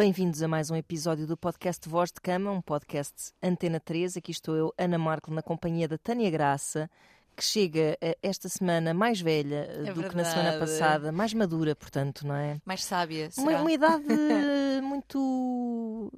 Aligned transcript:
Bem-vindos 0.00 0.42
a 0.42 0.48
mais 0.48 0.70
um 0.70 0.76
episódio 0.76 1.26
do 1.26 1.36
podcast 1.36 1.86
Voz 1.86 2.10
de 2.10 2.22
Cama, 2.22 2.50
um 2.50 2.62
podcast 2.62 3.34
Antena 3.42 3.78
3. 3.78 4.16
Aqui 4.16 4.30
estou 4.30 4.56
eu, 4.56 4.72
Ana 4.78 4.96
Marco, 4.96 5.30
na 5.30 5.42
companhia 5.42 5.86
da 5.86 5.98
Tânia 5.98 6.30
Graça, 6.30 6.88
que 7.36 7.44
chega 7.44 7.98
eh, 8.00 8.16
esta 8.22 8.48
semana 8.48 8.94
mais 8.94 9.20
velha 9.20 9.68
eh, 9.68 9.88
É 9.88 9.92
do 9.92 10.02
que 10.02 10.16
na 10.16 10.24
semana 10.24 10.52
verdade. 10.52 10.72
passada, 10.72 11.12
mais 11.12 11.34
madura, 11.34 11.76
portanto, 11.76 12.26
não 12.26 12.34
é? 12.34 12.62
Mais 12.64 12.82
sábia, 12.82 13.28
Uma, 13.36 13.50
será? 13.50 13.60
uma 13.60 13.72
idade 13.72 14.04
muito 14.82 16.10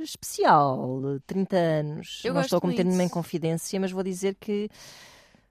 eh, 0.00 0.02
especial, 0.02 1.20
30 1.28 1.56
anos. 1.56 2.20
Eu 2.24 2.34
não 2.34 2.40
estou 2.40 2.56
a 2.56 2.60
cometer 2.60 2.82
nenhuma 2.82 3.04
inconfidência, 3.04 3.78
mas 3.78 3.92
vou 3.92 4.02
dizer 4.02 4.34
que 4.34 4.68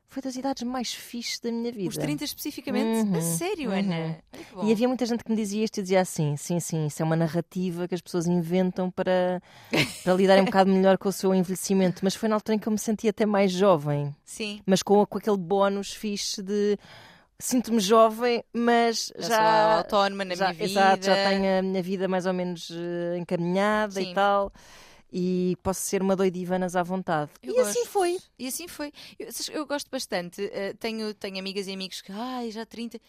foi 0.09 0.23
das 0.23 0.35
idades 0.35 0.63
mais 0.63 0.91
fixes 0.91 1.39
da 1.39 1.51
minha 1.51 1.71
vida. 1.71 1.87
Os 1.87 1.95
30 1.95 2.23
especificamente? 2.23 3.07
Uhum, 3.07 3.15
A 3.15 3.21
sério, 3.21 3.69
uhum. 3.69 3.77
Ana? 3.77 4.17
E 4.63 4.71
havia 4.71 4.87
muita 4.87 5.05
gente 5.05 5.23
que 5.23 5.29
me 5.29 5.37
dizia 5.37 5.63
isto 5.63 5.77
e 5.77 5.83
dizia 5.83 6.01
assim: 6.01 6.35
sim, 6.35 6.59
sim, 6.59 6.87
isso 6.87 7.01
é 7.01 7.05
uma 7.05 7.15
narrativa 7.15 7.87
que 7.87 7.93
as 7.93 8.01
pessoas 8.01 8.25
inventam 8.27 8.89
para, 8.89 9.41
para 10.03 10.13
lidarem 10.15 10.41
um 10.41 10.45
bocado 10.45 10.71
melhor 10.71 10.97
com 10.97 11.09
o 11.09 11.11
seu 11.11 11.33
envelhecimento. 11.33 11.99
Mas 12.03 12.15
foi 12.15 12.27
na 12.27 12.35
altura 12.35 12.55
em 12.55 12.59
que 12.59 12.67
eu 12.67 12.71
me 12.71 12.79
sentia 12.79 13.11
até 13.11 13.25
mais 13.25 13.51
jovem, 13.51 14.13
Sim, 14.25 14.61
mas 14.65 14.81
com, 14.81 15.05
com 15.05 15.17
aquele 15.19 15.37
bónus 15.37 15.93
fixe 15.93 16.41
de 16.41 16.77
sinto-me 17.37 17.79
jovem, 17.79 18.43
mas 18.51 19.13
já, 19.17 19.27
já. 19.27 19.77
autónoma 19.77 20.25
na 20.25 20.35
já, 20.35 20.45
minha 20.51 20.53
vida. 20.55 20.65
Exato, 20.65 21.05
já 21.05 21.15
tenho 21.15 21.59
a 21.59 21.61
minha 21.61 21.81
vida 21.83 22.07
mais 22.07 22.25
ou 22.25 22.33
menos 22.33 22.69
eh, 22.71 23.17
encaminhada 23.17 23.93
Sim. 23.93 24.11
e 24.11 24.13
tal. 24.13 24.51
E 25.11 25.57
posso 25.63 25.81
ser 25.81 26.01
uma 26.01 26.15
doidivanas 26.15 26.75
à 26.75 26.83
vontade. 26.83 27.31
Eu 27.41 27.55
e 27.55 27.59
assim 27.61 27.79
gosto. 27.79 27.91
foi. 27.91 28.17
E 28.37 28.47
assim 28.47 28.67
foi. 28.67 28.91
Eu, 29.17 29.27
eu 29.53 29.65
gosto 29.65 29.89
bastante. 29.89 30.41
eh, 30.53 30.73
tenho, 30.73 31.13
tenho 31.13 31.39
amigas 31.39 31.67
e 31.67 31.71
amigos 31.73 32.01
que, 32.01 32.11
ai, 32.11 32.51
já 32.51 32.65
30. 32.65 32.99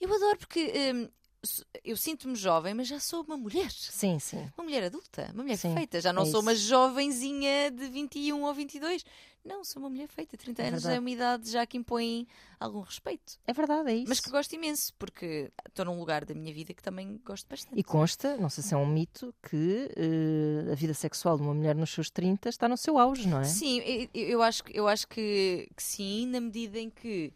Eu 0.00 0.14
adoro 0.14 0.38
porque 0.38 0.72
hum, 0.94 1.08
s- 1.42 1.64
eu 1.84 1.96
sinto-me 1.96 2.36
jovem, 2.36 2.72
mas 2.72 2.86
já 2.86 3.00
sou 3.00 3.22
uma 3.24 3.36
mulher. 3.36 3.70
Sim, 3.70 4.18
sim. 4.20 4.48
Uma 4.56 4.64
mulher 4.64 4.84
adulta, 4.84 5.30
uma 5.34 5.42
mulher 5.42 5.56
Sim, 5.56 5.74
feita. 5.74 6.00
Já 6.00 6.12
não 6.12 6.22
é 6.22 6.26
sou 6.26 6.40
uma 6.40 6.52
isso. 6.52 6.68
jovenzinha 6.68 7.70
de 7.70 7.88
21 7.88 8.42
ou 8.44 8.54
22. 8.54 9.04
Não, 9.44 9.64
sou 9.64 9.80
uma 9.82 9.88
mulher 9.88 10.06
feita. 10.08 10.36
30 10.36 10.62
É 10.62 10.68
anos 10.68 10.82
verdade. 10.82 10.96
é 10.96 11.00
uma 11.00 11.10
idade 11.10 11.50
já 11.50 11.64
que 11.66 11.78
impõe 11.78 12.26
algum 12.58 12.80
respeito. 12.80 13.38
É 13.46 13.52
verdade, 13.54 13.90
é 13.90 13.94
isso. 13.96 14.04
Mas 14.08 14.20
que 14.20 14.28
gosto 14.30 14.52
imenso, 14.54 14.92
porque 14.98 15.50
estou 15.66 15.84
num 15.86 15.98
lugar 15.98 16.24
da 16.26 16.34
minha 16.34 16.52
vida 16.52 16.74
que 16.74 16.82
também 16.82 17.18
gosto 17.24 17.48
bastante. 17.48 17.78
E 17.78 17.82
consta, 17.82 18.36
não 18.36 18.50
sei 18.50 18.62
se 18.62 18.74
é 18.74 18.76
um 18.76 18.86
mito, 18.86 19.34
que 19.48 19.88
eh, 19.96 20.70
a 20.72 20.74
vida 20.74 20.92
sexual 20.92 21.36
de 21.38 21.42
uma 21.42 21.54
mulher 21.54 21.74
nos 21.74 21.90
seus 21.90 22.10
30 22.10 22.48
está 22.50 22.68
no 22.68 22.76
seu 22.76 22.98
auge, 22.98 23.26
não 23.26 23.40
é? 23.40 23.44
Sim, 23.44 23.78
eu, 23.80 24.08
eu 24.14 24.42
acho, 24.42 24.62
que- 24.62 24.78
eu 24.78 24.86
acho 24.86 25.08
que, 25.08 25.68
que 25.74 25.82
sim, 25.82 26.26
na 26.26 26.38
medida 26.40 26.78
em 26.78 26.90
que, 26.90 27.32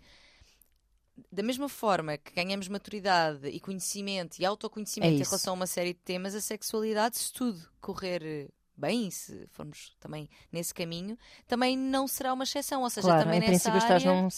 da 1.33 1.43
mesma 1.43 1.69
forma 1.69 2.19
que 2.19 2.35
ganhamos 2.35 2.69
maturidade 2.69 3.49
e 3.49 3.59
conhecimento 3.61 4.39
e 4.39 4.45
autoconhecimento 4.45 5.13
É 5.13 5.17
em 5.17 5.23
relação 5.23 5.55
a 5.55 5.57
uma 5.57 5.67
série 5.67 5.95
de 5.95 6.01
temas, 6.01 6.35
a 6.35 6.41
sexualidade, 6.41 7.17
se 7.17 7.33
tudo 7.33 7.67
correr 7.81 8.51
bem, 8.77 9.11
se 9.11 9.47
formos 9.51 9.95
também 10.01 10.29
nesse 10.53 10.75
caminho, 10.75 11.17
também 11.47 11.77
não 11.77 12.07
será 12.09 12.33
uma 12.33 12.45
exceção. 12.45 12.83
Ou 12.83 12.91
seja, 12.91 13.07
claro, 13.09 13.23
também 13.25 13.39
em 13.39 13.41
nessa 13.41 13.71
princípio 13.71 13.79
estás 13.79 14.07
área, 14.07 14.23
num, 14.23 14.23
num 14.23 14.31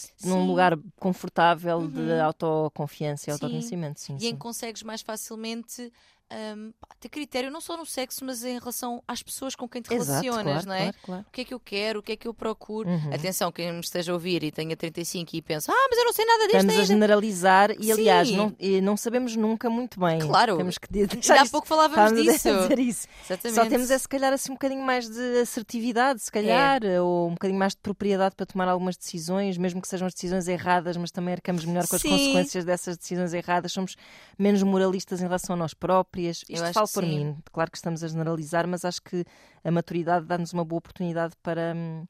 sim. 0.43 0.47
lugar 0.47 0.79
confortável 0.99 1.89
de 1.89 2.01
Uhum. 2.01 2.25
autoconfiança 2.25 3.25
e 3.25 3.27
Sim. 3.27 3.31
autoconhecimento. 3.33 4.01
Sim, 4.01 4.17
e 4.17 4.21
sim. 4.21 4.27
em 4.29 4.33
que 4.33 4.39
consegues 4.39 4.83
mais 4.83 5.03
facilmente 5.03 5.93
hum, 6.33 6.73
pá, 6.81 6.89
ter 6.99 7.09
critério, 7.09 7.51
não 7.51 7.61
só 7.61 7.77
no 7.77 7.87
sexo, 7.87 8.25
mas 8.25 8.45
em 8.45 8.59
relação 8.59 9.03
às 9.07 9.23
pessoas 9.23 9.55
com 9.55 9.69
quem 9.69 9.83
te 9.83 9.93
Exato, 9.93 10.23
relacionas, 10.23 10.65
claro, 10.65 10.67
não 10.67 10.75
é? 10.75 10.93
claro, 10.93 10.97
claro. 11.03 11.27
O 11.29 11.33
que 11.33 11.41
é 11.41 11.45
que 11.45 11.55
eu 11.55 11.61
quero, 11.61 11.99
o 12.01 12.03
que 12.03 12.13
é 12.13 12.17
que 12.17 12.29
eu 12.29 12.35
procuro. 12.35 12.89
Uhum. 12.89 13.15
Atenção, 13.15 13.53
quem 13.53 13.73
me 13.73 13.81
esteja 13.81 14.13
a 14.13 14.15
ouvir 14.15 14.43
e 14.43 14.51
tenha 14.51 14.77
35 14.77 15.37
e 15.37 15.43
pensa, 15.43 15.73
ah, 15.73 15.87
mas 15.91 15.99
eu 15.99 16.05
não 16.05 16.13
sei 16.13 16.25
nada 16.25 16.47
disto 16.47 16.57
Estamos 16.57 16.79
a 16.79 16.85
generalizar 16.85 17.71
e, 17.79 17.93
aliás, 17.93 18.31
não, 18.31 18.55
e 18.59 18.81
não 18.81 18.97
sabemos 18.97 19.37
nunca 19.37 19.69
muito 19.71 20.01
bem. 20.01 20.19
Claro. 20.21 20.57
Temos 20.57 20.79
que 20.79 20.89
deixar 21.07 21.41
há 21.41 21.47
pouco 21.47 21.67
falávamos 21.67 22.13
disso. 22.13 22.49
isso. 22.79 23.09
Exatamente. 23.25 23.55
Só 23.55 23.67
temos 23.67 23.91
é 23.91 23.99
se 23.99 24.09
calhar 24.09 24.33
assim 24.33 24.53
um 24.53 24.55
bocadinho 24.55 24.83
mais 24.83 25.09
de 25.09 25.41
assertividade, 25.41 26.23
se 26.23 26.31
calhar, 26.31 26.81
ou 27.03 27.29
um 27.29 27.33
bocadinho 27.33 27.59
mais 27.59 27.73
de 27.73 27.81
propriedade 27.81 28.35
para 28.35 28.47
tomar 28.47 28.69
algumas 28.69 28.97
decisões, 28.97 29.57
mesmo 29.59 29.81
que 29.81 29.89
sejam 29.89 30.07
as 30.07 30.15
decisões 30.15 30.49
erradas, 30.49 30.97
mas 30.97 31.11
também 31.11 31.35
arcamos 31.35 31.65
melhor 31.65 31.87
com 31.87 31.97
as 31.97 32.03
Sim. 32.03 32.11
consequências 32.11 32.65
dessas 32.65 32.97
decisões 32.97 33.33
erradas, 33.33 33.73
somos 33.73 33.97
menos 34.39 34.63
moralistas 34.63 35.21
em 35.21 35.25
relação 35.25 35.55
a 35.55 35.59
nós 35.59 35.75
próprias. 36.17 36.45
Isto 36.49 36.73
falo 36.73 36.89
por 36.89 37.05
sim. 37.05 37.25
mim, 37.25 37.37
claro 37.53 37.71
que 37.71 37.77
estamos 37.77 38.03
a 38.03 38.09
generalizar, 38.09 38.67
mas 38.67 38.85
acho 38.85 39.03
que 39.03 39.25
a 39.63 39.71
maturidade 39.71 40.27
dá-nos 40.27 40.53
uma 40.53 40.65
boa 40.65 40.79
oportunidade 40.79 41.35
para. 41.43 41.75
hum, 41.77 42.05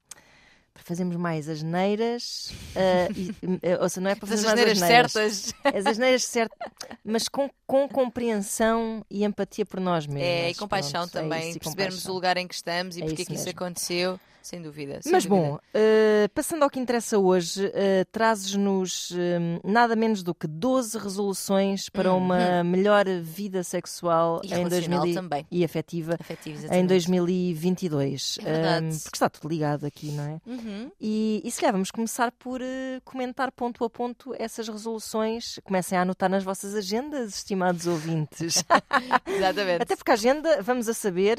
para 0.72 0.84
fazermos 0.84 1.16
mais 1.16 1.48
asneiras, 1.48 2.52
ah, 2.76 3.08
e, 3.16 3.34
eh, 3.62 3.78
ou 3.80 3.88
seja, 3.88 4.02
não 4.02 4.10
é 4.10 4.14
para 4.14 4.26
fazer 4.26 4.46
asneiras 4.46 4.82
asneiras, 4.82 5.12
certas. 5.12 5.54
as 5.74 5.86
asneiras 5.86 6.24
certas, 6.24 6.72
mas 7.02 7.28
com, 7.28 7.48
com 7.66 7.88
compreensão 7.88 9.02
e 9.08 9.24
empatia 9.24 9.64
por 9.64 9.80
nós 9.80 10.06
mesmos. 10.06 10.22
É, 10.22 10.50
e 10.50 10.54
compaixão 10.54 11.08
Pronto, 11.08 11.16
é 11.16 11.22
também. 11.22 11.48
isso, 11.48 11.56
e 11.56 11.60
percebermos 11.60 11.94
compaixão. 11.94 12.12
o 12.12 12.14
lugar 12.14 12.36
em 12.36 12.46
que 12.46 12.54
estamos 12.54 12.94
e 12.98 13.00
É 13.00 13.04
porque 13.06 13.22
é 13.22 13.22
isso 13.22 13.30
que 13.30 13.36
isso 13.36 13.48
aconteceu, 13.48 14.20
sem 14.46 14.62
dúvida. 14.62 15.00
sem 15.02 15.12
Mas 15.12 15.24
dúvida. 15.26 15.48
bom, 15.48 15.58
eh, 15.74 16.28
passando 16.34 16.62
ao 16.62 16.70
que 16.70 16.78
interessa 16.80 17.18
hoje, 17.18 17.70
eh, 17.74 18.04
trazes-nos 18.12 19.12
eh, 19.16 19.60
nada 19.64 19.94
menos 19.96 20.22
do 20.22 20.34
que 20.34 20.46
12 20.46 20.96
resoluções 20.98 21.88
para 21.88 22.12
uma 22.14 22.62
melhor 22.64 23.04
vida 23.22 23.62
sexual 23.64 24.36
Uhum. 24.36 24.40
E 24.44 24.46
em 24.46 24.56
relacional 24.58 25.00
2000 25.00 25.14
também. 25.22 25.46
e 25.50 25.64
afetiva 25.64 26.16
Afetivos, 26.18 26.60
em 26.60 26.64
exatamente. 26.64 26.88
2022. 26.88 28.38
É 28.40 28.44
verdade. 28.52 28.86
Eh, 28.86 28.98
porque 29.02 29.16
está 29.16 29.28
tudo 29.28 29.48
ligado 29.48 29.84
aqui, 29.86 30.10
não 30.12 30.24
é? 30.24 30.40
Uhum. 30.46 30.90
E, 31.00 31.42
e 31.44 31.50
se 31.50 31.60
calhar 31.60 31.72
vamos 31.72 31.90
começar 31.90 32.30
por 32.32 32.60
comentar 33.04 33.50
ponto 33.52 33.84
a 33.84 33.90
ponto 33.90 34.34
essas 34.38 34.68
resoluções. 34.68 35.58
Comecem 35.64 35.98
a 35.98 36.02
anotar 36.02 36.30
nas 36.30 36.44
vossas 36.44 36.74
agendas, 36.74 37.34
estimados 37.36 37.86
ouvintes. 37.86 38.62
Exatamente. 39.26 39.82
Até 39.82 39.96
porque 39.96 40.10
a 40.10 40.14
agenda, 40.14 40.62
vamos 40.62 40.88
a 40.88 40.94
saber, 40.94 41.38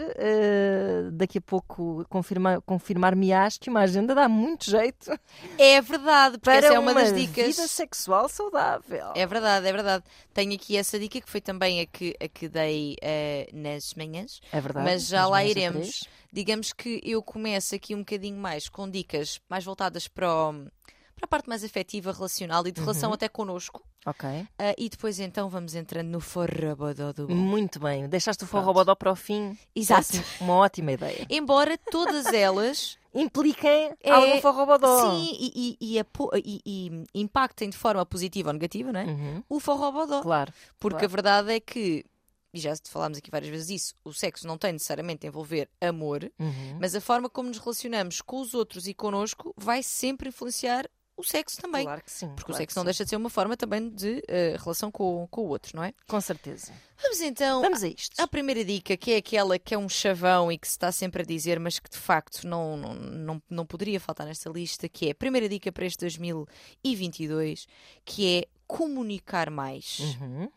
daqui 1.13 1.37
a 1.37 1.41
pouco 1.41 2.05
confirma- 2.09 2.61
confirmar-me-ás 2.97 3.57
que 3.57 3.69
uma 3.69 3.81
agenda 3.81 4.13
dá 4.15 4.27
muito 4.27 4.69
jeito 4.69 5.11
É 5.57 5.81
verdade, 5.81 6.33
porque 6.37 6.45
para 6.45 6.57
essa 6.67 6.73
é 6.75 6.79
uma, 6.79 6.93
das 6.93 7.11
vida 7.11 7.27
dicas. 7.43 7.71
sexual 7.71 8.27
saudável. 8.27 9.11
É 9.15 9.25
verdade, 9.25 9.67
é 9.67 9.71
verdade. 9.71 10.03
Tenho 10.33 10.53
aqui 10.53 10.75
essa 10.77 10.99
dica 10.99 11.21
que 11.21 11.29
foi 11.29 11.41
também 11.41 11.81
a 11.81 11.85
que, 11.85 12.15
a 12.19 12.27
que 12.27 12.47
dei 12.49 12.95
eh, 13.01 13.49
nas 13.53 13.93
manhãs. 13.93 14.41
É 14.51 14.59
verdade. 14.59 14.85
Mas 14.85 15.07
já 15.07 15.27
lá 15.27 15.43
iremos. 15.43 16.03
Digamos 16.31 16.73
que 16.73 17.01
eu 17.03 17.21
começo 17.23 17.73
aqui 17.73 17.95
um 17.95 17.99
bocadinho 17.99 18.37
mais 18.37 18.67
com 18.69 18.89
dicas 18.89 19.39
mais 19.49 19.63
voltadas 19.63 20.07
para, 20.07 20.27
o- 20.49 20.67
para 21.17 21.25
a 21.25 21.27
parte 21.27 21.49
mais 21.49 21.63
afetiva, 21.63 22.11
relacional 22.13 22.65
e 22.67 22.71
de 22.71 22.79
relação 22.79 23.09
Uhum. 23.09 23.15
até 23.15 23.27
connosco. 23.27 23.83
Ok. 24.05 24.29
Ah, 24.57 24.73
e 24.77 24.87
depois 24.87 25.19
então 25.19 25.49
vamos 25.49 25.75
entrando 25.75 26.07
no 26.07 26.19
forrabodó 26.21 27.11
do 27.11 27.27
bom. 27.27 27.35
Muito 27.35 27.79
bem. 27.79 28.07
Deixaste 28.07 28.43
o 28.43 28.47
forrobodó 28.47 28.95
para 28.95 29.11
o 29.11 29.15
fim. 29.15 29.57
Exato. 29.75 30.23
Uma 30.39 30.53
ótima 30.55 30.93
ideia. 30.93 31.25
Embora 31.29 31.77
todas 31.77 32.27
elas 32.27 32.97
Impliquem 33.17 33.93
É, 34.03 34.11
algum 34.11 34.39
forrobodó. 34.41 35.09
sim 35.11 35.35
e, 35.39 35.77
e, 35.81 35.97
e 35.97 36.61
e- 36.65 37.03
impactem 37.15 37.67
de 37.69 37.75
forma 37.75 38.05
positiva 38.05 38.49
ou 38.49 38.53
negativa, 38.53 38.93
não 38.93 38.99
é? 38.99 39.05
Uhum. 39.05 39.43
O 39.49 39.59
forrobodó. 39.59 40.21
Claro. 40.21 40.53
Porque 40.79 40.99
claro. 40.99 41.05
a 41.05 41.15
verdade 41.15 41.51
é 41.53 41.59
que, 41.59 42.05
e 42.53 42.59
já 42.59 42.73
falámos 42.87 43.17
aqui 43.17 43.31
várias 43.31 43.49
vezes 43.49 43.69
isso, 43.69 43.95
o 44.05 44.13
sexo 44.13 44.45
não 44.45 44.55
tem 44.55 44.71
necessariamente 44.73 45.25
a 45.25 45.29
envolver 45.29 45.67
amor, 45.81 46.31
Uhum. 46.39 46.77
mas 46.79 46.93
a 46.93 47.01
forma 47.01 47.27
como 47.27 47.49
nos 47.49 47.57
relacionamos 47.57 48.21
com 48.21 48.39
os 48.39 48.53
outros 48.53 48.87
e 48.87 48.93
connosco 48.93 49.51
vai 49.57 49.81
sempre 49.81 50.29
influenciar 50.29 50.87
o 51.17 51.23
sexo 51.23 51.59
também. 51.59 51.83
Claro 51.83 52.03
que 52.03 52.11
sim. 52.11 52.27
Porque 52.27 52.43
claro 52.43 52.53
o 52.53 52.57
sexo 52.57 52.77
não 52.77 52.85
deixa 52.85 53.03
de 53.03 53.09
ser 53.09 53.15
uma 53.15 53.29
forma 53.29 53.57
também 53.57 53.89
de 53.89 54.23
eh, 54.27 54.55
relação 54.59 54.91
com, 54.91 55.27
com 55.29 55.41
o 55.41 55.47
outro, 55.47 55.75
não 55.75 55.83
é? 55.83 55.93
Com 56.07 56.21
certeza. 56.21 56.71
Vamos 57.01 57.21
então 57.21 57.61
Vamos 57.61 57.83
a 57.83 57.87
isto. 57.87 58.19
à 58.19 58.27
primeira 58.27 58.63
dica, 58.63 58.95
que 58.95 59.13
é 59.13 59.17
aquela 59.17 59.57
que 59.57 59.73
é 59.73 59.77
um 59.77 59.89
chavão 59.89 60.51
e 60.51 60.57
que 60.57 60.67
se 60.67 60.73
está 60.73 60.91
sempre 60.91 61.23
a 61.23 61.25
dizer, 61.25 61.59
mas 61.59 61.79
que 61.79 61.89
de 61.89 61.97
facto 61.97 62.47
não, 62.47 62.77
não, 62.77 62.93
não, 62.93 63.41
não 63.49 63.65
poderia 63.65 63.99
faltar 63.99 64.27
nesta 64.27 64.49
lista, 64.49 64.87
que 64.87 65.07
é 65.07 65.11
a 65.11 65.15
primeira 65.15 65.49
dica 65.49 65.71
para 65.71 65.85
este 65.85 65.99
2022, 66.01 67.67
que 68.05 68.37
é 68.37 68.47
comunicar 68.67 69.49
mais. 69.49 69.99
Uhum. 69.99 70.49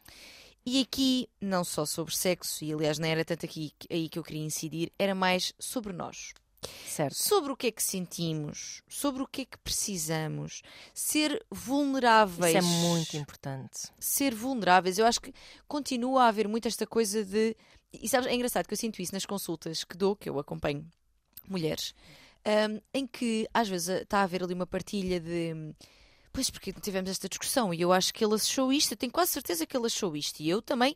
E 0.65 0.83
aqui, 0.83 1.29
não 1.41 1.65
só 1.65 1.87
sobre 1.87 2.15
sexo, 2.15 2.63
e 2.63 2.73
aliás 2.73 2.99
não 2.99 3.09
era 3.09 3.25
tanto 3.25 3.47
aqui 3.47 3.73
aí 3.91 4.09
que 4.11 4.19
eu 4.19 4.23
queria 4.23 4.45
incidir, 4.45 4.93
era 4.99 5.15
mais 5.15 5.55
sobre 5.59 5.93
nós. 5.93 6.35
Certo. 6.87 7.15
Sobre 7.15 7.53
o 7.53 7.57
que 7.57 7.69
é 7.69 7.71
que 7.71 7.83
sentimos, 7.83 8.83
sobre 8.89 9.23
o 9.23 9.27
que 9.27 9.43
é 9.43 9.45
que 9.45 9.59
precisamos, 9.59 10.63
ser 10.93 11.45
vulneráveis. 11.51 12.55
Isso 12.55 12.75
é 12.75 12.89
muito 12.89 13.17
importante. 13.17 13.89
Ser 13.99 14.35
vulneráveis. 14.35 14.99
Eu 14.99 15.07
acho 15.07 15.21
que 15.21 15.33
continua 15.67 16.25
a 16.25 16.29
haver 16.29 16.47
muito 16.47 16.69
esta 16.69 16.87
coisa 16.87 17.25
de. 17.25 17.57
E 17.93 18.09
sabes, 18.09 18.29
é 18.29 18.35
engraçado 18.35 18.67
que 18.67 18.75
eu 18.75 18.79
sinto 18.79 19.01
isso 19.01 19.15
nas 19.15 19.27
consultas 19.27 19.85
que 19.85 19.97
dou, 19.97 20.15
que 20.15 20.29
eu 20.29 20.39
acompanho 20.39 20.87
mulheres, 21.49 21.95
hum, 22.47 22.81
em 22.95 23.07
que 23.07 23.49
às 23.53 23.69
vezes 23.69 23.89
está 23.89 24.19
a 24.19 24.23
haver 24.23 24.43
ali 24.43 24.55
uma 24.55 24.67
partilha 24.67 25.19
de. 25.19 25.75
Pois, 26.33 26.49
porque 26.49 26.73
tivemos 26.75 27.11
esta 27.11 27.29
discussão 27.29 27.75
e 27.75 27.81
eu 27.81 27.93
acho 27.93 28.15
que 28.15 28.25
ele 28.25 28.35
achou 28.35 28.73
isto, 28.73 28.93
eu 28.93 28.97
tenho 28.97 29.11
quase 29.11 29.33
certeza 29.33 29.67
que 29.67 29.77
ele 29.77 29.87
achou 29.87 30.17
isto. 30.17 30.41
E 30.41 30.49
eu 30.49 30.63
também. 30.63 30.95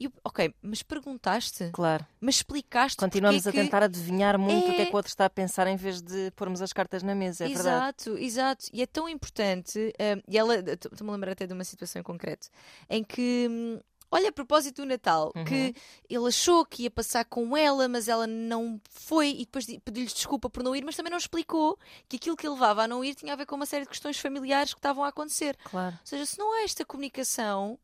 E 0.00 0.10
ok, 0.24 0.54
mas 0.62 0.82
perguntaste? 0.82 1.68
Claro. 1.74 2.06
Mas 2.20 2.36
explicaste 2.36 2.96
Continuamos 2.96 3.42
porque 3.42 3.58
a 3.58 3.60
é 3.60 3.64
que- 3.64 3.70
tentar 3.70 3.82
adivinhar 3.84 4.38
muito 4.38 4.70
o 4.70 4.74
que 4.74 4.80
é 4.80 4.82
É. 4.82 4.86
que 4.86 4.92
o 4.92 4.96
outro 4.96 5.10
está 5.10 5.26
a 5.26 5.30
pensar 5.30 5.66
em 5.66 5.76
vez 5.76 6.00
de 6.00 6.30
pormos 6.32 6.62
as 6.62 6.72
cartas 6.72 7.02
na 7.02 7.14
mesa, 7.14 7.44
é 7.44 7.48
verdade. 7.48 7.68
exato, 7.68 8.16
exato. 8.18 8.66
E 8.72 8.80
é 8.82 8.86
tão 8.86 9.06
importante. 9.08 9.78
hum, 10.00 10.22
e 10.26 10.38
ela, 10.38 10.56
estou-me 10.56 11.10
a 11.10 11.12
lembrar 11.12 11.32
até 11.32 11.46
de 11.46 11.52
uma 11.52 11.64
situação 11.64 12.00
em 12.00 12.02
concreto, 12.02 12.48
em 12.88 13.04
que 13.04 13.46
hum, 13.50 13.78
Olha, 14.12 14.30
a 14.30 14.32
propósito 14.32 14.82
do 14.82 14.86
Natal, 14.88 15.30
Uhum. 15.36 15.44
que 15.44 15.72
ele 16.08 16.26
achou 16.26 16.66
que 16.66 16.82
ia 16.82 16.90
passar 16.90 17.24
com 17.26 17.56
ela, 17.56 17.86
mas 17.86 18.08
ela 18.08 18.26
não 18.26 18.80
foi 18.90 19.28
e 19.30 19.44
depois 19.44 19.64
di- 19.66 19.78
pediu-lhe 19.78 20.08
desculpa 20.12 20.50
por 20.50 20.64
não 20.64 20.74
ir, 20.74 20.84
mas 20.84 20.96
também 20.96 21.12
não 21.12 21.16
explicou 21.16 21.78
que 22.08 22.16
aquilo 22.16 22.36
que 22.36 22.44
ele 22.44 22.54
levava 22.54 22.82
a 22.82 22.88
não 22.88 23.04
ir 23.04 23.14
tinha 23.14 23.32
a 23.32 23.36
ver 23.36 23.46
com 23.46 23.54
uma 23.54 23.66
série 23.66 23.84
de 23.84 23.88
questões 23.88 24.18
familiares 24.18 24.74
que 24.74 24.80
estavam 24.80 25.04
a 25.04 25.08
acontecer. 25.10 25.56
Claro. 25.62 25.94
Ou 25.94 26.04
seja, 26.06 26.26
se 26.26 26.36
não 26.40 26.52
há 26.52 26.64
esta 26.64 26.84
comunicação, 26.84 27.78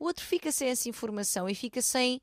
o 0.00 0.06
outro 0.06 0.24
fica 0.24 0.50
sem 0.50 0.70
essa 0.70 0.88
informação 0.88 1.48
e 1.48 1.54
fica 1.54 1.82
sem 1.82 2.20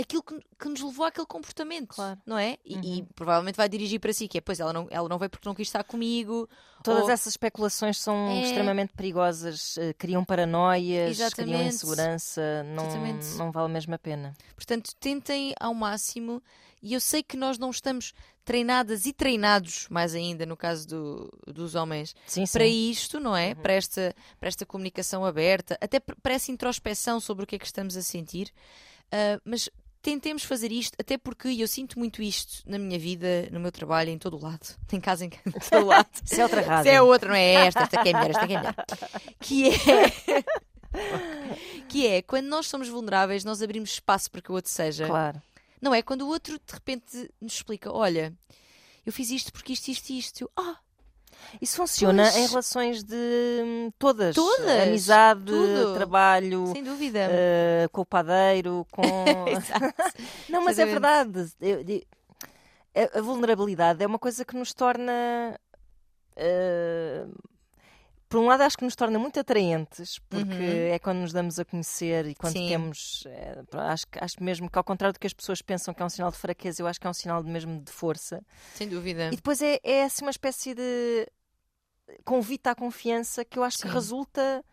aquilo 0.00 0.22
que, 0.22 0.38
que 0.58 0.68
nos 0.68 0.80
levou 0.80 1.04
àquele 1.04 1.26
comportamento, 1.26 1.94
Claro. 1.94 2.20
não 2.26 2.36
é? 2.38 2.56
E, 2.64 2.74
Uhum. 2.76 2.82
e 2.84 3.02
provavelmente 3.14 3.56
vai 3.56 3.68
dirigir 3.68 4.00
para 4.00 4.12
si, 4.12 4.26
que 4.28 4.38
é, 4.38 4.40
pois 4.40 4.58
ela 4.60 4.72
não, 4.72 4.86
ela 4.90 5.08
não 5.08 5.18
veio 5.18 5.30
porque 5.30 5.48
não 5.48 5.54
quis 5.54 5.68
estar 5.68 5.84
comigo. 5.84 6.48
Todas 6.82 7.04
ou- 7.04 7.10
essas 7.10 7.32
especulações 7.34 7.98
são 7.98 8.28
É. 8.30 8.42
extremamente 8.42 8.92
perigosas, 8.94 9.76
eh, 9.78 9.92
criam 9.94 10.24
paranoias, 10.24 11.16
criam 11.16 11.26
Exatamente. 11.28 11.74
insegurança, 11.74 12.62
não, 12.64 12.84
Exatamente. 12.86 13.26
não 13.36 13.52
vale 13.52 13.72
mesmo 13.72 13.94
a 13.94 13.98
pena. 13.98 14.34
Portanto, 14.54 14.90
tentem 14.98 15.54
ao 15.60 15.74
máximo, 15.74 16.42
e 16.82 16.94
eu 16.94 17.00
sei 17.00 17.22
que 17.22 17.36
nós 17.36 17.58
não 17.58 17.70
estamos 17.70 18.14
treinadas 18.44 19.04
e 19.06 19.12
treinados, 19.12 19.86
mais 19.90 20.14
ainda 20.14 20.46
no 20.46 20.56
caso 20.56 20.88
do- 20.88 21.38
dos 21.46 21.74
homens, 21.74 22.14
Sim, 22.26 22.46
sim. 22.46 22.52
para 22.52 22.66
isto, 22.66 23.20
não 23.20 23.36
é? 23.36 23.50
Uhum. 23.50 23.56
Para, 23.56 23.72
esta, 23.74 24.14
para 24.38 24.48
esta 24.48 24.64
comunicação 24.66 25.24
aberta, 25.24 25.76
até 25.80 26.00
para 26.00 26.32
essa 26.34 26.50
introspeção 26.50 27.20
sobre 27.20 27.44
o 27.44 27.46
que 27.46 27.56
é 27.56 27.58
que 27.58 27.66
estamos 27.66 27.96
a 27.96 28.02
sentir. 28.02 28.50
Ah, 29.12 29.38
mas 29.44 29.68
tentemos 30.02 30.44
fazer 30.44 30.72
isto, 30.72 30.94
até 30.98 31.16
porque 31.18 31.48
eu 31.48 31.68
sinto 31.68 31.98
muito 31.98 32.22
isto 32.22 32.62
na 32.68 32.78
minha 32.78 32.98
vida, 32.98 33.48
no 33.50 33.60
meu 33.60 33.70
trabalho, 33.72 34.10
em 34.10 34.18
todo 34.18 34.36
o 34.36 34.42
lado. 34.42 34.66
Tem 34.88 35.00
casa 35.00 35.24
em 35.24 35.30
em 35.46 35.50
todo 35.52 35.86
lado. 35.86 36.08
Isso 36.24 36.40
é 36.40 36.42
outra 36.44 36.62
Se 36.62 36.68
rádio. 36.68 36.90
é 36.92 37.02
outra, 37.02 37.28
não 37.28 37.36
é 37.36 37.52
esta, 37.66 37.82
esta 37.82 38.02
que 38.02 38.08
é 38.08 38.12
melhor, 38.12 38.30
esta 38.30 38.46
que 38.46 38.54
é 38.54 38.58
melhor. 38.58 38.74
Que 39.40 39.68
é. 39.70 40.44
que 41.88 42.06
é 42.06 42.22
quando 42.22 42.46
nós 42.46 42.66
somos 42.66 42.88
vulneráveis, 42.88 43.44
nós 43.44 43.62
abrimos 43.62 43.90
espaço 43.90 44.30
para 44.30 44.40
que 44.42 44.50
o 44.50 44.54
outro 44.54 44.70
seja. 44.70 45.06
Claro. 45.06 45.40
Não 45.80 45.94
é? 45.94 46.02
Quando 46.02 46.22
o 46.22 46.28
outro 46.28 46.58
de 46.58 46.72
repente 46.74 47.30
nos 47.40 47.54
explica: 47.54 47.92
olha, 47.92 48.32
eu 49.06 49.12
fiz 49.12 49.30
isto 49.30 49.52
porque 49.52 49.72
isto, 49.72 49.88
isto, 49.88 50.10
isto. 50.10 50.40
Eu, 50.42 50.50
Ah, 50.56 50.78
Isso 51.60 51.76
funciona 51.76 52.22
Pois. 52.24 52.36
em 52.36 52.46
relações 52.46 53.02
de 53.04 53.14
hum, 53.64 53.92
todas. 53.98 54.34
Todas, 54.34 54.82
Amizade, 54.88 55.44
tudo. 55.44 55.94
trabalho, 55.94 56.66
sem 56.72 56.82
dúvida. 56.84 57.18
eh, 57.30 57.88
com 57.92 58.02
o 58.02 58.06
padeiro, 58.06 58.86
com. 58.90 59.02
Não, 60.48 60.64
mas 60.64 60.78
é 60.78 60.82
Exatamente. 60.82 60.90
verdade. 60.90 61.52
Eu- 61.60 62.02
eu- 62.94 63.10
a, 63.14 63.20
vulnerabilidade 63.22 64.02
é 64.02 64.06
uma 64.06 64.18
coisa 64.18 64.44
que 64.44 64.56
nos 64.56 64.72
torna. 64.72 65.58
eh, 66.36 67.24
por 68.30 68.38
um 68.40 68.46
lado, 68.46 68.62
acho 68.62 68.78
que 68.78 68.84
nos 68.84 68.94
torna 68.96 69.18
muito 69.18 69.38
atraentes, 69.40 70.18
porque 70.20 70.62
Uhum. 70.62 70.94
é 70.94 70.98
quando 71.00 71.18
nos 71.18 71.32
damos 71.32 71.58
a 71.58 71.64
conhecer 71.64 72.26
e 72.28 72.34
quando 72.34 72.52
Sim. 72.54 72.68
temos. 72.68 73.24
eh, 73.26 73.62
acho, 73.72 74.06
que- 74.06 74.18
acho 74.24 74.42
mesmo 74.42 74.70
que, 74.70 74.78
ao 74.78 74.84
contrário 74.84 75.12
do 75.12 75.18
que 75.18 75.26
as 75.26 75.34
pessoas 75.34 75.60
pensam 75.60 75.92
que 75.92 76.00
é 76.00 76.06
um 76.06 76.08
sinal 76.08 76.30
de 76.30 76.36
fraqueza, 76.38 76.80
eu 76.80 76.86
acho 76.86 77.00
que 77.00 77.06
é 77.06 77.10
um 77.10 77.12
sinal 77.12 77.42
mesmo 77.42 77.80
de 77.82 77.90
força. 77.92 78.40
Sem 78.74 78.88
dúvida. 78.88 79.30
E 79.32 79.36
depois 79.36 79.60
é, 79.60 79.80
é 79.82 80.04
assim 80.04 80.24
uma 80.24 80.30
espécie 80.30 80.74
de 80.74 81.26
convite 82.24 82.68
à 82.68 82.74
confiança 82.74 83.44
que 83.44 83.58
eu 83.58 83.64
acho 83.64 83.78
que 83.78 83.88
Sim. 83.88 83.94
resulta. 83.94 84.64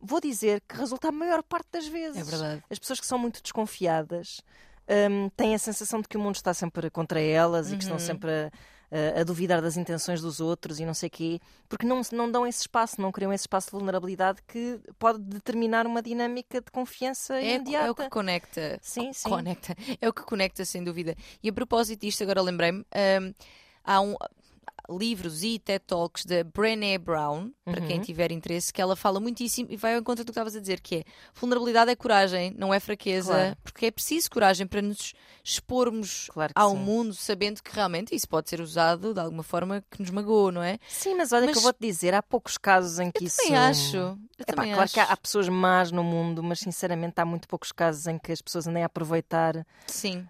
Vou 0.00 0.20
dizer 0.20 0.62
que 0.66 0.76
resulta 0.76 1.08
a 1.08 1.12
maior 1.12 1.42
parte 1.42 1.68
das 1.72 1.86
vezes. 1.86 2.16
É 2.16 2.22
verdade. 2.24 2.62
As 2.70 2.78
pessoas 2.78 3.00
que 3.00 3.06
são 3.06 3.18
muito 3.18 3.42
desconfiadas 3.42 4.40
hum, 4.88 5.28
têm 5.36 5.54
a 5.54 5.58
sensação 5.58 6.00
de 6.00 6.08
que 6.08 6.16
o 6.16 6.20
mundo 6.20 6.36
está 6.36 6.54
sempre 6.54 6.88
contra 6.90 7.20
elas 7.20 7.70
e 7.70 7.76
que 7.76 7.82
estão 7.82 7.96
Uhum. 7.98 8.04
sempre 8.04 8.30
a, 8.30 8.50
a- 8.90 9.20
a 9.20 9.24
duvidar 9.24 9.62
das 9.62 9.76
intenções 9.76 10.20
dos 10.20 10.40
outros 10.40 10.80
e 10.80 10.84
não 10.84 10.94
sei 10.94 11.06
o 11.08 11.10
quê, 11.10 11.40
porque 11.68 11.86
não, 11.86 12.00
não 12.12 12.30
dão 12.30 12.46
esse 12.46 12.62
espaço, 12.62 13.00
não 13.00 13.12
criam 13.12 13.32
esse 13.32 13.42
espaço 13.42 13.68
de 13.68 13.72
vulnerabilidade 13.72 14.40
que 14.46 14.80
pode 14.98 15.18
determinar 15.20 15.86
uma 15.86 16.02
dinâmica 16.02 16.60
de 16.60 16.70
confiança 16.70 17.34
É, 17.40 17.54
imediata. 17.54 17.86
é 17.86 17.90
o 17.90 17.94
que 17.94 18.08
conecta. 18.10 18.78
Sim, 18.82 19.12
sim. 19.14 19.28
Conecta. 19.28 19.76
É 20.00 20.08
o 20.08 20.12
que 20.12 20.22
conecta, 20.22 20.64
sem 20.64 20.82
dúvida. 20.82 21.14
E 21.42 21.48
a 21.48 21.52
propósito 21.52 22.00
disto, 22.00 22.22
agora 22.22 22.42
lembrei-me, 22.42 22.80
hum, 22.80 23.34
há 23.84 24.00
um. 24.00 24.14
Livros 24.88 25.42
e 25.42 25.58
TED 25.58 25.82
Talks 25.86 26.24
da 26.24 26.42
Brené 26.44 26.98
Brown, 26.98 27.50
para 27.64 27.80
quem 27.80 27.96
Uhum. 27.98 28.02
tiver 28.02 28.32
interesse, 28.32 28.72
que 28.72 28.80
ela 28.80 28.96
fala 28.96 29.20
muitíssimo 29.20 29.68
e 29.70 29.76
vai 29.76 29.94
ao 29.94 30.00
encontro 30.00 30.24
do 30.24 30.26
que 30.28 30.30
estavas 30.32 30.56
a 30.56 30.60
dizer, 30.60 30.80
que 30.80 30.96
é 30.96 31.04
vulnerabilidade 31.34 31.90
é 31.90 31.96
coragem, 31.96 32.54
não 32.56 32.72
é 32.72 32.80
fraqueza, 32.80 33.32
Claro. 33.32 33.56
porque 33.62 33.86
é 33.86 33.90
preciso 33.90 34.30
coragem 34.30 34.66
para 34.66 34.82
nos 34.82 35.12
expormos 35.44 36.28
Claro 36.32 36.52
ao 36.54 36.70
sim. 36.70 36.76
mundo, 36.78 37.14
sabendo 37.14 37.62
que 37.62 37.74
realmente 37.74 38.14
isso 38.14 38.28
pode 38.28 38.48
ser 38.48 38.60
usado 38.60 39.12
de 39.14 39.20
alguma 39.20 39.42
forma 39.42 39.82
que 39.90 40.00
nos 40.00 40.10
magoou, 40.10 40.50
não 40.52 40.62
é? 40.62 40.78
Sim, 40.88 41.14
mas 41.16 41.32
olha 41.32 41.46
Mas- 41.46 41.52
que 41.52 41.58
eu 41.58 41.62
vou-te 41.62 41.80
dizer, 41.80 42.14
há 42.14 42.22
poucos 42.22 42.56
casos 42.58 42.98
em 42.98 43.10
que 43.10 43.24
Eu 43.24 43.26
isso... 43.26 43.36
também 43.38 43.56
acho. 43.56 43.96
Eu 43.96 44.18
Epá, 44.38 44.54
também 44.54 44.70
claro 44.70 44.84
acho. 44.84 44.94
que 44.94 45.00
há, 45.00 45.04
há 45.04 45.16
pessoas 45.16 45.48
más 45.48 45.92
no 45.92 46.02
mundo, 46.02 46.42
mas 46.42 46.60
sinceramente 46.60 47.20
há 47.20 47.24
muito 47.26 47.46
poucos 47.46 47.72
casos 47.72 48.06
em 48.06 48.18
que 48.18 48.32
as 48.32 48.40
pessoas 48.40 48.66
andem 48.66 48.82
a 48.82 48.86
aproveitar 48.86 49.66
Sim. 49.86 50.26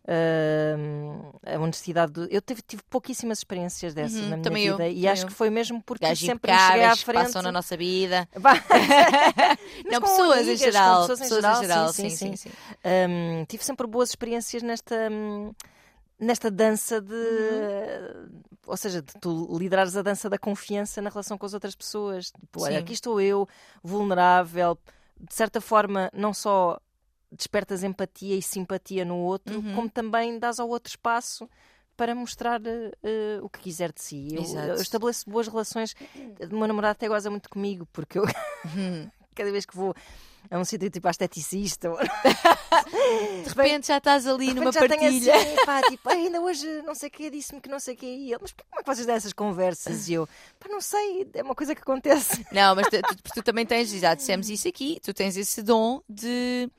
hum, 0.77 1.33
a 1.47 1.59
honestidade. 1.59 2.13
do- 2.13 2.25
Eu 2.31 2.41
tive, 2.41 2.63
tive 2.63 2.83
pouquíssimas 2.91 3.39
experiências 3.39 3.95
dessas 3.95 4.21
Uhum, 4.21 4.29
na 4.31 4.39
minha 4.41 4.45
também 4.51 4.65
eu, 4.67 4.77
vida 4.77 4.89
e 4.89 5.07
acho 5.09 5.23
eu. 5.25 5.29
que 5.29 5.35
foi 5.35 5.51
mesmo 5.51 5.83
porque 5.83 6.05
Gajos 6.07 6.25
sempre 6.27 6.53
cheguei 6.53 6.85
à 6.85 6.97
frente. 6.97 7.25
passam 7.25 7.43
na 7.43 7.53
nossa 7.53 7.77
vida. 7.77 8.29
Não, 9.91 10.01
pessoas 10.01 10.39
em 10.39 10.41
amigas, 10.43 10.59
com 10.59 10.65
geral. 10.65 11.07
pessoas 11.09 11.21
em 11.21 11.61
geral, 11.63 11.93
sim, 11.93 12.11
sim, 12.11 12.37
sim. 12.37 12.51
Hum, 12.85 13.45
tive 13.49 13.65
sempre 13.65 13.87
boas 13.87 14.11
experiências 14.11 14.63
nesta, 14.63 14.97
hum, 15.11 15.53
nesta 16.19 16.51
dança 16.51 17.01
de. 17.01 17.15
Uhum. 17.15 18.41
Ou 18.67 18.77
seja, 18.77 19.03
de 19.03 19.13
tu 19.21 19.57
liderares 19.59 19.97
a 19.97 20.03
dança 20.03 20.29
da 20.31 20.39
confiança 20.39 21.01
na 21.03 21.11
relação 21.11 21.37
com 21.37 21.47
as 21.47 21.55
outras 21.55 21.75
pessoas. 21.75 22.31
Tipo, 22.31 22.63
olha, 22.63 22.77
Sim. 22.77 22.83
aqui 22.83 22.93
estou 22.93 23.21
eu, 23.21 23.49
vulnerável, 23.83 24.79
de 25.19 25.35
certa 25.35 25.61
forma, 25.61 26.11
não 26.13 26.33
só 26.33 26.79
despertas 27.33 27.83
empatia 27.83 28.37
e 28.37 28.43
simpatia 28.43 29.05
no 29.05 29.17
outro, 29.17 29.57
Uhum. 29.57 29.75
como 29.75 29.89
também 29.91 30.39
dás 30.39 30.59
ao 30.61 30.69
outro 30.69 30.91
espaço 30.91 31.49
para 32.01 32.15
mostrar 32.15 32.63
eh, 32.67 33.41
o 33.43 33.49
que 33.51 33.59
quiser 33.59 33.93
de 33.93 34.01
si. 34.01 34.29
Eu, 34.35 34.43
eu 34.69 34.81
estabeleço 34.81 35.29
boas 35.29 35.47
relações. 35.47 35.95
O 36.51 36.57
meu 36.57 36.67
namorado 36.67 36.93
até 36.93 37.07
goza 37.07 37.29
muito 37.29 37.51
comigo, 37.51 37.87
porque 37.93 38.19
eu 38.19 38.25
Uhum. 38.75 39.07
cada 39.37 39.53
vez 39.53 39.67
que 39.67 39.77
vou 39.77 39.95
a 40.51 40.59
um 40.59 40.65
sítio 40.65 40.89
tipo 40.89 41.07
esteticista, 41.11 41.91
De 43.45 43.49
repente 43.51 43.89
já 43.89 43.99
estás 43.99 44.27
ali 44.27 44.55
numa 44.55 44.73
partilha. 44.73 45.35
assim, 45.37 45.57
pá, 45.67 45.83
tipo, 45.83 46.09
"Ai, 46.09 46.17
ainda 46.27 46.41
hoje 46.41 46.67
não 46.83 46.95
sei 46.95 47.09
o 47.11 47.13
que 47.13 47.29
disse-me 47.29 47.61
que 47.61 47.69
não 47.69 47.79
sei 47.79 47.95
o 47.95 47.97
que 47.99 48.07
e 48.07 48.33
ele, 48.33 48.39
mas 48.41 48.53
porquê- 48.53 48.65
como 48.71 48.81
é 48.81 48.83
que 48.83 48.95
vocês 48.95 49.07
dão 49.07 49.17
essas 49.17 49.33
conversas? 49.35 50.09
E 50.09 50.15
eu, 50.15 50.27
pá, 50.59 50.69
não 50.71 50.81
sei, 50.81 51.29
é 51.35 51.43
uma 51.43 51.55
coisa 51.55 51.75
que 51.75 51.83
acontece. 51.83 52.47
Não, 52.51 52.75
mas 52.75 52.89
tu, 52.89 52.97
tu- 53.03 53.33
tu 53.35 53.43
também 53.43 53.67
tens, 53.67 53.91
já 53.91 54.15
dissemos 54.15 54.49
isso 54.49 54.67
aqui, 54.67 54.99
tu 55.03 55.13
tens 55.13 55.37
esse 55.37 55.63
dom 55.63 56.01
de 56.09 56.71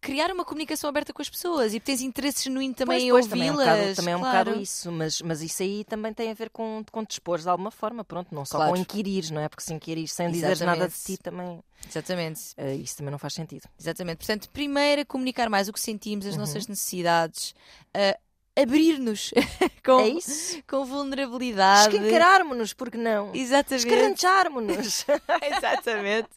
criar 0.00 0.30
uma 0.32 0.44
comunicação 0.44 0.88
aberta 0.88 1.12
com 1.12 1.20
as 1.22 1.28
pessoas 1.28 1.74
e 1.74 1.80
tens 1.80 2.00
interesse 2.00 2.44
genuíno 2.44 2.74
também 2.74 2.98
Pois, 2.98 3.02
em 3.04 3.10
pois, 3.10 3.26
também 3.26 3.48
é 3.48 3.52
um 3.52 3.54
ouvi-las. 3.54 3.76
bocado, 3.78 3.94
também 3.96 4.14
é 4.14 4.16
um 4.16 4.20
claro. 4.20 4.38
bocado 4.44 4.62
isso, 4.62 4.92
mas, 4.92 5.20
mas 5.22 5.42
isso 5.42 5.62
aí 5.62 5.84
também 5.84 6.12
tem 6.12 6.30
a 6.30 6.34
ver 6.34 6.50
com, 6.50 6.84
com 6.90 7.04
expores 7.08 7.44
de 7.44 7.50
alguma 7.50 7.70
forma, 7.70 8.04
pronto, 8.04 8.34
não 8.34 8.44
só 8.44 8.58
Claro. 8.58 8.72
com 8.72 8.76
inquirires, 8.78 9.30
não 9.30 9.40
é? 9.40 9.48
Porque 9.48 9.62
se 9.62 9.72
inquirires 9.72 10.12
sem 10.12 10.30
dizeres 10.30 10.60
nada 10.60 10.88
de 10.88 10.94
ti 10.94 11.16
também, 11.16 11.62
Exatamente, 11.88 12.40
eh, 12.56 12.74
isso 12.76 12.96
também 12.96 13.10
não 13.10 13.18
faz 13.18 13.34
sentido. 13.34 13.68
exatamente. 13.78 14.18
Portanto, 14.18 14.48
primeiro 14.50 15.04
comunicar 15.06 15.48
mais 15.50 15.68
o 15.68 15.72
que 15.72 15.80
sentimos, 15.80 16.26
as 16.26 16.34
Uhum. 16.34 16.40
nossas 16.40 16.66
necessidades, 16.68 17.54
ah, 17.94 18.16
abrir-nos 18.56 19.32
com, 19.84 20.00
É 20.00 20.62
com 20.66 20.84
vulnerabilidade. 20.84 21.96
Escancararmos-nos, 21.96 22.72
porque 22.72 22.98
não? 22.98 23.34
Exatamente. 23.34 23.86
Escarranjar-nos. 23.86 25.06
exatamente, 25.56 26.28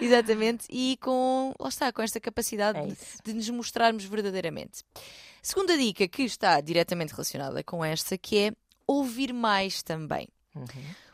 exatamente, 0.00 0.66
e 0.70 0.96
com, 1.00 1.54
lá 1.58 1.68
está, 1.68 1.92
com 1.92 2.02
esta 2.02 2.20
capacidade 2.20 2.78
É 2.78 2.86
de, 2.86 2.96
de 3.24 3.32
nos 3.34 3.50
mostrarmos 3.50 4.04
verdadeiramente. 4.04 4.82
Segunda 5.42 5.76
dica 5.76 6.06
que 6.08 6.22
está 6.22 6.60
diretamente 6.60 7.12
relacionada 7.12 7.62
com 7.62 7.84
esta, 7.84 8.18
que 8.18 8.38
é 8.38 8.52
ouvir 8.86 9.32
mais 9.32 9.82
também. 9.82 10.28
Uhum. 10.54 10.66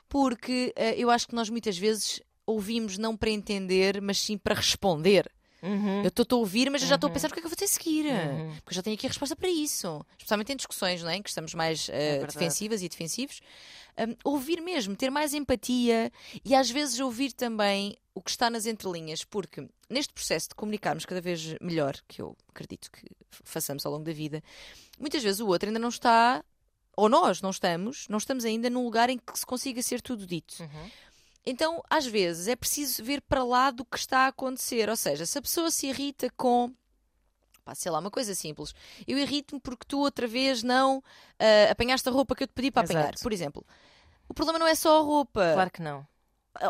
Porque 0.09 0.73
eh, 0.77 0.95
eu 0.97 1.11
acho 1.11 1.29
que 1.29 1.35
nós 1.35 1.51
muitas 1.51 1.77
vezes 1.77 2.21
ouvimos 2.47 2.99
não 2.99 3.17
para 3.17 3.31
entender, 3.31 4.01
mas 4.01 4.21
sim 4.21 4.39
para 4.39 4.55
responder. 4.55 5.31
Uhum. 5.65 6.03
Eu 6.03 6.09
estou 6.09 6.27
a 6.37 6.41
ouvir, 6.41 6.71
mas 6.71 6.83
eu 6.83 6.89
já 6.89 6.95
estou 6.97 7.09
a 7.09 7.11
Uhum. 7.11 7.15
pensar 7.15 7.29
o 7.29 7.33
que 7.33 7.39
é 7.39 7.43
que 7.43 7.47
eu 7.47 7.51
vou 7.51 7.57
ter 7.57 7.65
a 7.65 7.69
seguir. 7.69 8.07
Uhum. 8.07 8.55
Porque 8.57 8.71
eu 8.71 8.75
já 8.75 8.83
tenho 8.83 8.95
aqui 8.95 9.07
a 9.07 9.09
resposta 9.09 9.35
para 9.35 9.49
isso. 9.49 10.05
Especialmente 10.19 10.53
em 10.53 10.57
discussões, 10.57 11.03
não 11.03 11.11
é? 11.11 11.17
Em 11.17 11.23
que 11.23 11.29
estamos 11.31 11.55
mais 11.55 11.87
verdade. 11.87 12.33
defensivas 12.35 12.83
e 12.83 12.89
defensivos. 12.89 13.41
Um, 13.99 14.15
ouvir 14.25 14.61
mesmo, 14.61 14.95
ter 14.97 15.09
mais 15.11 15.33
empatia 15.35 16.11
e 16.45 16.55
às 16.55 16.69
vezes 16.69 16.99
ouvir 17.01 17.33
também 17.33 17.97
o 18.15 18.21
que 18.21 18.31
está 18.31 18.51
nas 18.51 18.67
entrelinhas, 18.67 19.25
porque 19.25 19.67
neste 19.89 20.13
processo 20.13 20.49
de 20.49 20.55
comunicarmos 20.57 21.05
cada 21.07 21.21
vez 21.21 21.55
melhor, 21.61 21.97
que 22.09 22.21
eu 22.21 22.37
acredito 22.49 22.91
que 22.91 23.03
façamos 23.45 23.85
ao 23.87 23.93
longo 23.93 24.05
da 24.05 24.13
vida, 24.13 24.43
muitas 24.99 25.23
vezes 25.23 25.41
o 25.41 25.47
outro 25.47 25.69
ainda 25.69 25.79
não 25.79 25.89
está, 25.89 26.45
ou 26.97 27.09
nós 27.09 27.41
não 27.41 27.51
estamos, 27.51 28.07
não 28.09 28.19
estamos 28.19 28.45
ainda 28.45 28.69
num 28.71 28.85
lugar 28.85 29.11
em 29.11 29.19
que 29.19 29.37
se 29.39 29.47
consiga 29.47 29.81
ser 29.83 30.01
tudo 30.01 30.27
dito. 30.27 30.61
Uhum. 30.61 30.91
Então, 31.47 31.83
às 31.91 32.07
vezes, 32.07 32.49
é 32.49 32.57
preciso 32.57 33.05
ver 33.05 33.21
para 33.23 33.45
lá 33.45 33.71
do 33.71 33.85
que 33.85 33.99
está 33.99 34.21
a 34.21 34.29
acontecer. 34.29 34.89
Ou 34.89 34.97
seja, 34.97 35.27
se 35.27 35.39
a 35.39 35.43
pessoa 35.43 35.71
se 35.71 35.87
irrita 35.87 36.29
com. 36.37 36.73
Pá, 37.65 37.75
sei 37.75 37.91
lá, 37.91 37.99
uma 37.99 38.11
coisa 38.11 38.35
simples. 38.35 38.75
Eu 39.07 39.19
irrito-me 39.19 39.61
porque 39.61 39.85
tu 39.87 39.99
outra 39.99 40.27
vez 40.27 40.63
não 40.63 41.03
ah, 41.39 41.71
apanhaste 41.71 42.09
a 42.09 42.13
roupa 42.13 42.35
que 42.35 42.45
eu 42.45 42.47
te 42.47 42.53
pedi 42.53 42.71
para 42.71 42.85
apanhar. 42.85 43.05
Exato. 43.05 43.23
Por 43.23 43.33
exemplo. 43.33 43.67
O 44.29 44.35
problema 44.35 44.59
não 44.59 44.67
é 44.67 44.75
só 44.75 44.99
a 44.99 45.03
roupa. 45.03 45.53
Claro 45.55 45.71
que 45.71 45.83
não. 45.83 46.07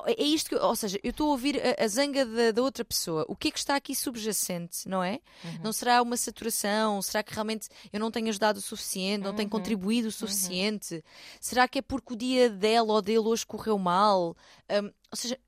É 0.07 0.23
isto 0.23 0.49
que, 0.49 0.55
ou 0.57 0.75
seja, 0.75 0.99
eu 1.03 1.11
estou 1.11 1.29
a 1.29 1.31
ouvir 1.33 1.61
a, 1.61 1.85
a 1.85 1.89
zanga 1.89 2.25
da, 2.25 2.53
da 2.53 2.63
outra 2.63 2.85
pessoa. 2.85 3.25
O 3.29 3.37
que 3.37 3.49
é 3.49 3.51
que 3.51 3.59
está 3.59 3.77
aqui 3.77 3.95
subjacente, 3.95 4.89
não 4.89 5.03
é? 5.03 5.21
Uhum. 5.45 5.59
Não 5.65 5.73
será 5.73 6.01
uma 6.01 6.17
saturação? 6.17 7.03
Será 7.03 7.23
que 7.23 7.33
realmente 7.35 7.69
eu 7.93 8.01
não 8.01 8.11
tenho 8.11 8.29
ajudado 8.29 8.59
o 8.59 8.63
suficiente? 8.63 9.23
Não 9.23 9.31
Uhum. 9.31 9.37
tenho 9.37 9.51
contribuído 9.51 10.09
o 10.09 10.13
suficiente? 10.13 11.05
Será 11.41 11.69
que 11.69 11.81
é 11.81 11.83
porque 11.83 12.15
o 12.15 12.17
dia 12.17 12.49
dela 12.49 12.93
ou 12.95 13.03
dele 13.03 13.19
hoje 13.19 13.45
correu 13.47 13.79
mal? 13.79 14.37
Hum, 14.71 14.91
ou 15.11 15.17
seja, 15.17 15.39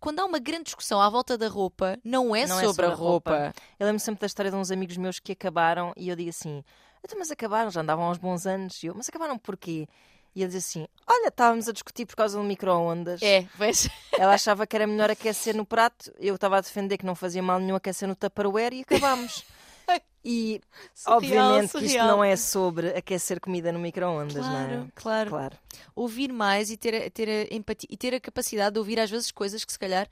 quando 0.00 0.20
há 0.20 0.24
uma 0.24 0.38
grande 0.38 0.64
discussão 0.64 1.00
à 1.00 1.10
volta 1.10 1.36
da 1.36 1.48
roupa, 1.48 1.98
não 2.04 2.34
é, 2.34 2.46
Não 2.46 2.58
é 2.58 2.64
sobre, 2.64 2.66
sobre 2.66 2.86
a 2.86 2.88
roupa. 2.94 3.30
roupa. 3.30 3.54
Eu 3.78 3.86
lembro 3.86 4.00
sempre 4.00 4.20
da 4.20 4.26
história 4.26 4.50
de 4.50 4.56
uns 4.56 4.70
amigos 4.70 4.96
meus 4.96 5.18
que 5.18 5.32
acabaram 5.32 5.92
e 5.96 6.08
eu 6.08 6.16
digo 6.16 6.30
assim: 6.30 6.62
então, 7.04 7.18
mas 7.18 7.30
acabaram, 7.30 7.70
já 7.70 7.80
andavam 7.80 8.08
uns 8.10 8.16
bons 8.18 8.46
anos. 8.46 8.82
E 8.82 8.86
eu, 8.86 8.94
mas 8.94 9.08
acabaram 9.08 9.36
porquê? 9.36 9.88
E 10.34 10.42
ele 10.42 10.52
diz 10.52 10.64
assim: 10.64 10.86
Olha, 11.06 11.28
estávamos 11.28 11.68
a 11.68 11.72
discutir 11.72 12.06
por 12.06 12.16
causa 12.16 12.38
do 12.38 12.44
micro-ondas. 12.44 13.20
É, 13.22 13.46
vês? 13.56 13.88
Ela 14.18 14.34
achava 14.34 14.66
que 14.66 14.74
era 14.76 14.86
melhor 14.86 15.10
aquecer 15.10 15.54
no 15.54 15.64
prato, 15.66 16.12
eu 16.18 16.34
estava 16.34 16.56
a 16.58 16.60
defender 16.60 16.96
que 16.98 17.04
não 17.06 17.14
fazia 17.14 17.42
mal 17.42 17.58
nenhum 17.60 17.76
aquecer 17.76 18.08
no 18.08 18.14
Tupperware 18.16 18.72
e 18.74 18.80
acabámos. 18.82 19.44
E 20.24 20.60
Surreal, 20.94 21.16
obviamente 21.16 21.72
que 21.72 21.78
isto 21.78 21.88
surreal. 21.88 22.06
não 22.06 22.22
é 22.22 22.36
sobre 22.36 22.90
aquecer 22.90 23.40
comida 23.40 23.72
no 23.72 23.80
micro-ondas, 23.80 24.36
não 24.36 24.56
é? 24.56 24.66
Claro, 24.68 24.92
claro. 24.94 25.30
Claro. 25.30 25.58
Ouvir 25.96 26.32
mais 26.32 26.70
e 26.70 26.76
ter, 26.76 26.94
a- 26.94 27.10
ter 27.10 27.28
a 27.28 27.52
empatia 27.52 27.88
e 27.90 27.96
ter 27.96 28.14
a 28.14 28.20
capacidade 28.20 28.74
de 28.74 28.78
ouvir 28.78 29.00
às 29.00 29.10
vezes 29.10 29.32
coisas 29.32 29.64
que 29.64 29.72
se 29.72 29.78
calhar. 29.80 30.08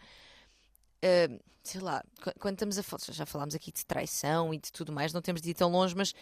ah, 1.05 1.39
sei 1.63 1.81
lá, 1.81 2.03
qu- 2.23 2.35
quando 2.41 2.55
estamos 2.55 2.77
a 2.77 2.83
falar, 2.83 3.03
já 3.13 3.25
falámos 3.25 3.55
aqui 3.55 3.71
de 3.71 3.87
traição 3.87 4.53
e 4.53 4.59
de 4.59 4.73
tudo 4.73 4.93
mais, 4.93 5.13
não 5.13 5.23
temos 5.23 5.41
de 5.41 5.51
ir 5.51 5.55
tão 5.55 5.71
longe, 5.71 5.95
mas 5.95 6.13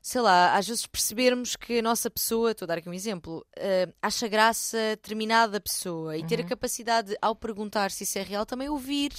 sei 0.00 0.20
lá, 0.20 0.56
às 0.56 0.66
vezes 0.66 0.86
percebermos 0.86 1.56
que 1.56 1.78
a 1.78 1.82
nossa 1.82 2.10
pessoa, 2.10 2.52
estou 2.52 2.66
a 2.66 2.68
dar 2.68 2.78
aqui 2.78 2.88
um 2.88 2.94
exemplo, 2.94 3.44
ah, 3.58 3.92
acha 4.02 4.28
graça 4.28 4.76
a 4.76 4.94
determinada 4.94 5.60
pessoa 5.60 6.16
e 6.16 6.24
ter 6.26 6.40
a 6.40 6.44
capacidade, 6.44 7.16
ao 7.20 7.34
perguntar 7.34 7.90
se 7.90 8.04
isso 8.04 8.18
é 8.18 8.22
real, 8.22 8.46
também 8.46 8.68
ouvir. 8.68 9.12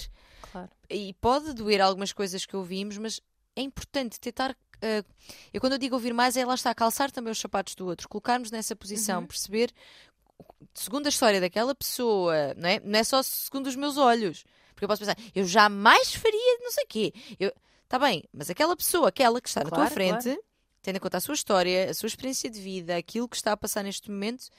Claro. 0.52 0.70
E 0.90 1.14
pode 1.16 1.54
doer 1.54 1.82
algumas 1.82 2.12
coisas 2.12 2.46
que 2.46 2.56
ouvimos, 2.56 2.98
mas 2.98 3.20
é 3.56 3.62
importante 3.62 4.20
tentar. 4.20 4.56
ah, 4.82 5.04
eu, 5.54 5.60
quando 5.62 5.74
eu 5.74 5.80
digo 5.80 5.96
ouvir 5.96 6.14
mais, 6.14 6.36
é 6.38 6.46
lá 6.46 6.56
está, 6.56 6.74
calçar 6.74 7.12
também 7.12 7.32
os 7.32 7.40
sapatos 7.40 7.76
do 7.76 7.86
outro, 7.86 8.08
colocarmos 8.10 8.50
nessa 8.50 8.76
posição, 8.76 9.26
perceber, 9.26 9.72
segundo 10.74 11.06
a 11.06 11.10
história 11.10 11.40
daquela 11.42 11.76
pessoa, 11.76 12.54
não 12.56 12.70
é? 12.70 12.80
Não 12.80 12.98
é 12.98 13.04
só 13.04 13.22
segundo 13.22 13.68
os 13.68 13.76
meus 13.76 13.98
olhos. 13.98 14.44
Porque 14.74 14.86
eu 14.86 14.88
posso 14.88 15.02
pensar, 15.02 15.18
eu 15.36 15.46
jamais 15.46 16.14
faria 16.16 16.58
não 16.62 16.72
sei 16.72 16.86
o 16.86 16.88
quê. 16.88 17.14
Eu, 17.38 17.54
tá 17.90 18.00
bem, 18.00 18.24
mas 18.32 18.50
aquela 18.50 18.76
pessoa, 18.78 19.10
aquela 19.10 19.42
que 19.42 19.50
está 19.50 19.62
na 19.62 19.70
tua 19.70 19.90
Claro, 19.90 19.94
frente, 19.94 20.40
tendo 20.82 20.98
em 20.98 21.00
conta 21.00 21.18
a 21.18 21.22
sua 21.22 21.36
história, 21.36 21.90
a 21.90 21.94
sua 21.94 22.08
experiência 22.08 22.50
de 22.50 22.60
vida, 22.60 22.96
aquilo 22.96 23.28
que 23.28 23.36
está 23.36 23.52
a 23.52 23.58
passar 23.58 23.84
neste 23.84 24.10
momento, 24.10 24.50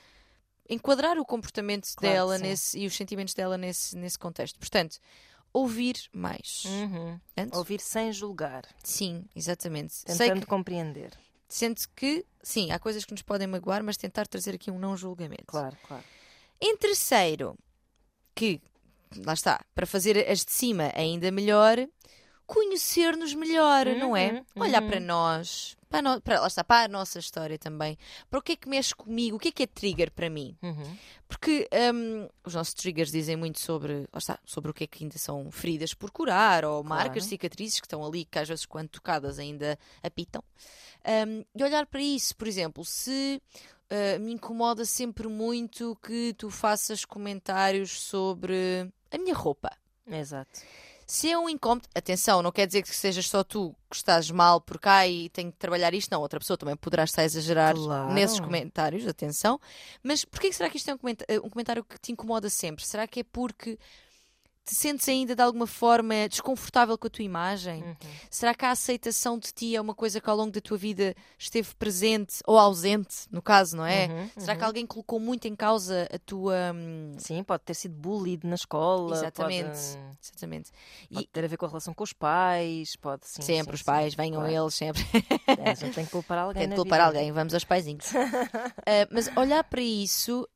enquadrar 0.68 1.18
o 1.18 1.24
comportamento 1.24 1.88
Claro 1.96 2.14
dela 2.14 2.38
nesse, 2.38 2.78
e 2.78 2.86
os 2.86 2.94
sentimentos 2.94 3.34
dela 3.34 3.58
nesse, 3.58 3.96
nesse 3.96 4.18
contexto. 4.18 4.58
Portanto, 4.58 4.98
ouvir 5.52 5.96
mais. 6.12 6.64
Uhum. 6.64 7.18
Ouvir 7.54 7.80
sem 7.80 8.12
julgar, 8.12 8.64
Sim, 8.84 9.24
exatamente. 9.34 10.04
Tentando 10.04 10.40
que, 10.42 10.46
compreender. 10.46 11.12
sente 11.48 11.88
que, 11.88 12.24
sim, 12.42 12.70
há 12.70 12.78
coisas 12.78 13.04
que 13.04 13.12
nos 13.12 13.22
podem 13.22 13.46
magoar, 13.46 13.82
mas 13.82 13.96
tentar 13.96 14.26
trazer 14.26 14.54
aqui 14.54 14.70
um 14.70 14.78
não 14.78 14.96
julgamento. 14.96 15.46
Claro, 15.46 15.76
claro. 15.86 16.04
Em 16.60 16.76
terceiro, 16.76 17.58
que, 18.34 18.60
lá 19.24 19.32
está, 19.32 19.64
para 19.74 19.86
fazer 19.86 20.28
as 20.28 20.44
de 20.44 20.52
cima 20.52 20.92
ainda 20.94 21.30
melhor, 21.30 21.78
conhecer-nos 22.50 23.32
melhor, 23.32 23.86
não 23.86 24.16
é? 24.16 24.32
Uhum, 24.32 24.62
Olhar 24.62 24.82
uhum. 24.82 24.88
para 24.88 24.98
nós, 24.98 25.76
para, 25.88 26.02
no- 26.02 26.20
para- 26.20 26.40
lá 26.40 26.48
está, 26.48 26.64
para 26.64 26.86
a 26.86 26.88
nossa 26.88 27.20
história 27.20 27.56
também. 27.56 27.96
Para 28.28 28.40
o 28.40 28.42
que 28.42 28.52
é 28.52 28.56
que 28.56 28.68
mexe 28.68 28.92
comigo, 28.92 29.36
o 29.36 29.38
que 29.38 29.48
é 29.48 29.52
que 29.52 29.62
é 29.62 29.66
trigger 29.68 30.10
para 30.10 30.28
mim? 30.28 30.56
Uhum. 30.60 30.96
Porque 31.28 31.68
hum, 31.94 32.28
os 32.44 32.54
nossos 32.54 32.74
triggers 32.74 33.12
dizem 33.12 33.36
muito 33.36 33.60
sobre, 33.60 34.00
lá 34.12 34.18
está, 34.18 34.36
sobre 34.44 34.68
o 34.68 34.74
que 34.74 34.82
é 34.82 34.86
que 34.88 35.04
ainda 35.04 35.16
são 35.16 35.48
feridas 35.52 35.94
por 35.94 36.10
curar, 36.10 36.64
ou 36.64 36.82
marcas, 36.82 37.24
cicatrizes 37.24 37.78
que 37.78 37.86
estão 37.86 38.04
ali, 38.04 38.24
que 38.24 38.38
às 38.40 38.48
vezes, 38.48 38.66
quando 38.66 38.88
tocadas, 38.88 39.38
ainda 39.38 39.78
apitam. 40.02 40.42
Hum, 41.06 41.44
e 41.54 41.62
olhar 41.62 41.86
para 41.86 42.02
isso, 42.02 42.36
por 42.36 42.48
exemplo, 42.48 42.84
se 42.84 43.40
uh, 43.92 44.18
me 44.20 44.32
incomoda 44.32 44.84
sempre 44.84 45.28
muito 45.28 45.96
que 46.02 46.34
tu 46.36 46.50
faças 46.50 47.04
comentários 47.04 47.92
sobre 48.02 48.90
a 49.08 49.18
minha 49.18 49.34
roupa. 49.36 49.70
Exato. 50.04 50.60
Se 51.10 51.28
é 51.28 51.36
um 51.36 51.48
incómodo, 51.48 51.88
atenção, 51.92 52.40
não 52.40 52.52
quer 52.52 52.68
dizer 52.68 52.82
que 52.82 52.94
sejas 52.94 53.26
só 53.28 53.42
tu 53.42 53.74
que 53.90 53.96
estás 53.96 54.30
mal 54.30 54.60
por 54.60 54.78
cá 54.78 55.08
e 55.08 55.28
tenho 55.30 55.50
que 55.50 55.58
trabalhar 55.58 55.92
isto, 55.92 56.08
não. 56.12 56.20
Outra 56.20 56.38
pessoa 56.38 56.56
também 56.56 56.76
poderá 56.76 57.02
estar 57.02 57.22
a 57.22 57.24
exagerar 57.24 57.74
Claro. 57.74 58.12
nesses 58.12 58.38
comentários, 58.38 59.04
atenção. 59.08 59.58
Mas 60.04 60.24
porquê 60.24 60.52
será 60.52 60.70
que 60.70 60.76
isto 60.76 60.88
é 60.88 60.94
um 60.94 60.98
comentário, 60.98 61.44
um 61.44 61.50
comentário 61.50 61.82
que 61.82 61.98
te 61.98 62.12
incomoda 62.12 62.48
sempre? 62.48 62.86
Será 62.86 63.08
que 63.08 63.20
é 63.20 63.24
porque 63.24 63.76
te 64.64 64.74
sentes 64.74 65.08
ainda 65.08 65.34
de 65.34 65.42
alguma 65.42 65.66
forma 65.66 66.28
desconfortável 66.28 66.96
com 66.96 67.06
a 67.06 67.10
tua 67.10 67.24
imagem? 67.24 67.82
Uhum. 67.82 67.96
Será 68.30 68.54
que 68.54 68.64
a 68.64 68.70
aceitação 68.70 69.38
de 69.38 69.52
ti 69.52 69.74
é 69.74 69.80
uma 69.80 69.94
coisa 69.94 70.20
que 70.20 70.30
ao 70.30 70.36
longo 70.36 70.52
da 70.52 70.60
tua 70.60 70.76
vida 70.78 71.14
esteve 71.38 71.74
presente 71.74 72.36
ou 72.46 72.56
ausente, 72.58 73.26
no 73.30 73.42
caso, 73.42 73.76
não 73.76 73.84
é? 73.84 74.06
Uhum, 74.06 74.30
Será 74.38 74.54
que 74.56 74.62
alguém 74.64 74.86
colocou 74.86 75.18
muito 75.18 75.46
em 75.48 75.56
causa 75.56 76.08
a 76.12 76.18
tua. 76.18 76.54
hum, 76.74 77.14
Sim, 77.18 77.42
pode 77.42 77.64
ter 77.64 77.74
sido 77.74 77.94
bullied 77.94 78.46
na 78.46 78.54
escola. 78.54 79.16
Exatamente. 79.16 79.70
Pode, 79.70 80.18
Exatamente. 80.22 80.70
pode 81.12 81.24
E 81.24 81.28
ter 81.28 81.44
a 81.44 81.48
ver 81.48 81.56
com 81.56 81.64
a 81.66 81.68
relação 81.68 81.92
com 81.94 82.04
os 82.04 82.12
pais. 82.12 82.94
Pode, 82.96 83.26
sim, 83.26 83.42
sempre 83.42 83.76
sim, 83.76 83.80
os 83.80 83.82
pais, 83.82 84.12
sim, 84.12 84.16
venham 84.16 84.40
claro. 84.42 84.52
eles, 84.64 84.74
sempre. 84.74 85.02
É, 85.58 85.70
a 85.70 85.74
gente 85.74 85.94
tem 85.94 86.04
que 86.04 86.10
culpar 86.12 86.38
alguém. 86.46 86.60
Tem 86.62 86.68
na 86.68 86.76
culpar 86.76 86.98
vida. 87.00 87.06
alguém, 87.18 87.32
vamos 87.32 87.54
aos 87.54 87.64
paizinhos. 87.64 88.06
Ah, 88.86 89.06
mas 89.10 89.28
olhar 89.36 89.62
para 89.64 89.80
isso, 89.80 90.48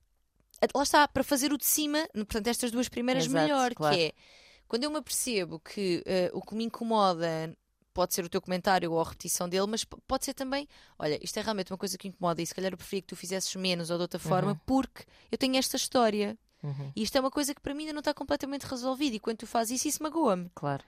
lá 0.75 0.83
está, 0.83 1.09
para 1.09 1.25
fazer 1.25 1.53
o 1.53 1.59
de 1.59 1.67
cima, 1.67 2.09
portanto, 2.13 2.47
estas 2.47 2.71
duas 2.71 2.89
primeiras 2.89 3.27
Exato, 3.27 3.43
melhor, 3.43 3.75
claro. 3.75 3.97
que 3.97 4.03
é 4.03 4.13
quando 4.67 4.85
eu 4.85 4.91
me 4.91 4.97
apercebo 4.97 5.61
que 5.61 6.03
ah, 6.07 6.31
o 6.37 6.43
que 6.43 6.55
me 6.55 6.65
incomoda 6.65 7.57
pode 7.93 8.13
ser 8.13 8.25
o 8.25 8.29
teu 8.29 8.43
comentário 8.43 8.91
ou 8.91 9.01
a 9.01 9.05
repetição 9.05 9.49
dele, 9.49 9.67
mas 9.69 9.85
pode 9.85 10.25
ser 10.25 10.35
também, 10.35 10.67
olha, 10.99 11.19
isto 11.23 11.39
é 11.39 11.43
realmente 11.43 11.71
uma 11.73 11.79
coisa 11.79 11.97
que 11.97 12.09
incomoda 12.09 12.43
e 12.43 12.47
se 12.47 12.53
calhar 12.53 12.73
eu 12.73 12.77
preferia 12.77 13.03
que 13.03 13.07
tu 13.07 13.15
fizesses 13.15 13.55
menos 13.55 13.89
ou 13.89 13.97
de 13.97 14.03
outra 14.03 14.19
forma, 14.19 14.61
porque 14.67 15.05
eu 15.31 15.39
tenho 15.39 15.57
esta 15.57 15.77
história. 15.77 16.37
Uhum, 16.61 16.91
E 16.97 17.03
isto 17.03 17.17
é 17.17 17.21
uma 17.21 17.31
coisa 17.31 17.55
que 17.55 17.61
para 17.61 17.73
mim 17.75 17.83
ainda 17.83 17.93
não 17.93 18.01
está 18.01 18.13
completamente 18.13 18.65
resolvida 18.65 19.15
e 19.15 19.21
quando 19.21 19.39
tu 19.39 19.47
fazes 19.47 19.79
isso, 19.79 19.89
isso 19.89 20.03
magoa-me. 20.03 20.51
claro. 20.55 20.83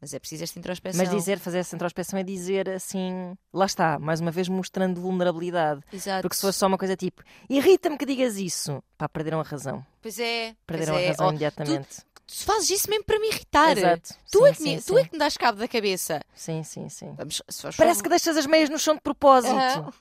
Mas 0.00 0.12
é 0.12 0.18
preciso 0.18 0.44
esta 0.44 0.58
introspeção. 0.58 1.02
Mas 1.04 1.10
dizer, 1.14 1.38
fazer 1.38 1.58
essa 1.58 1.74
introspeção 1.74 2.18
é 2.18 2.22
dizer 2.22 2.68
assim, 2.68 3.34
lá 3.52 3.64
está, 3.66 3.98
mais 3.98 4.20
uma 4.20 4.30
vez 4.30 4.48
mostrando 4.48 5.00
vulnerabilidade. 5.00 5.80
Exato. 5.92 6.22
Porque 6.22 6.36
se 6.36 6.42
fosse 6.42 6.58
só 6.58 6.66
uma 6.66 6.76
coisa 6.78 6.96
tipo, 6.96 7.22
irrita-me 7.48 7.96
que 7.96 8.04
digas 8.04 8.36
isso, 8.36 8.82
pá, 8.98 9.08
perderam 9.08 9.40
a 9.40 9.42
razão. 9.42 9.84
Pois 10.02 10.18
é. 10.18 10.54
pois 10.66 10.78
Perderam 10.78 10.98
é. 10.98 11.04
a 11.06 11.08
razão 11.08 11.26
Oh, 11.26 11.30
imediatamente. 11.30 11.88
tu 12.26 12.34
fazes 12.44 12.70
isso 12.70 12.90
mesmo 12.90 13.04
para 13.04 13.18
me 13.18 13.28
irritar. 13.28 13.78
Exato. 13.78 14.14
Tu, 14.30 14.38
sim, 14.38 14.44
é 14.46 14.52
que 14.54 14.62
me, 14.62 14.80
sim, 14.80 14.86
tu 14.86 14.98
é 14.98 15.04
que 15.04 15.12
me 15.12 15.18
dás 15.18 15.36
cabo 15.36 15.58
da 15.58 15.66
cabeça. 15.68 16.20
Sim, 16.34 16.62
sim, 16.62 16.88
sim. 16.90 17.14
Vamos, 17.16 17.42
Parece 17.76 18.02
que 18.02 18.08
deixas 18.10 18.36
as 18.36 18.46
meias 18.46 18.68
no 18.68 18.78
chão 18.78 18.94
de 18.96 19.00
propósito. 19.00 19.54
Aham. 19.54 19.92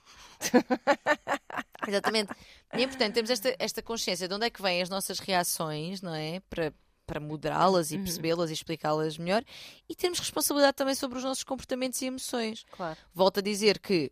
Exatamente. 1.88 2.34
E 2.74 2.82
é 2.82 2.84
importante 2.84 3.14
termos 3.14 3.30
esta, 3.30 3.56
esta 3.58 3.82
consciência 3.82 4.28
de 4.28 4.34
onde 4.34 4.46
é 4.46 4.50
que 4.50 4.62
vêm 4.62 4.82
as 4.82 4.90
nossas 4.90 5.20
reações, 5.20 6.02
não 6.02 6.14
é? 6.14 6.42
Para, 6.50 6.74
para 7.06 7.20
moderá-las 7.20 7.92
Uhum. 7.92 7.98
e 8.00 8.04
percebê-las 8.04 8.50
e 8.50 8.54
explicá-las 8.54 9.18
melhor. 9.18 9.44
E 9.88 9.96
termos 9.96 10.20
responsabilidade 10.20 10.76
também 10.76 10.96
sobre 10.96 11.18
os 11.18 11.24
nossos 11.24 11.44
comportamentos 11.44 12.02
e 12.02 12.06
emoções. 12.06 12.66
Claro. 12.72 12.98
Volto 13.14 13.40
a 13.40 13.42
dizer 13.42 13.80
que 13.80 14.12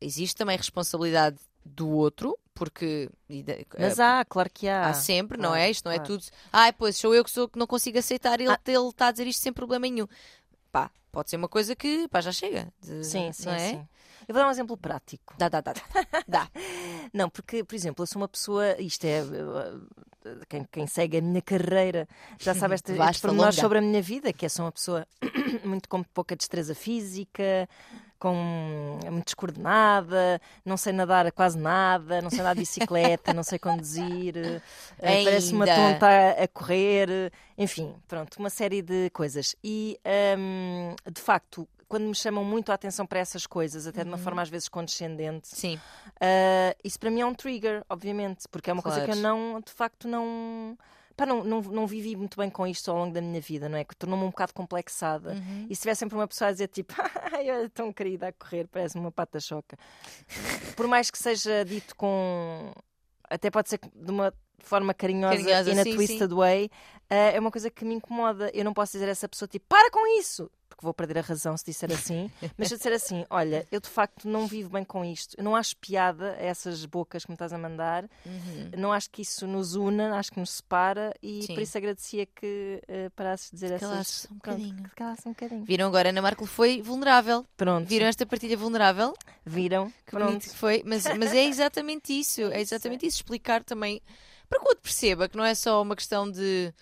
existe 0.00 0.36
também 0.36 0.56
responsabilidade 0.56 1.38
do 1.64 1.88
outro, 1.88 2.38
porque 2.54 3.10
e 3.28 3.42
de- 3.42 3.66
Mas 3.78 3.98
há, 3.98 4.24
claro 4.24 4.48
que 4.52 4.68
há. 4.68 4.88
Há 4.88 4.94
sempre, 4.94 5.36
não 5.36 5.50
claro, 5.50 5.62
é? 5.62 5.70
Isto 5.70 5.84
não 5.86 5.92
é 5.92 5.96
claro. 5.96 6.12
tudo. 6.18 6.24
Ai, 6.52 6.72
pois 6.72 6.96
sou 6.96 7.14
eu 7.14 7.24
que 7.24 7.30
sou 7.30 7.48
que 7.48 7.58
não 7.58 7.66
consigo 7.66 7.98
aceitar 7.98 8.40
ele 8.40 8.50
Ah. 8.52 8.60
ele 8.66 8.88
está 8.88 9.08
a 9.08 9.10
dizer 9.12 9.26
isto 9.26 9.42
sem 9.42 9.52
problema 9.52 9.86
nenhum. 9.88 10.06
Pá, 10.70 10.90
pode 11.10 11.30
ser 11.30 11.36
uma 11.36 11.48
coisa 11.48 11.74
que 11.74 12.06
pá, 12.08 12.20
já 12.20 12.32
chega. 12.32 12.72
Sim, 13.02 13.32
sim, 13.32 13.46
não 13.46 13.52
é? 13.52 13.70
sim. 13.70 13.88
Eu 14.28 14.34
vou 14.34 14.42
dar 14.42 14.48
um 14.48 14.50
exemplo 14.50 14.76
prático. 14.76 15.34
Dá, 15.38 15.48
dá, 15.48 15.60
dá, 15.60 15.72
dá. 15.72 15.82
dá. 16.26 16.50
Não, 17.14 17.30
porque, 17.30 17.62
por 17.62 17.74
exemplo, 17.76 18.02
eu 18.02 18.06
sou 18.08 18.20
uma 18.20 18.26
pessoa, 18.28 18.74
isto 18.80 19.04
é, 19.04 19.22
uh, 19.22 19.86
quem, 20.48 20.66
quem 20.70 20.86
segue 20.86 21.18
a 21.18 21.20
minha 21.20 21.42
carreira 21.42 22.08
já 22.38 22.54
sabe 22.54 22.74
estes 22.76 23.20
pormenores 23.20 23.56
longa. 23.56 23.62
sobre 23.62 23.78
a 23.78 23.80
minha 23.80 24.02
vida, 24.02 24.32
que 24.32 24.46
eu 24.46 24.50
sou 24.50 24.64
uma 24.64 24.72
pessoa 24.72 25.06
muito 25.64 25.88
com 25.88 26.02
pouca 26.02 26.36
destreza 26.36 26.74
física, 26.74 27.68
com 28.18 28.98
muito 29.10 29.26
descoordenada, 29.26 30.40
não 30.64 30.76
sei 30.76 30.92
nadar 30.92 31.30
quase 31.32 31.58
nada, 31.58 32.22
não 32.22 32.30
sei 32.30 32.40
andar 32.40 32.54
de 32.54 32.60
bicicleta, 32.60 33.32
não 33.32 33.42
sei 33.42 33.58
conduzir, 33.58 34.34
uh, 34.36 34.60
parece 35.00 35.52
uma 35.52 35.66
tonta 35.66 36.06
a, 36.06 36.44
a 36.44 36.48
correr, 36.48 37.32
enfim, 37.58 37.94
pronto, 38.08 38.36
uma 38.38 38.50
série 38.50 38.82
de 38.82 39.10
coisas. 39.10 39.54
E, 39.62 39.98
um, 40.38 40.94
de 41.10 41.20
facto, 41.20 41.68
quando 41.88 42.04
me 42.04 42.14
chamam 42.14 42.44
muito 42.44 42.70
a 42.70 42.74
atenção 42.74 43.06
para 43.06 43.18
essas 43.18 43.46
coisas, 43.46 43.86
até 43.86 44.02
de 44.02 44.08
uma 44.08 44.18
forma 44.18 44.42
às 44.42 44.48
vezes 44.48 44.68
condescendente, 44.68 45.48
Sim, 45.48 45.78
Uh, 46.16 46.72
isso 46.82 46.98
para 46.98 47.10
mim 47.10 47.20
é 47.20 47.26
um 47.26 47.34
trigger, 47.34 47.84
obviamente, 47.90 48.48
porque 48.50 48.70
é 48.70 48.72
uma 48.72 48.82
coisa 48.82 49.04
que 49.04 49.10
eu 49.10 49.16
Claro. 49.16 49.20
não, 49.20 49.60
de 49.60 49.70
facto, 49.70 50.08
não. 50.08 50.78
Pá, 51.14 51.24
não, 51.26 51.44
não, 51.44 51.62
não 51.62 51.86
vivi 51.86 52.14
muito 52.16 52.36
bem 52.38 52.50
com 52.50 52.66
isto 52.66 52.90
ao 52.90 52.96
longo 52.96 53.12
da 53.12 53.20
minha 53.22 53.40
vida, 53.40 53.68
não 53.68 53.78
é? 53.78 53.84
Que 53.84 53.94
tornou-me 53.96 54.24
um 54.24 54.28
bocado 54.30 54.52
complexada. 54.52 55.32
Uhum. 55.32 55.66
E 55.68 55.74
se 55.74 55.82
tiver 55.82 55.94
sempre 55.94 56.14
uma 56.14 56.26
pessoa 56.28 56.48
a 56.48 56.52
dizer 56.52 56.68
tipo, 56.68 56.94
ai, 57.32 57.50
olha, 57.50 57.70
tão 57.70 57.92
querida 57.92 58.28
a 58.28 58.32
correr, 58.32 58.66
parece-me 58.66 59.04
uma 59.04 59.12
pata 59.12 59.40
choca. 59.40 59.78
Por 60.74 60.86
mais 60.86 61.10
que 61.10 61.18
seja 61.18 61.64
dito 61.64 61.96
com 61.96 62.72
até 63.28 63.50
pode 63.50 63.68
ser 63.68 63.80
de 63.94 64.10
uma 64.10 64.32
forma 64.58 64.92
carinhosa, 64.94 65.36
Carinhosa, 65.36 65.70
e 65.70 65.74
na 65.74 65.82
sim, 65.84 65.94
twisted 65.94 66.32
way, 66.32 66.70
eh, 67.08 67.36
é 67.36 67.40
uma 67.40 67.50
coisa 67.50 67.70
que 67.70 67.84
me 67.84 67.94
incomoda. 67.94 68.50
Eu 68.54 68.64
não 68.64 68.72
posso 68.72 68.92
dizer 68.92 69.06
a 69.06 69.10
essa 69.10 69.28
pessoa 69.28 69.48
tipo, 69.48 69.66
para 69.68 69.90
com 69.90 70.06
isso! 70.18 70.50
Porque 70.76 70.84
vou 70.84 70.92
perder 70.92 71.18
a 71.18 71.22
razão 71.22 71.56
se 71.56 71.64
disser 71.64 71.90
assim. 71.90 72.30
Mas 72.58 72.68
se 72.68 72.74
eu 72.74 72.76
disser 72.76 72.92
assim, 72.92 73.24
olha, 73.30 73.66
eu 73.72 73.80
de 73.80 73.88
facto 73.88 74.28
não 74.28 74.46
vivo 74.46 74.68
bem 74.68 74.84
com 74.84 75.02
isto, 75.02 75.34
eu 75.38 75.42
não 75.42 75.56
acho 75.56 75.74
piada 75.78 76.32
a 76.32 76.42
essas 76.42 76.84
bocas 76.84 77.24
que 77.24 77.30
me 77.30 77.34
estás 77.34 77.52
a 77.54 77.58
mandar, 77.58 78.04
Uhum. 78.26 78.70
não 78.76 78.92
acho 78.92 79.08
que 79.10 79.22
isso 79.22 79.46
nos 79.46 79.74
una, 79.74 80.18
acho 80.18 80.30
que 80.32 80.38
nos 80.40 80.50
separa 80.50 81.14
e 81.22 81.42
Sim. 81.44 81.54
por 81.54 81.62
isso 81.62 81.78
agradecia 81.78 82.26
que 82.26 82.82
uh, 82.88 83.10
parasses 83.12 83.50
de 83.50 83.56
dizer 83.56 83.72
essas... 83.72 83.88
calasses 83.88 84.24
um 84.30 84.38
Pronto, 84.38 84.58
bocadinho. 84.58 84.90
que 84.94 85.28
um 85.28 85.32
bocadinho. 85.32 85.64
Viram 85.64 85.86
agora, 85.88 86.10
Ana 86.10 86.20
Marco 86.20 86.44
foi 86.44 86.82
vulnerável. 86.82 87.46
Pronto, 87.56 87.88
Viram 87.88 88.06
esta 88.06 88.26
partilha 88.26 88.56
vulnerável? 88.56 89.14
viram, 89.46 89.90
Que 90.04 90.10
pronto. 90.10 90.26
bonito 90.26 90.50
que 90.50 90.56
foi. 90.56 90.82
Mas, 90.84 91.04
mas 91.16 91.32
é 91.32 91.44
exatamente 91.44 92.12
isso. 92.18 92.42
É 92.52 92.60
exatamente 92.60 93.06
isso. 93.06 93.16
Explicar 93.16 93.64
também 93.64 94.02
para 94.48 94.58
que 94.58 94.64
o 94.66 94.68
outro 94.68 94.82
perceba 94.82 95.28
que 95.28 95.36
não 95.36 95.44
é 95.44 95.54
só 95.54 95.80
uma 95.80 95.96
questão 95.96 96.30
de. 96.30 96.72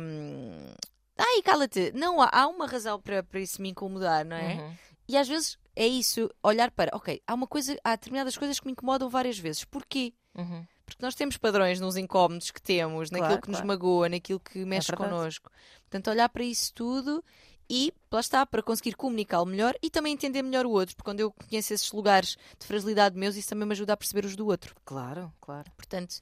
hum, 0.00 0.72
Ai, 1.16 1.42
cala-te. 1.42 1.92
Não, 1.94 2.20
há, 2.20 2.28
há 2.32 2.46
uma 2.48 2.66
razão 2.66 3.00
para, 3.00 3.22
para 3.22 3.40
isso 3.40 3.60
me 3.62 3.70
incomodar, 3.70 4.24
não 4.24 4.36
é? 4.36 4.54
Uhum. 4.54 4.74
E 5.08 5.16
às 5.16 5.28
vezes 5.28 5.58
é 5.76 5.86
isso, 5.86 6.30
olhar 6.42 6.70
para, 6.70 6.90
ok, 6.96 7.20
há 7.26 7.34
uma 7.34 7.46
coisa, 7.46 7.76
há 7.84 7.92
determinadas 7.92 8.36
coisas 8.38 8.58
que 8.58 8.66
me 8.66 8.72
incomodam 8.72 9.08
várias 9.08 9.38
vezes. 9.38 9.64
Porquê? 9.64 10.12
Uhum. 10.36 10.64
Porque 10.86 11.02
nós 11.04 11.14
temos 11.14 11.36
padrões 11.36 11.80
nos 11.80 11.96
incómodos 11.96 12.50
que 12.50 12.60
temos, 12.60 13.10
naquilo 13.10 13.28
Claro, 13.28 13.42
que 13.42 13.48
nos 13.48 13.56
claro. 13.58 13.68
magoa, 13.68 14.08
naquilo 14.08 14.40
que 14.40 14.64
mexe 14.64 14.88
verdade. 14.90 15.10
connosco. 15.10 15.50
Portanto, 15.82 16.10
olhar 16.10 16.28
para 16.28 16.44
isso 16.44 16.72
tudo 16.74 17.24
e 17.68 17.92
lá 18.10 18.20
está, 18.20 18.46
para 18.46 18.62
conseguir 18.62 18.94
comunicá-lo 18.94 19.46
melhor 19.46 19.74
e 19.82 19.90
também 19.90 20.12
entender 20.12 20.42
melhor 20.42 20.66
o 20.66 20.70
outro. 20.70 20.94
Porque 20.94 21.08
quando 21.08 21.20
eu 21.20 21.32
conheço 21.32 21.72
esses 21.72 21.90
lugares 21.92 22.36
de 22.58 22.66
fragilidade 22.66 23.16
meus, 23.16 23.36
isso 23.36 23.48
também 23.48 23.66
me 23.66 23.72
ajuda 23.72 23.92
a 23.92 23.96
perceber 23.96 24.24
os 24.24 24.36
do 24.36 24.46
outro. 24.46 24.74
Claro, 24.84 25.32
claro. 25.40 25.70
Portanto, 25.76 26.20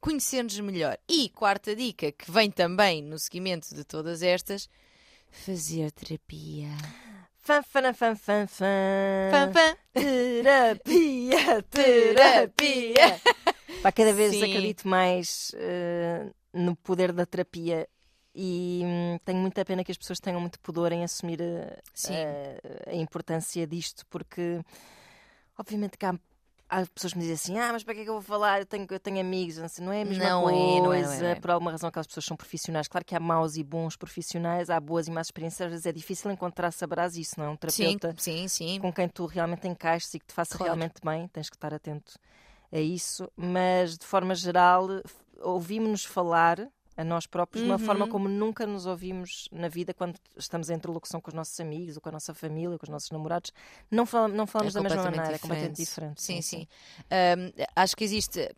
conhecer-nos 0.00 0.58
melhor. 0.60 0.98
E 1.08 1.28
quarta 1.30 1.74
dica, 1.74 2.12
que 2.12 2.30
vem 2.30 2.50
também 2.50 3.02
no 3.02 3.18
seguimento 3.18 3.74
de 3.74 3.84
todas 3.84 4.22
estas, 4.22 4.68
fazer 5.30 5.90
terapia. 5.92 6.68
Fã, 7.38 7.62
fã, 7.62 7.92
fã, 7.92 8.16
fã, 8.16 8.46
fã. 8.46 8.66
Pam, 9.30 9.52
pam. 9.52 9.76
Terapia, 9.92 11.62
terapia. 11.62 13.20
Pá, 13.82 13.92
cada 13.92 14.14
vez 14.14 14.32
Sim. 14.32 14.44
acredito 14.44 14.88
mais 14.88 15.52
eh, 15.56 16.30
no 16.54 16.74
poder 16.74 17.12
da 17.12 17.26
terapia 17.26 17.86
e 18.34 18.82
hum, 18.84 19.18
tenho 19.24 19.38
muita 19.38 19.64
pena 19.64 19.84
que 19.84 19.92
as 19.92 19.98
pessoas 19.98 20.18
tenham 20.20 20.40
muito 20.40 20.58
pudor 20.60 20.90
em 20.92 21.04
assumir 21.04 21.40
eh, 21.40 21.80
Sim. 21.94 22.14
eh, 22.14 22.82
a 22.88 22.94
importância 22.94 23.66
disto, 23.66 24.04
porque 24.06 24.60
obviamente 25.58 25.96
que 25.96 26.04
há, 26.04 26.14
há 26.68 26.84
pessoas 26.86 27.12
que 27.12 27.18
me 27.18 27.24
dizem 27.24 27.34
assim: 27.34 27.58
ah, 27.58 27.72
mas 27.72 27.84
para 27.84 27.94
que 27.94 28.00
é 28.00 28.04
que 28.04 28.10
eu 28.10 28.14
vou 28.14 28.22
falar? 28.22 28.60
Eu 28.60 28.66
tenho, 28.66 28.86
eu 28.90 29.00
tenho 29.00 29.20
amigos, 29.20 29.58
não, 29.58 29.68
sei, 29.68 29.84
não 29.84 29.92
é 29.92 30.02
a 30.02 30.04
mesma 30.04 30.24
Não 30.24 30.40
coisa. 30.40 30.58
é, 30.58 30.80
não 30.80 30.92
é, 30.92 31.02
não 31.02 31.12
é, 31.12 31.18
não 31.20 31.26
é. 31.28 31.34
Por 31.36 31.50
alguma 31.50 31.70
razão, 31.70 31.88
aquelas 31.88 32.06
pessoas 32.06 32.24
são 32.24 32.36
profissionais. 32.36 32.88
Claro 32.88 33.04
que 33.04 33.14
há 33.14 33.20
maus 33.20 33.56
e 33.56 33.62
bons 33.62 33.96
profissionais, 33.96 34.68
há 34.68 34.80
boas 34.80 35.06
e 35.06 35.10
más 35.10 35.28
experiências, 35.28 35.66
às 35.66 35.70
vezes 35.70 35.86
é 35.86 35.92
difícil 35.92 36.30
encontrar, 36.30 36.72
saberás 36.72 37.16
isso, 37.16 37.38
não 37.38 37.46
é? 37.46 37.48
Um 37.50 37.56
Sim, 37.68 37.98
terapeuta 37.98 38.14
sim, 38.18 38.48
sim. 38.48 38.80
com 38.80 38.92
quem 38.92 39.08
tu 39.08 39.26
realmente 39.26 39.68
encaixes 39.68 40.12
e 40.14 40.18
que 40.18 40.26
te 40.26 40.34
faça 40.34 40.56
Claro. 40.56 40.72
realmente 40.72 40.94
bem, 41.04 41.28
tens 41.28 41.48
que 41.48 41.56
estar 41.56 41.72
atento 41.72 42.18
a 42.72 42.78
isso, 42.80 43.30
mas 43.36 43.96
de 43.96 44.04
forma 44.04 44.34
geral 44.34 44.88
ouvimos-nos 45.40 46.04
falar 46.04 46.68
a 46.96 47.02
nós 47.04 47.26
próprios 47.26 47.62
de 47.64 47.68
uma 47.68 47.78
Uhum. 47.78 47.84
forma 47.84 48.06
como 48.06 48.28
nunca 48.28 48.66
nos 48.66 48.86
ouvimos 48.86 49.48
na 49.50 49.68
vida 49.68 49.92
quando 49.92 50.16
estamos 50.36 50.70
em 50.70 50.74
interlocução 50.74 51.20
com 51.20 51.28
os 51.28 51.34
nossos 51.34 51.58
amigos, 51.58 51.96
ou 51.96 52.00
com 52.02 52.08
a 52.08 52.12
nossa 52.12 52.32
família, 52.34 52.78
com 52.78 52.84
os 52.84 52.90
nossos 52.90 53.10
namorados. 53.10 53.52
Não, 53.90 54.06
fala- 54.06 54.28
não 54.28 54.46
falamos 54.46 54.74
É 54.74 54.78
da 54.78 54.82
mesma 54.82 55.02
maneira, 55.04 55.34
é 55.34 55.38
completamente 55.38 55.76
diferente. 55.76 56.22
Sim, 56.22 56.40
sim. 56.40 56.66
Ahm, 57.10 57.50
acho 57.74 57.96
que 57.96 58.04
existe. 58.04 58.54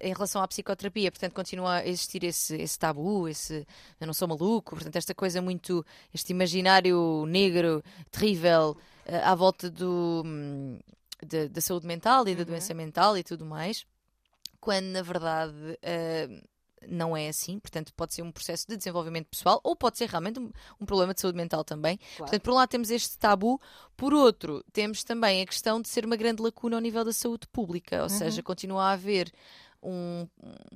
Em 0.00 0.12
relação 0.12 0.42
à 0.42 0.48
psicoterapia, 0.48 1.12
portanto, 1.12 1.32
continua 1.32 1.74
a 1.76 1.86
existir 1.86 2.24
esse, 2.24 2.56
esse 2.56 2.76
tabu, 2.76 3.28
esse 3.28 3.64
eu 4.00 4.06
não 4.06 4.12
sou 4.12 4.26
maluco, 4.26 4.74
portanto, 4.74 4.96
esta 4.96 5.14
coisa 5.14 5.40
muito, 5.40 5.86
este 6.12 6.32
imaginário 6.32 7.24
negro, 7.26 7.80
terrível, 8.10 8.76
eh, 9.06 9.18
à 9.22 9.32
volta 9.36 9.70
do, 9.70 10.22
hum, 10.26 10.78
da, 11.24 11.46
da 11.46 11.60
saúde 11.60 11.86
mental 11.86 12.26
e 12.26 12.34
da 12.34 12.40
Uhum. 12.40 12.46
doença 12.46 12.74
mental 12.74 13.16
e 13.16 13.22
tudo 13.22 13.44
mais, 13.46 13.86
quando 14.60 14.86
na 14.86 15.02
verdade 15.02 15.78
eh, 15.82 16.28
não 16.88 17.16
é 17.16 17.28
assim, 17.28 17.58
portanto, 17.58 17.92
pode 17.94 18.14
ser 18.14 18.22
um 18.22 18.32
processo 18.32 18.66
de 18.68 18.76
desenvolvimento 18.76 19.26
pessoal 19.28 19.60
ou 19.62 19.76
pode 19.76 19.98
ser 19.98 20.08
realmente 20.08 20.38
um, 20.38 20.50
um 20.80 20.86
problema 20.86 21.14
de 21.14 21.20
saúde 21.20 21.36
mental 21.36 21.64
também. 21.64 21.98
Portanto, 22.16 22.42
por 22.42 22.52
um 22.52 22.54
lado 22.54 22.68
temos 22.68 22.90
este 22.90 23.18
tabu, 23.18 23.60
por 23.96 24.12
outro, 24.12 24.64
temos 24.72 25.04
também 25.04 25.42
a 25.42 25.46
questão 25.46 25.80
de 25.80 25.88
ser 25.88 26.04
uma 26.04 26.16
grande 26.16 26.42
lacuna 26.42 26.76
ao 26.76 26.82
nível 26.82 27.04
da 27.04 27.12
saúde 27.12 27.46
pública, 27.48 28.02
ou 28.02 28.08
seja, 28.08 28.42
continua 28.42 28.84
a 28.84 28.92
haver 28.92 29.32
um, 29.84 30.26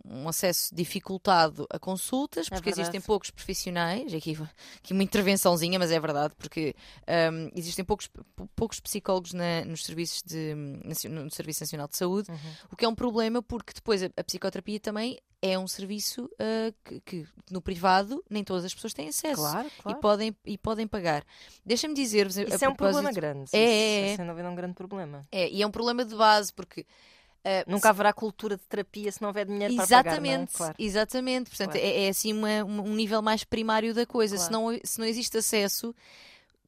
um 0.05 0.29
acesso 0.29 0.75
dificultado 0.75 1.67
a 1.71 1.79
consultas, 1.79 2.47
É 2.47 2.51
porque 2.51 2.71
verdade. 2.71 2.81
existem 2.83 3.01
poucos 3.01 3.31
profissionais, 3.31 4.13
aqui, 4.13 4.37
aqui 4.77 4.93
uma 4.93 5.03
intervençãozinha, 5.03 5.79
mas 5.79 5.91
é 5.91 5.99
verdade, 5.99 6.35
porque 6.37 6.75
hum, 7.33 7.51
existem 7.55 7.85
poucos, 7.85 8.09
poucos 8.55 8.81
psicólogos 8.81 9.33
na- 9.33 9.65
nos 9.65 9.85
serviços 9.85 10.23
de, 10.23 10.55
no 11.09 11.31
Serviço 11.31 11.63
Nacional 11.63 11.89
de 11.89 11.97
Saúde, 11.97 12.31
Uhum. 12.31 12.37
o 12.73 12.77
que 12.77 12.85
é 12.85 12.89
um 12.89 12.95
problema 12.95 13.43
porque 13.43 13.73
depois 13.73 14.03
a, 14.03 14.07
a 14.17 14.25
psicoterapia 14.25 14.79
também 14.81 15.19
é 15.41 15.57
um 15.59 15.69
serviço 15.69 16.29
ah, 16.39 16.73
que, 16.85 17.01
que 17.03 17.27
no 17.51 17.63
privado 17.63 18.23
nem 18.29 18.43
todas 18.43 18.65
as 18.65 18.75
pessoas 18.75 18.93
têm 18.93 19.09
acesso 19.09 19.37
Claro, 19.43 19.69
e, 19.69 19.83
claro. 19.83 19.99
podem, 20.01 20.37
e 20.45 20.59
podem 20.59 20.87
pagar. 20.87 21.25
Deixa-me 21.65 21.95
dizer-vos. 21.95 22.37
a 22.39 22.43
Isso 22.43 22.65
é 22.65 22.69
um 22.69 22.75
problema 22.75 23.13
grande. 23.13 23.41
É, 23.41 23.45
isso 23.45 23.57
é, 23.57 24.11
é. 24.13 24.17
sem 24.17 24.27
dúvida 24.27 24.51
um 24.51 24.55
grande 24.57 24.75
problema. 24.75 25.27
É, 25.31 25.49
e 25.49 25.63
é 25.63 25.67
um 25.67 25.71
problema 25.71 26.05
de 26.05 26.15
base 26.17 26.53
porque. 26.53 26.85
Ah, 27.61 27.65
Nunca 27.67 27.89
haverá 27.91 28.13
cultura 28.13 28.57
de 28.57 28.63
terapia 28.65 29.11
se 29.13 29.21
não 29.23 29.29
houver 29.29 29.47
dinheiro 29.47 29.75
para 29.77 29.87
pagar. 29.87 30.05
não 30.05 30.11
é? 30.11 30.13
Exatamente, 30.13 30.53
Claro. 30.55 30.75
exatamente. 30.79 31.51
Portanto, 31.51 31.73
Claro. 31.73 31.87
é, 31.87 32.05
é 32.05 32.09
assim 32.09 32.33
uma- 32.33 32.65
um 32.65 32.95
nível 32.95 33.23
mais 33.23 33.45
primário 33.45 33.95
da 33.95 34.05
coisa. 34.07 34.37
Se, 34.39 34.51
não, 34.51 34.67
se 34.85 34.99
não 34.99 35.07
existe 35.07 35.37
acesso, 35.39 35.95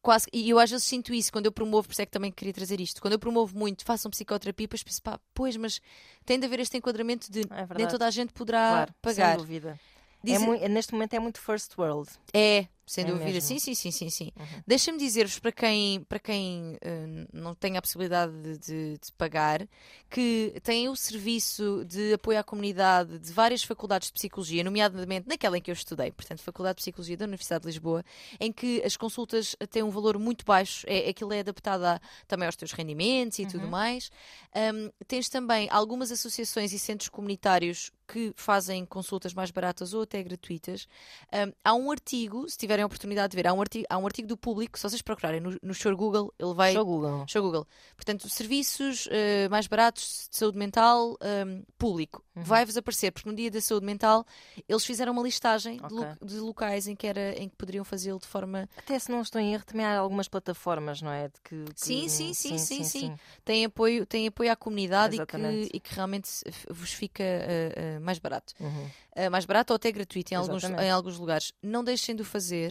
quase. 0.03 0.27
E 0.33 0.49
eu 0.49 0.59
às 0.59 0.71
vezes 0.71 0.87
sinto 0.87 1.13
isso 1.13 1.31
quando 1.33 1.47
eu 1.47 1.53
promovo, 1.53 1.89
por 1.89 1.93
isso 1.93 2.03
é 2.03 2.07
que 2.07 2.13
também 2.13 2.33
queria 2.33 2.53
trazer 2.55 2.81
isto. 2.81 3.01
Quando 3.01 3.13
eu 3.13 3.19
promovo 3.19 3.57
muito, 3.59 3.85
façam 3.85 4.11
psicoterapia, 4.11 4.67
depois 4.67 4.83
penso, 4.83 5.03
pá, 5.03 5.19
pois, 5.35 5.57
mas 5.57 5.81
tem 6.25 6.39
de 6.39 6.47
haver 6.47 6.61
este 6.61 6.77
enquadramento 6.77 7.31
de 7.31 7.41
É 7.43 7.75
nem 7.77 7.87
toda 7.87 8.07
a 8.07 8.11
gente 8.11 8.33
poderá 8.33 8.69
Claro, 8.71 8.95
pagar. 9.03 9.29
sem 9.31 9.39
dúvida. 9.39 9.79
É 10.23 10.27
Dizer- 10.27 10.39
mui- 10.39 10.69
neste 10.69 10.93
momento 10.93 11.15
é 11.15 11.19
muito 11.19 11.41
first 11.41 11.73
world. 11.79 12.11
É, 12.35 12.67
sem 12.91 13.05
É 13.05 13.07
dúvida. 13.07 13.25
mesmo. 13.27 13.41
Sim, 13.43 13.59
sim, 13.61 13.75
sim, 13.75 13.91
sim, 13.93 14.11
sim. 14.11 14.33
Uhum. 14.37 14.63
Deixa-me 14.67 14.99
dizer-vos 14.99 15.39
para 15.39 15.53
quem, 15.53 16.03
para 16.03 16.19
quem 16.19 16.77
eh, 16.81 17.27
não 17.33 17.55
tem 17.55 17.77
a 17.77 17.83
possibilidade 17.83 18.33
de, 18.43 18.59
de- 18.59 18.99
de 18.99 19.13
pagar, 19.17 19.67
que 20.11 20.55
tem 20.65 20.89
o 20.89 20.97
serviço 20.97 21.85
de 21.87 22.15
apoio 22.15 22.39
à 22.39 22.43
comunidade 22.43 23.19
de 23.19 23.33
várias 23.33 23.63
faculdades 23.63 24.09
de 24.09 24.13
psicologia, 24.15 24.65
nomeadamente 24.65 25.29
naquela 25.29 25.57
em 25.57 25.63
que 25.63 25.71
eu 25.71 25.75
estudei, 25.75 26.11
portanto, 26.11 26.43
Faculdade 26.43 26.77
de 26.79 26.83
Psicologia 26.83 27.17
da 27.17 27.27
Universidade 27.27 27.63
de 27.63 27.69
Lisboa, 27.69 28.05
em 28.41 28.51
que 28.53 28.83
as 28.85 28.97
consultas 28.97 29.55
têm 29.71 29.83
um 29.85 29.91
valor 29.91 30.19
muito 30.19 30.45
baixo, 30.45 30.85
é, 30.89 31.09
aquilo 31.09 31.33
é 31.33 31.41
adaptado 31.41 31.85
a- 31.85 32.01
também 32.27 32.47
aos 32.47 32.57
teus 32.57 32.73
rendimentos 32.73 33.39
e 33.39 33.47
tudo 33.47 33.69
mais. 33.69 34.11
Ahm, 34.53 34.91
tens 35.07 35.29
também 35.29 35.69
algumas 35.71 36.11
associações 36.11 36.73
e 36.73 36.79
centros 36.79 37.09
comunitários 37.09 37.93
que 38.09 38.33
fazem 38.35 38.85
consultas 38.85 39.33
mais 39.33 39.53
baratas 39.53 39.95
ou 39.95 40.03
até 40.03 40.21
gratuitas. 40.21 40.89
Um, 41.33 41.53
há 41.65 41.75
um 41.75 41.93
artigo, 41.93 42.49
se 42.51 42.59
tiverem 42.81 42.83
a 42.83 42.87
oportunidade 42.87 43.31
de 43.31 43.37
ver, 43.37 43.47
há 43.47 43.53
um 43.53 43.61
artigo, 43.61 43.85
há 43.89 43.99
um 43.99 44.07
artigo 44.07 44.29
do 44.29 44.37
público, 44.37 44.79
se 44.79 44.83
vocês 44.89 45.03
procurarem 45.03 45.41
no, 45.41 45.57
no 45.63 45.75
Sure 45.75 45.95
Google, 45.95 46.33
ele 46.39 46.55
vai. 46.55 46.73
Show 46.73 46.85
Google. 46.85 47.25
Show 47.27 47.43
Google. 47.43 47.67
Portanto, 47.97 48.29
serviços 48.29 49.09
eh, 49.11 49.49
mais 49.49 49.67
baratos 49.67 50.29
de 50.31 50.37
saúde 50.37 50.59
mental 50.59 51.17
um, 51.47 51.63
público. 51.79 52.25
Uhum. 52.35 52.43
Vai-vos 52.43 52.77
aparecer, 52.77 53.11
porque 53.13 53.29
no 53.29 53.35
dia 53.35 53.51
da 53.51 53.61
saúde 53.61 53.85
mental 53.87 54.25
eles 54.69 54.85
fizeram 54.85 55.13
uma 55.13 55.23
listagem 55.23 55.77
de, 55.77 55.85
Ok. 55.85 55.99
lo- 55.99 56.27
de 56.27 56.37
locais 56.39 56.87
em 56.87 56.97
que, 56.97 57.07
era, 57.07 57.33
em 57.41 57.49
que 57.49 57.57
poderiam 57.57 57.85
fazê-lo 57.85 58.19
de 58.19 58.27
forma. 58.27 58.69
Até 58.77 58.99
se 58.99 59.11
não 59.11 59.21
estou 59.23 59.41
em 59.41 59.53
erro, 59.55 59.65
também 59.65 59.85
há 59.85 59.99
algumas 59.99 60.29
plataformas, 60.29 61.03
não 61.03 61.11
é? 61.11 61.29
De 61.29 61.35
que, 61.45 61.65
que- 61.65 61.73
Sim, 61.81 62.09
sim, 62.09 62.33
sim, 62.35 62.59
sim, 62.59 62.85
sim. 62.85 63.15
Tem 63.45 63.65
apoio, 63.65 64.07
tem 64.07 64.27
apoio 64.27 64.51
à 64.53 64.57
comunidade 64.57 65.17
e 65.21 65.27
que, 65.27 65.37
e 65.75 65.81
que 65.81 65.95
realmente 65.95 66.29
vos 66.69 66.93
fica 66.93 67.23
eh, 67.23 67.73
eh, 67.77 67.99
mais 67.99 68.19
barato. 68.19 68.55
Uhum. 68.61 68.89
Uh, 69.17 69.29
mais 69.29 69.45
barato 69.45 69.73
ou 69.73 69.77
até 69.77 69.91
gratuito 69.91 70.33
em 70.33 70.37
alguns, 70.37 70.63
em 70.63 70.89
alguns 70.91 71.19
lugares. 71.19 71.53
Não 71.61 71.83
deixem 71.83 72.15
de 72.15 72.23
o 72.23 72.25
fazer. 72.25 72.70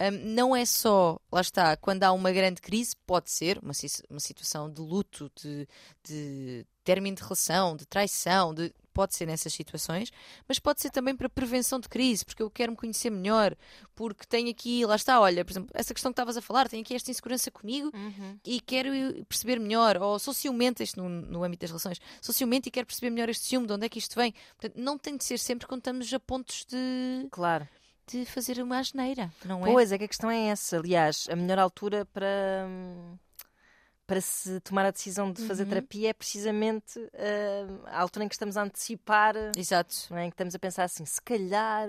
Um, 0.00 0.34
não 0.34 0.56
é 0.56 0.64
só, 0.64 1.20
lá 1.30 1.40
está, 1.40 1.76
quando 1.76 2.02
há 2.02 2.10
uma 2.12 2.32
grande 2.32 2.60
crise, 2.60 2.96
pode 3.06 3.30
ser 3.30 3.58
uma, 3.62 3.72
uma 4.10 4.18
situação 4.18 4.68
de 4.68 4.80
luto, 4.80 5.30
de, 5.40 5.68
de 6.02 6.66
término 6.82 7.16
de 7.16 7.22
relação, 7.22 7.76
de 7.76 7.86
traição, 7.86 8.52
de, 8.52 8.72
pode 8.92 9.14
ser 9.14 9.26
nessas 9.26 9.52
situações, 9.52 10.10
mas 10.48 10.58
pode 10.58 10.80
ser 10.80 10.90
também 10.90 11.14
para 11.14 11.28
prevenção 11.28 11.78
de 11.78 11.88
crise, 11.88 12.24
porque 12.24 12.42
eu 12.42 12.50
quero 12.50 12.72
me 12.72 12.76
conhecer 12.78 13.10
melhor, 13.10 13.54
porque 13.94 14.26
tenho 14.26 14.50
aqui, 14.50 14.84
lá 14.84 14.96
está, 14.96 15.20
olha, 15.20 15.44
por 15.44 15.52
exemplo, 15.52 15.70
essa 15.72 15.94
questão 15.94 16.10
que 16.10 16.14
estavas 16.14 16.36
a 16.36 16.42
falar, 16.42 16.68
tenho 16.68 16.82
aqui 16.82 16.94
esta 16.94 17.10
insegurança 17.10 17.50
comigo 17.50 17.92
Uhum. 17.94 18.38
e 18.44 18.60
quero 18.60 18.90
perceber 19.28 19.60
melhor, 19.60 19.98
ou 19.98 20.18
sou 20.18 20.34
ciumenta, 20.34 20.82
isto 20.82 21.00
no, 21.00 21.08
no 21.08 21.44
âmbito 21.44 21.60
das 21.60 21.70
relações, 21.70 22.00
sou 22.20 22.34
ciumenta 22.34 22.68
e 22.68 22.72
quero 22.72 22.86
perceber 22.86 23.10
melhor 23.10 23.28
este 23.28 23.44
ciúme, 23.46 23.68
de 23.68 23.72
onde 23.72 23.86
é 23.86 23.88
que 23.88 24.00
isto 24.00 24.16
vem. 24.16 24.34
Portanto, 24.58 24.82
não 24.82 24.98
tem 24.98 25.16
de 25.16 25.22
ser 25.24 25.38
sempre 25.38 25.68
quando 25.68 25.80
estamos 25.80 26.12
a 26.12 26.18
pontos 26.18 26.64
de, 26.64 27.28
Claro. 27.30 27.68
De 28.12 28.24
fazer 28.26 28.60
uma 28.62 28.78
asneira, 28.78 29.30
não 29.44 29.66
é? 29.66 29.72
Pois 29.72 29.90
é 29.92 29.98
que 29.98 30.04
a 30.04 30.08
questão 30.08 30.30
é 30.30 30.48
essa. 30.48 30.76
Aliás, 30.78 31.26
a 31.30 31.34
melhor 31.36 31.58
altura 31.58 32.04
para, 32.06 32.66
hum, 32.68 33.16
para 34.06 34.20
se 34.20 34.60
tomar 34.60 34.84
a 34.86 34.90
decisão 34.90 35.32
de 35.32 35.42
fazer 35.46 35.62
Uhum. 35.62 35.68
terapia 35.70 36.10
é 36.10 36.12
precisamente 36.12 36.98
ah, 37.14 37.90
a 37.96 38.00
altura 38.00 38.24
em 38.24 38.28
que 38.28 38.34
estamos 38.34 38.56
a 38.56 38.62
antecipar, 38.62 39.34
Exato. 39.56 39.94
é? 40.14 40.24
em 40.26 40.30
que 40.30 40.34
estamos 40.34 40.54
a 40.54 40.58
pensar 40.58 40.84
assim, 40.84 41.04
se 41.06 41.20
calhar 41.22 41.88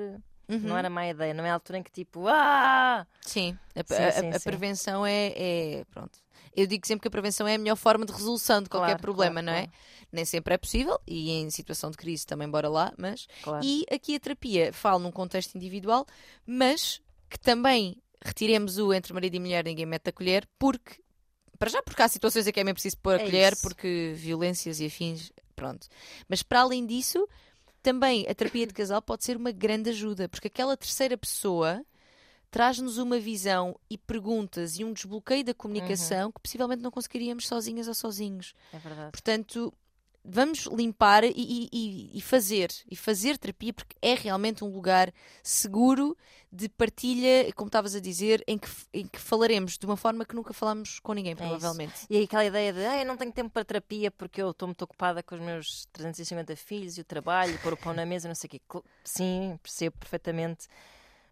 Uhum. 0.55 0.67
não 0.69 0.77
era 0.77 0.89
má 0.89 1.07
ideia, 1.07 1.33
não 1.33 1.43
é 1.45 1.49
a 1.49 1.53
altura 1.53 1.79
em 1.79 1.83
que 1.83 1.91
tipo, 1.91 2.27
ah! 2.27 3.05
Sim, 3.21 3.57
a, 3.75 3.83
Sim, 3.93 4.03
a- 4.03 4.11
sim, 4.11 4.29
a 4.33 4.39
prevenção 4.39 5.05
é, 5.05 5.33
é- 5.35 5.85
Pronto. 5.91 6.19
Eu 6.55 6.67
digo 6.67 6.85
sempre 6.85 7.01
que 7.01 7.07
a 7.07 7.11
prevenção 7.11 7.47
é 7.47 7.55
a 7.55 7.57
melhor 7.57 7.75
forma 7.75 8.05
de 8.05 8.11
resolução 8.11 8.61
de 8.61 8.69
qualquer 8.69 8.89
Claro, 8.89 9.01
problema, 9.01 9.41
claro, 9.41 9.45
não 9.47 9.53
é? 9.53 9.67
Nem 10.11 10.23
sempre 10.23 10.53
é 10.53 10.57
possível 10.57 10.99
e 11.07 11.31
em 11.31 11.49
situação 11.49 11.89
de 11.89 11.97
crise 11.97 12.27
também 12.27 12.47
bora 12.47 12.69
lá, 12.69 12.93
mas. 12.97 13.27
Claro. 13.41 13.65
E 13.65 13.83
aqui 13.91 14.15
a 14.15 14.19
terapia 14.19 14.71
fala 14.71 14.99
num 14.99 15.11
contexto 15.11 15.55
individual, 15.55 16.05
mas 16.45 17.01
que 17.27 17.39
também 17.39 17.97
retiremos 18.23 18.77
o 18.77 18.93
entre 18.93 19.11
marido 19.13 19.33
e 19.35 19.39
mulher, 19.39 19.65
ninguém 19.65 19.85
mete 19.85 20.09
a 20.09 20.11
colher, 20.11 20.47
porque. 20.59 21.01
Para 21.57 21.69
já, 21.71 21.81
porque 21.81 22.01
há 22.01 22.07
situações 22.07 22.45
em 22.45 22.51
que 22.51 22.59
é 22.59 22.63
mesmo 22.63 22.75
preciso 22.75 22.97
pôr 22.97 23.15
a 23.15 23.21
É 23.21 23.25
colher, 23.25 23.53
isso. 23.53 23.61
porque 23.61 24.13
violências 24.15 24.79
e 24.79 24.85
afins, 24.85 25.31
pronto. 25.55 25.87
Mas 26.27 26.43
para 26.43 26.61
além 26.61 26.85
disso, 26.85 27.27
também 27.83 28.25
a 28.29 28.33
terapia 28.33 28.65
de 28.65 28.73
casal 28.73 29.01
pode 29.01 29.23
ser 29.25 29.35
uma 29.35 29.51
grande 29.51 29.89
ajuda, 29.89 30.29
porque 30.29 30.47
aquela 30.47 30.77
terceira 30.77 31.17
pessoa 31.17 31.85
traz-nos 32.49 32.97
uma 32.97 33.19
visão 33.19 33.77
e 33.89 33.97
perguntas 33.97 34.79
e 34.79 34.83
um 34.83 34.93
desbloqueio 34.93 35.43
da 35.43 35.53
comunicação 35.53 36.31
que 36.31 36.39
possivelmente 36.39 36.81
não 36.81 36.91
conseguiríamos 36.91 37.47
sozinhas 37.47 37.87
ou 37.87 37.93
sozinhos. 37.93 38.55
É 38.71 38.77
verdade. 38.77 39.11
Portanto, 39.11 39.73
vamos 40.23 40.65
limpar 40.67 41.23
e, 41.23 41.33
e- 41.35 41.69
e- 41.71 42.17
e 42.17 42.21
fazer. 42.21 42.69
E 42.89 42.95
fazer 42.95 43.37
terapia, 43.37 43.73
porque 43.73 43.95
é 44.01 44.13
realmente 44.15 44.63
um 44.63 44.67
lugar 44.69 45.11
seguro 45.41 46.17
de 46.51 46.69
partilha, 46.69 47.51
como 47.55 47.67
estavas 47.67 47.95
a 47.95 47.99
dizer, 47.99 48.43
em 48.47 48.57
que, 48.57 48.67
em 48.93 49.07
que 49.07 49.19
falaremos 49.19 49.77
de 49.77 49.85
uma 49.85 49.97
forma 49.97 50.23
que 50.23 50.35
nunca 50.35 50.53
falámos 50.53 50.99
com 50.99 51.11
ninguém, 51.13 51.33
isso. 51.33 51.41
provavelmente. 51.41 52.05
E 52.09 52.17
aí 52.17 52.23
aquela 52.23 52.45
ideia 52.45 52.71
de 52.71 52.85
ah, 52.85 52.99
eu 52.99 53.05
não 53.05 53.17
tenho 53.17 53.31
tempo 53.31 53.49
para 53.49 53.65
terapia 53.65 54.11
porque 54.11 54.41
eu 54.41 54.51
estou 54.51 54.67
muito 54.67 54.81
ocupada 54.83 55.23
com 55.23 55.35
os 55.35 55.41
meus 55.41 55.85
350 55.91 56.55
filhos 56.55 56.97
e 56.97 57.01
o 57.01 57.03
trabalho, 57.03 57.57
pôr 57.59 57.73
o 57.73 57.77
pão 57.77 57.93
na 57.93 58.05
mesa, 58.05 58.27
não 58.27 58.35
sei 58.35 58.47
o 58.47 58.51
quê. 58.51 58.61
Sim, 59.03 59.57
percebo 59.63 59.97
perfeitamente. 59.97 60.67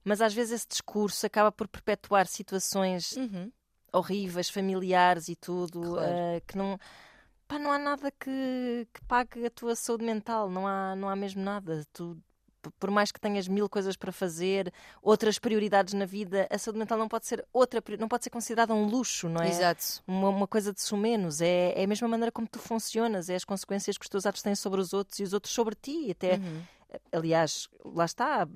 Mas 0.03 0.19
às 0.21 0.33
vezes 0.33 0.53
esse 0.53 0.67
discurso 0.67 1.23
acaba 1.25 1.51
por 1.51 1.67
perpetuar 1.67 2.25
situações 2.25 3.11
Uhum. 3.15 3.51
horríveis, 3.93 4.49
familiares 4.49 5.27
e 5.29 5.35
tudo, 5.35 5.81
Claro. 5.81 6.09
eh, 6.13 6.41
que 6.47 6.57
não. 6.57 6.79
Pá, 7.51 7.59
não 7.59 7.69
há 7.69 7.77
nada 7.77 8.09
que, 8.11 8.87
que 8.93 9.01
pague 9.09 9.45
a 9.45 9.49
tua 9.49 9.75
saúde 9.75 10.05
mental, 10.05 10.49
não 10.49 10.65
há, 10.65 10.95
não 10.95 11.09
há 11.09 11.17
mesmo 11.17 11.43
nada. 11.43 11.85
Tu, 11.91 12.17
por 12.79 12.89
mais 12.89 13.11
que 13.11 13.19
tenhas 13.19 13.45
mil 13.45 13.67
coisas 13.67 13.97
para 13.97 14.09
fazer, 14.13 14.71
outras 15.01 15.37
prioridades 15.37 15.93
na 15.93 16.05
vida, 16.05 16.47
a 16.49 16.57
saúde 16.57 16.79
mental 16.79 16.97
não 16.97 17.09
pode 17.09 17.27
ser 17.27 17.45
outra, 17.51 17.83
não 17.99 18.07
pode 18.07 18.23
ser 18.23 18.29
considerada 18.29 18.73
um 18.73 18.85
luxo, 18.85 19.27
não 19.27 19.41
é? 19.41 19.49
Exato. 19.49 20.01
uma, 20.07 20.29
uma 20.29 20.47
coisa 20.47 20.71
de 20.71 20.81
sumenos, 20.81 21.41
é, 21.41 21.73
é 21.75 21.83
a 21.83 21.87
mesma 21.87 22.07
maneira 22.07 22.31
como 22.31 22.47
tu 22.47 22.57
funcionas, 22.57 23.27
é 23.27 23.35
as 23.35 23.43
consequências 23.43 23.97
que 23.97 24.05
os 24.05 24.09
teus 24.09 24.25
atos 24.25 24.41
têm 24.41 24.55
sobre 24.55 24.79
os 24.79 24.93
outros 24.93 25.19
e 25.19 25.23
os 25.23 25.33
outros 25.33 25.53
sobre 25.53 25.75
ti. 25.75 26.09
Até, 26.09 26.37
Uhum. 26.37 26.63
aliás, 27.11 27.67
lá 27.83 28.05
está, 28.05 28.47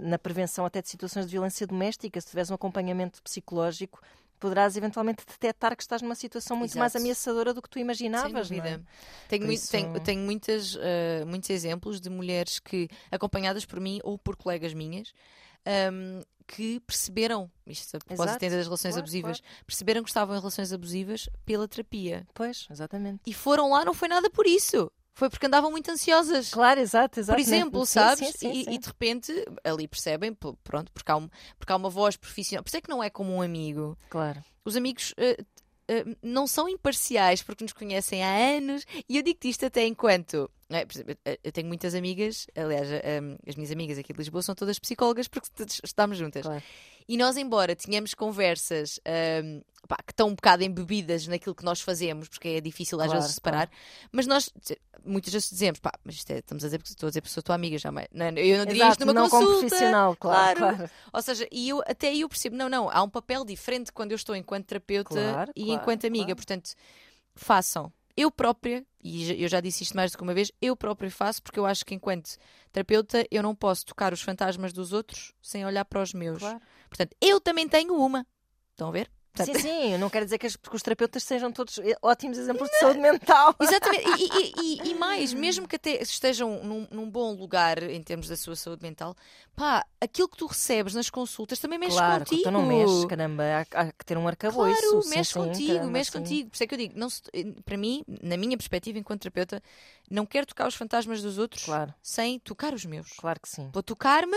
na 0.00 0.18
prevenção 0.18 0.66
até 0.66 0.82
de 0.82 0.88
situações 0.88 1.26
de 1.26 1.30
violência 1.32 1.64
doméstica, 1.64 2.20
se 2.20 2.26
tiveres 2.26 2.50
um 2.50 2.54
acompanhamento 2.54 3.22
psicológico, 3.22 4.00
poderás 4.42 4.76
eventualmente 4.76 5.24
detectar 5.24 5.76
que 5.76 5.82
estás 5.82 6.02
numa 6.02 6.14
situação 6.16 6.56
muito 6.56 6.76
mais 6.76 6.92
Exato. 6.92 7.02
ameaçadora 7.04 7.54
do 7.54 7.62
que 7.62 7.70
tu 7.70 7.78
imaginavas. 7.78 8.48
Sem 8.48 8.58
é? 8.58 8.60
dúvida. 8.62 8.84
Tenho, 9.28 9.40
Por 9.42 9.46
mui- 9.46 9.54
isso- 9.54 9.70
tenho, 9.70 10.00
tenho 10.00 10.20
muitas, 10.20 10.76
eh, 10.80 11.24
muitos 11.24 11.48
exemplos 11.50 12.00
de 12.00 12.10
mulheres 12.10 12.58
que, 12.58 12.88
acompanhadas 13.10 13.64
por 13.64 13.78
mim 13.80 14.00
ou 14.02 14.18
por 14.18 14.34
colegas 14.36 14.74
minhas, 14.74 15.12
ahm, 15.64 16.20
que 16.46 16.80
perceberam, 16.80 17.50
isto 17.66 17.96
a 17.96 18.00
propósito 18.00 18.40
das 18.40 18.64
relações 18.64 18.92
Claro, 18.94 18.98
abusivas, 18.98 19.42
perceberam 19.64 20.02
que 20.02 20.10
estavam 20.10 20.34
em 20.36 20.38
relações 20.38 20.72
abusivas 20.72 21.28
pela 21.46 21.68
terapia. 21.68 22.26
Pois, 22.34 22.66
exatamente. 22.70 23.20
E 23.26 23.32
foram 23.32 23.70
lá, 23.70 23.84
não 23.84 23.94
foi 23.94 24.08
nada 24.08 24.28
por 24.28 24.46
isso. 24.46 24.90
Foi 25.14 25.28
porque 25.28 25.46
andavam 25.46 25.70
muito 25.70 25.90
ansiosas. 25.90 26.50
Claro, 26.50 26.80
exato, 26.80 27.20
exato. 27.20 27.36
Por 27.36 27.40
exemplo, 27.40 27.84
sim, 27.86 27.92
sabes? 27.92 28.28
Sim, 28.30 28.32
sim, 28.38 28.64
e, 28.70 28.74
e 28.74 28.78
de 28.78 28.86
repente 28.86 29.32
ali 29.62 29.86
percebem, 29.86 30.32
pronto, 30.64 30.90
porque 30.92 31.10
há, 31.12 31.16
um- 31.16 31.28
porque 31.58 31.72
há 31.72 31.76
uma 31.76 31.90
voz 31.90 32.16
profissional. 32.16 32.62
Por 32.62 32.68
isso 32.70 32.76
é 32.78 32.80
que 32.80 32.88
não 32.90 33.02
é 33.02 33.10
como 33.10 33.32
um 33.32 33.42
amigo. 33.42 33.96
Claro. 34.08 34.42
Os 34.64 34.74
amigos 34.76 35.12
eh, 35.18 35.44
eh, 35.88 36.04
não 36.22 36.46
são 36.46 36.68
imparciais 36.68 37.42
porque 37.42 37.62
nos 37.64 37.72
conhecem 37.74 38.22
há 38.24 38.56
anos. 38.56 38.86
E 39.08 39.16
eu 39.18 39.22
digo-te 39.22 39.48
isto 39.50 39.66
até 39.66 39.84
enquanto. 39.86 40.50
é? 40.70 40.86
Exemplo, 40.90 41.14
eh, 41.26 41.38
eu 41.44 41.52
tenho 41.52 41.68
muitas 41.68 41.94
amigas, 41.94 42.46
aliás, 42.56 42.88
um, 43.22 43.36
as 43.46 43.54
minhas 43.56 43.70
amigas 43.70 43.98
aqui 43.98 44.12
de 44.14 44.18
Lisboa 44.18 44.42
são 44.42 44.54
todas 44.54 44.78
psicólogas 44.78 45.28
porque 45.28 45.48
estamos 45.84 46.16
juntas. 46.16 46.42
Claro. 46.42 46.62
E 47.12 47.16
nós, 47.18 47.36
embora 47.36 47.76
tenhamos 47.76 48.14
conversas 48.14 48.98
um, 49.44 49.60
pá, 49.86 49.98
que 49.98 50.12
estão 50.14 50.28
um 50.28 50.34
bocado 50.34 50.64
embebidas 50.64 51.26
naquilo 51.26 51.54
que 51.54 51.62
nós 51.62 51.78
fazemos, 51.82 52.26
porque 52.26 52.48
é 52.48 52.60
difícil 52.62 52.98
às 52.98 53.08
Claro, 53.08 53.20
vezes 53.20 53.34
separar, 53.34 53.70
mas 54.10 54.26
nós 54.26 54.48
muitas 55.04 55.30
vezes 55.30 55.50
dizemos, 55.50 55.78
pá, 55.78 55.92
mas 56.02 56.14
isto 56.14 56.30
é, 56.30 56.38
estamos 56.38 56.64
a 56.64 56.68
dizer 56.68 56.78
porque 56.78 56.88
estou 56.88 57.08
a 57.08 57.10
dizer 57.10 57.20
porque 57.20 57.34
sou 57.34 57.42
tua 57.42 57.54
amiga, 57.54 57.76
jamais. 57.76 58.08
Não, 58.14 58.28
eu 58.28 58.56
não 58.56 58.64
diria 58.64 58.84
Exato, 58.84 58.92
isto 58.92 59.00
numa 59.04 59.12
não 59.12 59.28
como 59.28 59.44
consulta. 59.44 59.66
profissional, 59.68 60.16
claro. 60.16 60.58
claro. 60.58 60.76
claro. 60.78 60.90
Ou 61.12 61.20
seja, 61.20 61.46
e 61.52 61.68
eu, 61.68 61.82
até 61.86 62.08
aí 62.08 62.22
eu 62.22 62.30
percebo, 62.30 62.56
não, 62.56 62.70
não, 62.70 62.88
há 62.88 63.02
um 63.02 63.10
papel 63.10 63.44
diferente 63.44 63.92
quando 63.92 64.12
eu 64.12 64.16
estou 64.16 64.34
enquanto 64.34 64.64
terapeuta 64.68 65.10
Claro, 65.10 65.52
e 65.54 65.64
claro, 65.66 65.82
enquanto 65.82 66.06
amiga. 66.06 66.24
claro. 66.24 66.36
Portanto, 66.36 66.70
façam. 67.34 67.92
Eu 68.16 68.30
própria, 68.30 68.84
e 69.02 69.42
eu 69.42 69.48
já 69.48 69.60
disse 69.60 69.82
isto 69.82 69.96
mais 69.96 70.12
do 70.12 70.18
que 70.18 70.22
uma 70.22 70.34
vez, 70.34 70.52
eu 70.60 70.76
própria 70.76 71.10
faço 71.10 71.42
porque 71.42 71.58
eu 71.58 71.66
acho 71.66 71.84
que 71.84 71.94
enquanto 71.94 72.36
terapeuta 72.70 73.26
eu 73.30 73.42
não 73.42 73.54
posso 73.54 73.86
tocar 73.86 74.12
os 74.12 74.22
fantasmas 74.22 74.72
dos 74.72 74.92
outros 74.92 75.32
sem 75.40 75.64
olhar 75.64 75.84
para 75.84 76.02
os 76.02 76.12
meus. 76.12 76.38
Claro. 76.38 76.60
Portanto, 76.88 77.16
eu 77.20 77.40
também 77.40 77.68
tenho 77.68 77.94
uma. 77.94 78.26
Estão 78.72 78.88
a 78.88 78.92
ver? 78.92 79.10
Sim, 79.34 79.54
sim, 79.54 79.96
não 79.96 80.10
quero 80.10 80.26
dizer 80.26 80.36
que, 80.36 80.46
as- 80.46 80.56
que 80.56 80.76
os 80.76 80.82
terapeutas 80.82 81.22
sejam 81.22 81.50
todos 81.50 81.78
eh, 81.78 81.96
ótimos 82.02 82.36
exemplos 82.36 82.68
de 82.70 82.78
saúde 82.78 82.98
mental. 83.00 83.54
Exatamente. 83.58 84.04
E, 84.06 84.28
e- 84.28 84.52
e- 84.84 84.90
e 84.90 84.94
mais, 84.98 85.32
mesmo 85.32 85.66
que 85.66 85.76
até 85.76 86.02
estejam 86.02 86.62
num, 86.62 86.86
num 86.90 87.10
bom 87.10 87.32
lugar 87.34 87.82
em 87.82 88.02
termos 88.02 88.28
da 88.28 88.36
sua 88.36 88.54
saúde 88.54 88.82
mental, 88.82 89.16
pá, 89.56 89.86
aquilo 90.00 90.28
que 90.28 90.36
tu 90.36 90.46
recebes 90.46 90.94
nas 90.94 91.08
consultas 91.08 91.58
também 91.58 91.78
mexe 91.78 91.96
claro, 91.96 92.24
contigo. 92.26 92.42
tu 92.42 92.50
não 92.50 92.66
mexes, 92.66 93.04
caramba, 93.06 93.42
há, 93.72 93.80
há 93.80 93.92
que 93.92 94.04
ter 94.04 94.18
um 94.18 94.28
arcabouço. 94.28 94.90
Claro, 94.90 95.08
mexe 95.08 95.32
sim, 95.32 95.38
contigo, 95.40 95.72
caramba, 95.74 95.90
mexe 95.92 96.10
sim. 96.10 96.18
contigo. 96.18 96.50
Por 96.50 96.54
isso 96.54 96.64
é 96.64 96.66
que 96.66 96.74
eu 96.74 96.78
digo, 96.78 96.94
não 96.98 97.08
se- 97.08 97.22
para 97.64 97.76
mim, 97.78 98.04
na 98.22 98.36
minha 98.36 98.56
perspectiva 98.56 98.98
enquanto 98.98 99.22
terapeuta, 99.22 99.62
não 100.10 100.26
quero 100.26 100.46
tocar 100.46 100.68
os 100.68 100.74
fantasmas 100.74 101.22
dos 101.22 101.38
outros 101.38 101.64
Claro, 101.64 101.94
sem 102.02 102.38
tocar 102.38 102.74
os 102.74 102.84
meus. 102.84 103.08
claro 103.16 103.40
que 103.40 103.48
sim. 103.48 103.70
Vou 103.72 103.82
tocar-me, 103.82 104.36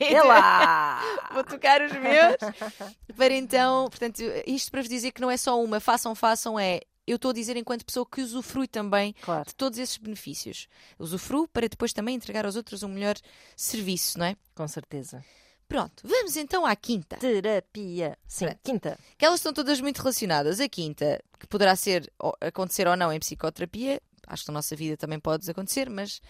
É 0.00 0.14
vou 1.34 1.44
tocar 1.44 1.82
os 1.82 1.92
meus, 1.92 2.36
para 3.16 3.34
então, 3.34 3.88
portanto, 3.90 4.13
isto 4.46 4.70
para 4.70 4.80
vos 4.80 4.88
dizer 4.88 5.12
que 5.12 5.20
não 5.20 5.30
é 5.30 5.36
só 5.36 5.62
uma, 5.62 5.80
façam, 5.80 6.14
façam, 6.14 6.58
é 6.58 6.80
eu 7.06 7.16
estou 7.16 7.30
a 7.30 7.34
dizer 7.34 7.56
enquanto 7.56 7.84
pessoa 7.84 8.06
que 8.06 8.22
usufrui 8.22 8.66
também 8.66 9.14
Claro, 9.20 9.46
de 9.46 9.54
todos 9.54 9.78
esses 9.78 9.96
benefícios. 9.98 10.68
Usufruo 10.98 11.46
para 11.48 11.68
depois 11.68 11.92
também 11.92 12.14
entregar 12.16 12.46
aos 12.46 12.56
outros 12.56 12.82
um 12.82 12.88
melhor 12.88 13.16
serviço, 13.56 14.18
não 14.18 14.26
é? 14.26 14.36
com 14.54 14.66
certeza. 14.66 15.24
Pronto, 15.68 16.06
vamos 16.06 16.36
então 16.36 16.64
à 16.64 16.76
quinta. 16.76 17.16
Terapia. 17.16 18.18
Sim, 18.28 18.46
Pronto. 18.46 18.60
quinta. 18.62 18.98
Que 19.16 19.24
elas 19.24 19.40
estão 19.40 19.52
todas 19.52 19.80
muito 19.80 19.98
relacionadas. 19.98 20.60
A 20.60 20.68
quinta, 20.68 21.22
que 21.38 21.46
poderá 21.46 21.74
ser 21.74 22.10
acontecer 22.40 22.86
ou 22.86 22.96
não 22.96 23.12
em 23.12 23.18
psicoterapia, 23.18 24.00
acho 24.26 24.44
que 24.44 24.50
na 24.50 24.54
nossa 24.54 24.76
vida 24.76 24.96
também 24.96 25.18
pode 25.18 25.50
acontecer, 25.50 25.88
mas 25.90 26.20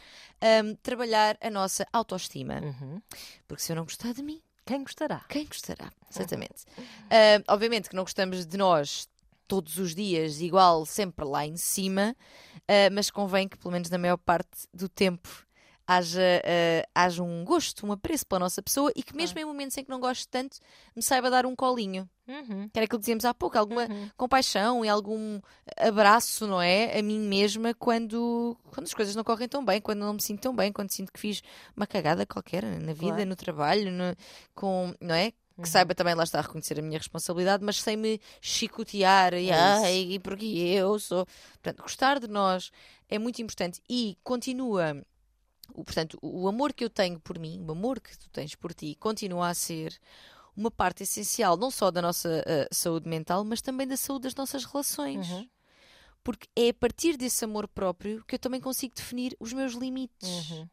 hum, 0.65 0.77
trabalhar 0.83 1.37
a 1.41 1.51
nossa 1.51 1.87
autoestima. 1.93 2.61
Uhum. 2.61 3.03
Porque 3.47 3.63
se 3.63 3.73
eu 3.73 3.77
não 3.77 3.85
gostar 3.85 4.13
de 4.15 4.23
mim, 4.23 4.41
Quem 4.67 4.83
gostará? 4.83 5.25
quem 5.29 5.45
gostará? 5.47 5.93
Exatamente. 6.11 6.65
Hum, 6.79 7.45
obviamente 7.49 7.89
que 7.89 7.97
não 7.97 8.03
gostamos 8.05 8.47
de 8.47 8.57
nós 8.57 9.09
todos 9.47 9.77
os 9.79 9.95
dias, 9.95 10.41
igual, 10.41 10.87
sempre 10.87 11.25
lá 11.25 11.45
em 11.45 11.57
cima, 11.57 12.17
ah, 12.67 12.91
mas 12.93 13.11
convém 13.11 13.47
que, 13.49 13.59
pelo 13.59 13.73
menos 13.73 13.91
na 13.91 13.99
maior 13.99 14.17
parte 14.17 14.67
do 14.73 14.89
tempo, 14.89 15.29
haja, 15.87 16.21
ah, 16.45 16.89
haja 16.95 17.23
um 17.23 17.45
gosto, 17.45 17.87
um 17.87 17.93
apreço 17.93 18.27
pela 18.27 18.41
nossa 18.41 18.63
pessoa 18.63 18.91
e 18.97 19.03
que, 19.03 19.15
mesmo 19.17 19.39
em 19.39 19.45
momentos 19.45 19.77
em 19.77 19.85
que 19.85 19.91
não 19.91 20.01
gosto 20.01 20.29
tanto, 20.29 20.59
me 20.95 21.03
saiba 21.03 21.31
dar 21.31 21.45
um 21.47 21.55
colinho. 21.55 22.09
Uhum. 22.27 22.69
Que 22.71 22.79
era 22.79 22.85
aquilo 22.87 22.99
que 22.99 23.03
dizíamos 23.03 23.25
há 23.27 23.35
pouco, 23.35 23.59
alguma 23.59 23.83
Uhum. 23.83 24.11
compaixão 24.17 24.83
e 24.85 24.89
algum 24.89 25.41
abraço, 25.77 26.47
não 26.47 26.61
é? 26.61 26.99
A 26.99 27.03
mim 27.03 27.19
mesma 27.21 27.75
quando, 27.75 28.57
quando 28.71 28.87
as 28.87 28.95
coisas 28.95 29.15
não 29.15 29.23
correm 29.23 29.47
tão 29.49 29.63
bem, 29.65 29.81
quando 29.81 29.99
não 30.01 30.15
me 30.15 30.23
sinto 30.23 30.41
tão 30.41 30.55
bem, 30.57 30.73
quando 30.73 30.91
sinto 30.91 31.13
que 31.13 31.21
fiz 31.21 31.43
uma 31.77 31.87
cagada 31.87 32.25
qualquer 32.25 32.63
na 32.65 32.93
vida, 32.95 33.13
Claro. 33.17 33.27
no 33.27 33.37
trabalho, 33.37 33.93
no- 33.93 34.17
com, 34.55 34.95
não 35.01 35.15
é? 35.15 35.31
Que 35.31 35.61
Uhum. 35.61 35.67
saiba 35.67 35.95
também 35.95 36.15
lá 36.15 36.25
está 36.25 36.39
a 36.39 36.43
reconhecer 36.43 36.79
a 36.81 36.83
minha 36.83 36.99
responsabilidade, 36.99 37.63
mas 37.63 37.81
sem 37.81 37.97
me 37.97 38.21
chicotear 38.41 39.35
e, 39.35 39.51
É 39.51 39.55
ai, 39.55 39.97
e 40.13 40.19
porque 40.19 40.47
eu 40.47 40.99
sou. 40.99 41.27
Portanto, 41.63 41.83
gostar 41.83 42.19
de 42.19 42.27
nós 42.27 42.71
é 43.09 43.19
muito 43.19 43.41
importante 43.43 43.81
e 43.89 44.17
continua. 44.25 45.05
O, 45.73 45.85
portanto, 45.85 46.19
o 46.21 46.49
amor 46.49 46.73
que 46.73 46.85
eu 46.85 46.91
tenho 46.91 47.19
por 47.21 47.39
mim, 47.39 47.65
o 47.67 47.73
amor 47.73 48.01
que 48.01 48.19
tu 48.19 48.29
tens 48.31 48.55
por 48.55 48.75
ti, 48.75 48.97
continua 48.99 49.49
a 49.49 49.55
ser 49.55 49.99
uma 50.57 50.71
parte 50.71 51.03
essencial, 51.03 51.57
não 51.57 51.71
só 51.71 51.91
da 51.91 52.03
nossa 52.03 52.45
ah, 52.47 52.69
saúde 52.73 53.09
mental, 53.09 53.45
mas 53.45 53.61
também 53.61 53.87
da 53.87 53.97
saúde 53.97 54.25
das 54.25 54.35
nossas 54.35 54.65
relações. 54.65 55.29
Uhum. 55.31 55.49
Porque 56.23 56.49
é 56.57 56.71
a 56.71 56.75
partir 56.75 57.17
desse 57.17 57.45
amor 57.45 57.69
próprio 57.69 58.25
que 58.25 58.35
eu 58.35 58.39
também 58.39 58.61
consigo 58.61 58.95
definir 58.95 59.37
os 59.39 59.53
meus 59.53 59.75
limites 59.75 60.51
Uhum. 60.51 60.69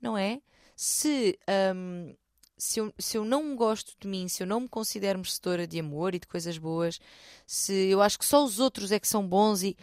não 0.00 0.16
é? 0.16 0.40
Se 0.74 1.38
hum, 1.74 2.14
se 2.58 2.80
eu, 2.80 2.92
se 2.98 3.18
eu 3.18 3.24
não 3.24 3.54
gosto 3.54 3.94
de 4.00 4.08
mim, 4.08 4.28
se 4.28 4.42
eu 4.42 4.46
não 4.46 4.60
me 4.60 4.68
considero 4.68 5.18
merecedora 5.18 5.66
de 5.66 5.78
amor 5.78 6.14
e 6.14 6.18
de 6.18 6.26
coisas 6.26 6.56
boas, 6.56 6.98
se 7.46 7.72
eu 7.72 8.00
acho 8.00 8.18
que 8.18 8.24
só 8.24 8.44
os 8.44 8.58
outros 8.58 8.90
é 8.92 8.98
que 8.98 9.06
são 9.08 9.26
bons 9.26 9.62
e 9.62 9.76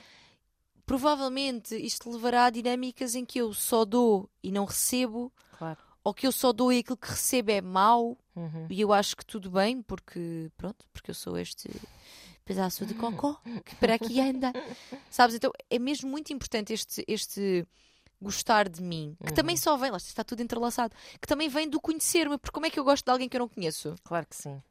provavelmente 0.86 1.76
isto 1.76 2.10
levará 2.12 2.46
a 2.46 2.50
dinâmicas 2.50 3.16
em 3.16 3.26
que 3.26 3.40
eu 3.40 3.54
só 3.54 3.84
dou 3.86 4.30
e 4.44 4.52
não 4.52 4.66
recebo, 4.66 5.32
Claro. 5.58 5.80
ou 6.04 6.14
que 6.14 6.28
eu 6.28 6.32
só 6.32 6.52
dou 6.54 6.72
e 6.72 6.80
aquilo 6.80 6.98
que 6.98 7.10
recebo 7.10 7.52
é 7.52 7.62
mau 7.62 8.18
Uhum. 8.36 8.66
e 8.70 8.82
eu 8.82 8.92
acho 8.92 9.16
que 9.16 9.26
tudo 9.26 9.52
bem 9.52 9.82
porque 9.82 10.50
pronto, 10.58 10.86
porque 10.92 11.12
eu 11.12 11.16
sou 11.16 11.38
este 11.38 11.70
pedaço 12.44 12.86
de 12.86 12.94
cocó 12.96 13.40
que 13.64 13.76
para 13.76 13.94
aqui 13.96 14.20
anda. 14.20 14.52
Sabes? 15.10 15.36
Então 15.36 15.52
é 15.70 15.78
mesmo 15.80 16.10
muito 16.10 16.34
importante 16.34 16.74
este 16.74 17.04
este 17.08 17.66
gostar 18.22 18.70
de 18.70 18.82
mim, 18.82 19.18
que 19.26 19.34
também 19.34 19.58
só 19.58 19.76
vem, 19.76 19.92
lá 19.92 19.98
está 19.98 20.24
tudo 20.24 20.42
entrelaçado, 20.42 20.96
que 21.22 21.28
também 21.28 21.50
vem 21.50 21.68
do 21.70 21.80
conhecer-me, 21.82 22.38
porque 22.38 22.54
como 22.54 22.66
é 22.66 22.70
que 22.70 22.80
eu 22.80 22.84
gosto 22.86 23.04
de 23.04 23.12
alguém 23.12 23.28
que 23.28 23.36
eu 23.36 23.40
não 23.40 23.50
conheço? 23.50 23.96
Claro 24.04 24.26
que 24.26 24.36
sim. 24.36 24.62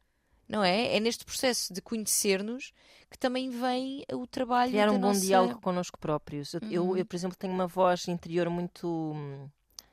Não 0.53 0.63
é? 0.63 0.97
É 0.97 1.01
neste 1.01 1.25
processo 1.25 1.73
de 1.73 1.81
conhecer-nos 1.81 2.75
que 3.11 3.19
também 3.19 3.49
vem 3.49 4.05
o 4.13 4.27
trabalho 4.27 4.73
Criar 4.73 4.91
um 4.91 4.99
bom 5.01 5.09
nossa... 5.09 5.21
diálogo 5.21 5.61
connosco 5.63 5.99
próprios. 5.99 6.53
Eu, 6.53 6.61
eu- 6.71 6.87
Uhum. 6.89 6.97
eu, 6.99 7.07
por 7.07 7.17
exemplo, 7.17 7.39
tenho 7.39 7.55
uma 7.55 7.67
voz 7.67 8.07
interior 8.07 8.51
muito 8.51 8.87
hum, 8.87 9.49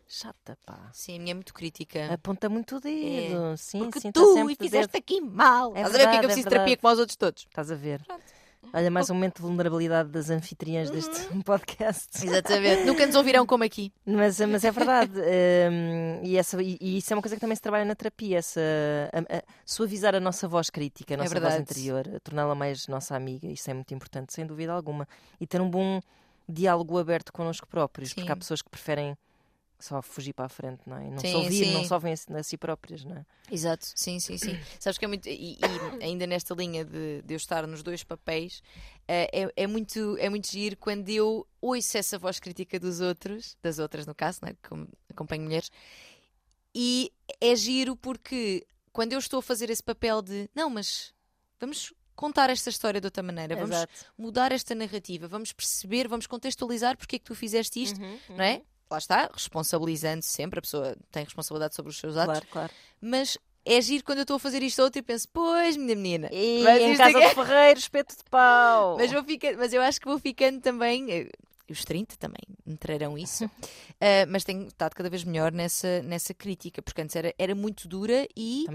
chata, 0.06 0.58
pá. 0.66 0.90
Sim, 0.94 1.16
a 1.16 1.20
minha 1.20 1.32
é 1.32 1.34
muito 1.34 1.54
crítica. 1.54 2.14
Aponta 2.14 2.50
muito 2.50 2.76
o 2.76 2.80
dedo. 2.82 3.56
Sim, 3.58 3.80
Porque 3.80 4.02
sim, 4.02 4.12
tá 4.12 4.20
tu 4.22 4.50
e 4.50 4.56
fizeste 4.56 4.92
dedo. 4.92 5.02
aqui 5.02 5.22
mal. 5.22 5.74
É 5.76 5.82
Estás 5.82 5.96
a 5.96 5.98
ver 5.98 6.04
porque 6.04 6.16
é 6.18 6.20
que 6.20 6.26
eu 6.26 6.30
é 6.30 6.34
preciso 6.34 6.44
de 6.46 6.50
terapia 6.50 6.78
como 6.78 6.90
aos 6.90 7.00
outros 7.00 7.16
todos? 7.16 7.46
Estás 7.48 7.72
a 7.72 7.76
ver? 7.76 8.04
Pronto. 8.04 8.39
Olha, 8.72 8.92
mais 8.92 9.10
um 9.10 9.16
momento 9.16 9.38
de 9.38 9.42
vulnerabilidade 9.42 10.10
das 10.10 10.30
anfitriãs 10.30 10.92
deste 10.92 11.28
podcast. 11.44 12.24
Exatamente. 12.24 12.84
Nunca 12.84 13.06
nos 13.08 13.16
ouvirão 13.16 13.46
como 13.46 13.64
aqui. 13.64 13.92
Mas, 14.06 14.40
mas 14.42 14.64
é 14.64 14.70
verdade. 14.72 15.14
hum, 15.72 16.22
e, 16.24 16.38
essa, 16.38 16.62
e, 16.62 16.78
e 16.80 16.98
isso 16.98 17.12
é 17.12 17.16
uma 17.16 17.22
coisa 17.22 17.36
que 17.36 17.42
também 17.42 17.56
se 17.56 17.62
trabalha 17.62 17.86
na 17.86 17.96
terapia, 17.96 18.38
essa, 18.38 18.60
a- 19.12 19.38
a- 19.38 19.44
suavizar 19.66 20.14
a 20.14 20.20
nossa 20.20 20.48
voz 20.48 20.70
crítica, 20.70 21.16
a 21.16 21.18
nossa 21.18 21.30
voz 21.30 21.42
verdade. 21.42 21.62
interior, 21.64 22.04
torná-la 22.24 22.54
mais 22.54 22.88
nossa 22.88 23.16
amiga. 23.16 23.48
Isso 23.48 23.72
é 23.72 23.74
muito 23.74 23.92
importante, 23.94 24.34
sem 24.34 24.46
dúvida 24.46 24.72
alguma. 24.74 25.08
E 25.42 25.48
ter 25.48 25.60
um 25.62 25.70
bom 25.70 26.00
diálogo 26.48 26.98
aberto 27.00 27.32
connosco 27.34 27.66
próprios, 27.68 28.10
porque 28.14 28.28
Sim. 28.28 28.32
há 28.34 28.36
pessoas 28.36 28.62
que 28.62 28.70
preferem 28.70 29.18
só 29.80 30.02
fugir 30.02 30.34
para 30.34 30.46
a 30.46 30.50
frente, 30.50 30.82
não 30.86 30.98
é? 30.98 31.08
E 31.08 31.10
não 31.10 31.20
se 31.20 31.28
Sim, 31.28 31.36
ouvir, 31.36 31.66
não 31.74 31.82
sim. 31.82 31.88
se 31.88 31.94
ouvem 31.94 32.14
a 32.14 32.44
si- 32.44 32.58
próprias, 32.58 33.04
não 33.06 33.16
é? 33.16 33.26
Exato, 33.52 33.88
sim, 33.96 34.20
sim, 34.20 34.38
sim. 34.38 34.60
Sabes 34.80 34.98
que 34.98 35.06
é 35.06 35.08
muito. 35.08 35.28
E, 35.28 35.58
e 35.60 36.04
ainda 36.04 36.28
nesta 36.28 36.54
linha 36.54 36.84
de, 36.86 37.22
de 37.24 37.34
eu 37.34 37.38
estar 37.38 37.66
nos 37.66 37.82
dois 37.82 38.04
papéis, 38.04 38.62
eh, 39.08 39.30
é, 39.32 39.64
é, 39.64 39.68
muito, 39.68 40.18
é 40.20 40.30
muito 40.30 40.48
giro 40.52 40.76
quando 40.78 41.08
eu 41.10 41.48
ouço 41.62 41.98
essa 41.98 42.18
voz 42.18 42.40
crítica 42.40 42.80
dos 42.80 43.00
outros, 43.00 43.58
das 43.62 43.80
outras 43.80 44.06
no 44.06 44.14
caso, 44.14 44.40
né, 44.44 44.56
como 44.68 44.88
acompanho 45.10 45.44
mulheres, 45.44 45.72
e 46.76 47.12
é 47.42 47.56
giro 47.56 47.96
porque 47.96 48.66
quando 48.92 49.14
eu 49.14 49.20
estou 49.20 49.40
a 49.40 49.44
fazer 49.44 49.70
esse 49.70 49.84
papel 49.84 50.22
de 50.22 50.50
não, 50.54 50.70
mas 50.70 51.14
vamos 51.60 51.94
contar 52.16 52.50
esta 52.50 52.70
história 52.70 53.00
de 53.00 53.08
outra 53.08 53.24
maneira, 53.24 53.56
vamos 53.56 53.70
Exato. 53.78 54.06
mudar 54.18 54.52
esta 54.52 54.76
narrativa, 54.76 55.28
vamos 55.28 55.54
perceber, 55.54 56.08
vamos 56.08 56.28
contextualizar 56.28 56.98
porque 56.98 57.16
é 57.16 57.20
que 57.20 57.26
tu 57.26 57.34
fizeste 57.34 57.82
isto, 57.82 58.00
Uhum, 58.00 58.20
não 58.30 58.44
é? 58.44 58.62
Lá 58.90 58.98
está, 58.98 59.30
responsabilizando 59.32 60.24
sempre, 60.24 60.60
a 60.60 60.62
pessoa 60.62 60.96
tem 61.12 61.24
responsabilidade 61.24 61.76
sobre 61.76 61.92
os 61.92 61.98
seus 62.00 62.18
atos, 62.18 62.40
Claro, 62.40 62.48
claro. 62.52 62.74
mas 63.00 63.38
é 63.66 63.80
giro 63.82 64.04
quando 64.04 64.18
eu 64.20 64.22
estou 64.24 64.38
a 64.38 64.40
fazer 64.40 64.64
isto 64.64 64.82
outro 64.82 64.98
e 65.00 65.04
penso, 65.04 65.28
pois, 65.32 65.78
minha 65.78 65.96
menina. 65.96 66.28
E 66.32 66.62
Mas 66.64 66.82
em 66.82 66.98
casa 66.98 67.20
é- 67.20 67.30
do 67.30 67.36
Ferreiro, 67.36 67.80
espeto 67.80 68.18
de 68.18 68.24
pau. 68.32 68.98
Mas, 68.98 69.12
vou 69.12 69.24
ficar, 69.24 69.56
mas 69.58 69.74
eu 69.74 69.82
acho 69.82 70.00
que 70.02 70.08
vou 70.08 70.18
ficando 70.18 70.60
também. 70.60 71.30
Eh, 71.70 71.72
Os 71.72 71.86
30 71.86 72.16
também 72.18 72.42
me 72.66 72.76
trarão 72.78 73.18
isso. 73.18 73.50
Eh, 74.00 74.26
mas 74.28 74.44
tenho 74.44 74.68
estado 74.68 74.94
cada 74.96 75.10
vez 75.10 75.24
melhor 75.24 75.52
nessa, 75.52 76.02
nessa 76.04 76.34
crítica, 76.34 76.82
porque 76.82 77.02
antes 77.02 77.16
era, 77.16 77.34
era 77.38 77.54
muito 77.56 77.88
dura 77.88 78.28
e 78.36 78.66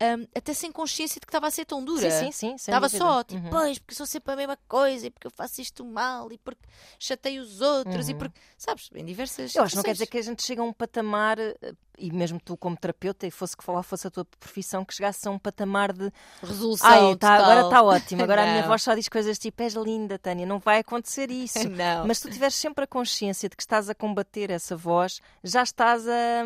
ahm, 0.00 0.24
até 0.34 0.52
sem 0.54 0.72
consciência 0.72 1.20
de 1.20 1.26
que 1.26 1.30
estava 1.30 1.46
a 1.46 1.50
ser 1.50 1.64
tão 1.64 1.84
dura. 1.84 2.10
Sim, 2.10 2.32
sim, 2.32 2.48
sim. 2.50 2.54
Estava 2.56 2.88
só, 2.88 3.22
tipo, 3.24 3.42
Uhum. 3.42 3.50
pois, 3.50 3.78
porque 3.78 3.94
sou 3.94 4.06
sempre 4.06 4.32
a 4.32 4.36
mesma 4.36 4.58
coisa 4.68 5.06
e 5.06 5.10
porque 5.10 5.26
eu 5.26 5.30
faço 5.30 5.60
isto 5.60 5.84
mal 5.84 6.30
e 6.32 6.38
porque 6.38 6.62
chatei 6.98 7.38
os 7.38 7.60
outros 7.60 8.08
e 8.08 8.12
Uhum. 8.12 8.18
porque, 8.18 8.40
sabes, 8.56 8.90
em 8.94 9.04
diversas. 9.04 9.54
Eu 9.54 9.62
acho 9.62 9.72
que 9.72 9.76
não 9.76 9.82
quer 9.82 9.92
dizer 9.92 10.06
que 10.06 10.18
a 10.18 10.22
gente 10.22 10.42
chegue 10.42 10.60
a 10.60 10.64
um 10.64 10.72
patamar, 10.72 11.38
eh, 11.38 11.56
e 11.98 12.10
mesmo 12.12 12.38
tu 12.40 12.56
como 12.56 12.76
terapeuta, 12.76 13.26
e 13.26 13.30
fosse 13.30 13.56
que 13.56 13.64
falar 13.64 13.82
fosse 13.82 14.06
a 14.06 14.10
tua 14.10 14.24
profissão, 14.24 14.84
que 14.84 14.94
chegasse 14.94 15.26
a 15.26 15.30
um 15.30 15.38
patamar 15.38 15.92
de 15.92 16.12
Resolução. 16.42 16.88
ai, 16.88 17.16
tá, 17.16 17.34
agora 17.34 17.62
está 17.62 17.82
ótimo, 17.82 18.22
agora 18.22 18.42
a 18.42 18.46
minha 18.46 18.60
Não. 18.62 18.68
voz 18.68 18.82
só 18.82 18.94
diz 18.94 19.08
coisas 19.08 19.38
tipo 19.38 19.62
és 19.62 19.74
linda, 19.74 20.18
Tânia, 20.18 20.46
não 20.46 20.58
vai 20.58 20.78
acontecer 20.80 21.30
isso. 21.30 21.58
Não. 21.68 22.06
Mas 22.06 22.20
tu 22.20 22.30
tiveres 22.30 22.54
sempre 22.54 22.84
a 22.84 22.86
consciência 22.86 23.48
de 23.48 23.56
que 23.56 23.62
estás 23.62 23.88
a 23.90 23.94
combater 23.94 24.50
essa 24.50 24.76
voz, 24.76 25.20
já 25.42 25.62
estás 25.62 26.06
a, 26.06 26.44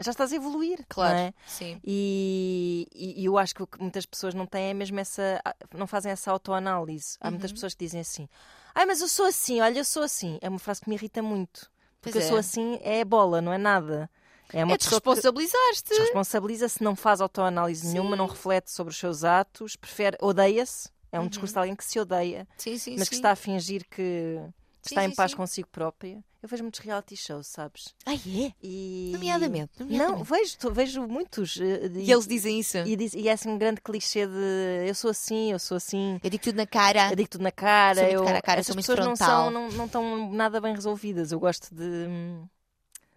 já 0.00 0.10
estás 0.10 0.32
a 0.32 0.36
evoluir. 0.36 0.84
Claro, 0.88 1.14
não 1.16 1.24
é? 1.24 1.34
sim. 1.46 1.80
E, 1.84 2.88
e- 2.94 3.24
eu 3.24 3.38
acho 3.38 3.54
que 3.54 3.62
o 3.62 3.66
que 3.66 3.80
muitas 3.80 4.06
pessoas 4.06 4.34
não 4.34 4.46
têm 4.46 4.70
é 4.70 4.74
mesmo 4.74 4.98
essa. 4.98 5.40
não 5.74 5.86
fazem 5.86 6.10
essa 6.12 6.30
autoanálise. 6.30 7.16
Há 7.20 7.26
Uhum. 7.26 7.32
muitas 7.32 7.52
pessoas 7.52 7.74
que 7.74 7.84
dizem 7.84 8.00
assim: 8.00 8.28
ai, 8.74 8.86
mas 8.86 9.00
eu 9.00 9.08
sou 9.08 9.26
assim, 9.26 9.60
olha, 9.60 9.78
eu 9.78 9.84
sou 9.84 10.02
assim. 10.02 10.38
É 10.40 10.48
uma 10.48 10.58
frase 10.58 10.80
que 10.80 10.88
me 10.88 10.94
irrita 10.96 11.22
muito. 11.22 11.70
Porque 12.00 12.12
Pois 12.18 12.24
eu 12.24 12.28
sou 12.30 12.36
é. 12.38 12.40
assim, 12.40 12.78
é 12.82 13.04
bola, 13.04 13.40
não 13.42 13.52
é 13.52 13.58
nada. 13.58 14.10
É 14.52 14.64
uma 14.64 14.74
É 14.74 14.76
te 14.78 14.84
pessoa 14.84 15.00
que 15.00 15.08
responsabilizaste. 15.08 15.94
responsabiliza-se, 15.98 16.82
não 16.82 16.96
faz 16.96 17.20
autoanálise 17.20 17.86
nenhuma, 17.86 18.16
não 18.16 18.26
reflete 18.26 18.70
sobre 18.70 18.92
os 18.92 18.98
seus 18.98 19.24
atos, 19.24 19.76
prefere, 19.76 20.16
odeia-se. 20.20 20.88
É 21.12 21.18
um 21.18 21.26
discurso 21.28 21.54
de 21.54 21.58
alguém 21.58 21.74
que 21.76 21.84
se 21.84 21.98
odeia, 21.98 22.46
Sim, 22.56 22.78
sim, 22.78 22.94
mas 22.96 23.08
que 23.08 23.14
Uhum. 23.16 23.18
está 23.18 23.30
a 23.32 23.36
fingir 23.36 23.84
que 23.90 24.38
está 24.84 25.04
em 25.04 25.10
paz 25.10 25.34
consigo 25.34 25.68
própria. 25.68 26.22
Eu 26.42 26.48
vejo 26.48 26.62
muitos 26.62 26.80
reality 26.80 27.16
shows, 27.16 27.48
sabes? 27.48 27.94
Ah, 28.06 28.14
é? 28.14 28.52
E... 28.62 29.10
Nomeadamente, 29.12 29.72
Não, 29.78 29.86
nomeadamente. 29.88 30.30
vejo, 30.30 30.58
tô- 30.58 30.70
vejo 30.72 31.02
muitos. 31.06 31.58
eh, 31.60 31.90
E 31.96 32.10
eles 32.10 32.26
dizem 32.26 32.58
isso. 32.60 32.78
e, 32.78 32.96
e 33.14 33.28
é 33.28 33.32
assim 33.32 33.50
um 33.50 33.58
grande 33.58 33.80
clichê 33.80 34.26
de 34.26 34.86
eu 34.88 34.94
sou 34.94 35.10
assim, 35.10 35.50
eu 35.52 35.58
sou 35.58 35.76
assim, 35.76 36.18
Eu 36.22 36.30
digo 36.30 36.42
tudo 36.42 36.56
na 36.56 36.66
cara. 36.66 37.10
eu 37.10 37.16
digo 37.16 37.28
tudo 37.28 37.42
na 37.42 37.50
cara. 37.52 38.00
Sou 38.00 38.08
eu, 38.08 38.24
cara 38.24 38.38
a 38.38 38.42
cara, 38.42 38.60
essas 38.60 38.66
sou 38.68 38.74
muito 38.76 38.86
pessoas 38.86 38.98
não, 39.06 39.16
frontal. 39.16 39.42
são, 39.44 39.50
não, 39.50 39.68
não 39.70 39.84
estão 39.86 40.32
nada 40.32 40.60
bem 40.60 40.74
resolvidas. 40.74 41.30
Eu 41.32 41.40
gosto 41.40 41.74
de, 41.74 41.82
hum, 41.84 42.46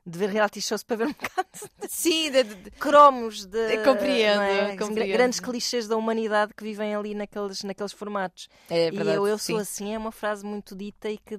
de 0.06 0.20
ver 0.20 0.30
reality 0.30 0.62
shows 0.62 0.84
para 0.84 0.98
ver 0.98 1.08
um 1.08 1.14
bocado 1.14 1.48
Sim, 1.88 2.30
de, 2.32 2.44
de- 2.44 2.56
de 2.56 2.72
cromos, 2.72 3.46
de 3.46 3.58
Eu 3.76 3.84
compreendo, 3.84 4.42
é? 4.42 4.76
compreendo. 4.78 5.12
grandes 5.14 5.40
clichês 5.40 5.88
da 5.88 5.96
humanidade 5.96 6.54
que 6.56 6.64
vivem 6.64 6.94
ali 6.94 7.14
naqueles, 7.16 7.64
naqueles 7.64 7.94
formatos. 7.94 8.48
é 8.70 8.88
e 8.88 8.92
verdade. 8.92 9.18
eu, 9.18 9.28
eu 9.28 9.38
sim. 9.38 9.54
sou 9.54 9.62
assim 9.62 9.94
é 9.94 9.98
uma 9.98 10.12
frase 10.12 10.46
muito 10.46 10.76
dita 10.76 11.10
e 11.10 11.18
que 11.18 11.38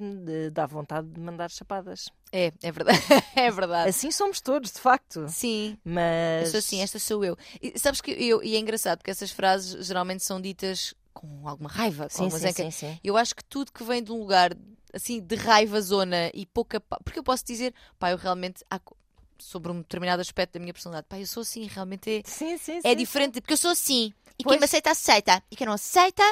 dá 0.53 0.67
vontade 0.67 1.09
de 1.09 1.21
mandar 1.21 1.51
chapadas. 1.51 2.09
É, 2.33 2.53
é 2.63 2.73
verdade. 2.73 2.99
é 3.37 3.51
verdade. 3.51 3.89
Assim 3.91 4.11
somos 4.11 4.41
todos, 4.41 4.73
de 4.73 4.81
facto. 4.81 5.27
Sim. 5.29 5.77
Mas 5.85 6.53
Eu 6.53 6.59
assim, 6.59 6.81
esta 6.81 6.99
sou 6.99 7.25
eu. 7.25 7.37
E, 7.61 7.79
sabes 7.79 8.01
que 8.01 8.11
eu, 8.11 8.43
e 8.43 8.57
é 8.57 8.59
engraçado 8.59 8.99
porque 8.99 9.11
essas 9.11 9.31
frases 9.31 9.87
geralmente 9.87 10.25
são 10.25 10.41
ditas 10.41 10.95
com 11.13 11.47
alguma 11.49 11.69
raiva. 11.71 12.09
Sim, 12.11 12.29
sim, 12.31 12.51
sim, 12.53 12.71
sim. 12.71 12.99
Eu 13.05 13.17
acho 13.17 13.37
que 13.37 13.45
tudo 13.45 13.71
que 13.71 13.85
vem 13.85 14.03
de 14.03 14.11
um 14.11 14.19
lugar 14.19 14.53
assim 14.95 15.21
de 15.21 15.35
raiva 15.37 15.81
zona 15.81 16.31
e 16.33 16.47
pouca. 16.47 16.81
Porque 16.81 17.19
eu 17.19 17.25
posso 17.25 17.45
dizer, 17.45 17.75
pá, 17.99 18.11
eu 18.11 18.17
realmente. 18.17 18.65
há 18.71 18.81
sobre 19.39 19.71
um 19.73 19.79
determinado 19.79 20.21
aspecto 20.23 20.55
da 20.55 20.61
minha 20.61 20.73
personalidade, 20.73 21.07
pá, 21.09 21.19
eu 21.19 21.27
sou 21.27 21.41
assim, 21.43 21.67
realmente 21.67 22.09
é, 22.09 22.23
Sim, 22.25 22.57
sim, 22.57 22.79
é 22.83 22.91
sim, 22.91 22.97
diferente, 22.97 23.41
porque 23.41 23.53
eu 23.53 23.59
sou 23.59 23.71
assim. 23.71 24.13
E 24.39 24.45
Pois. 24.45 24.55
quem 24.55 24.61
me 24.61 24.65
aceita, 24.65 24.91
aceita. 24.91 25.43
E 25.51 25.57
quem 25.57 25.67
não 25.67 25.75
aceita, 25.75 26.23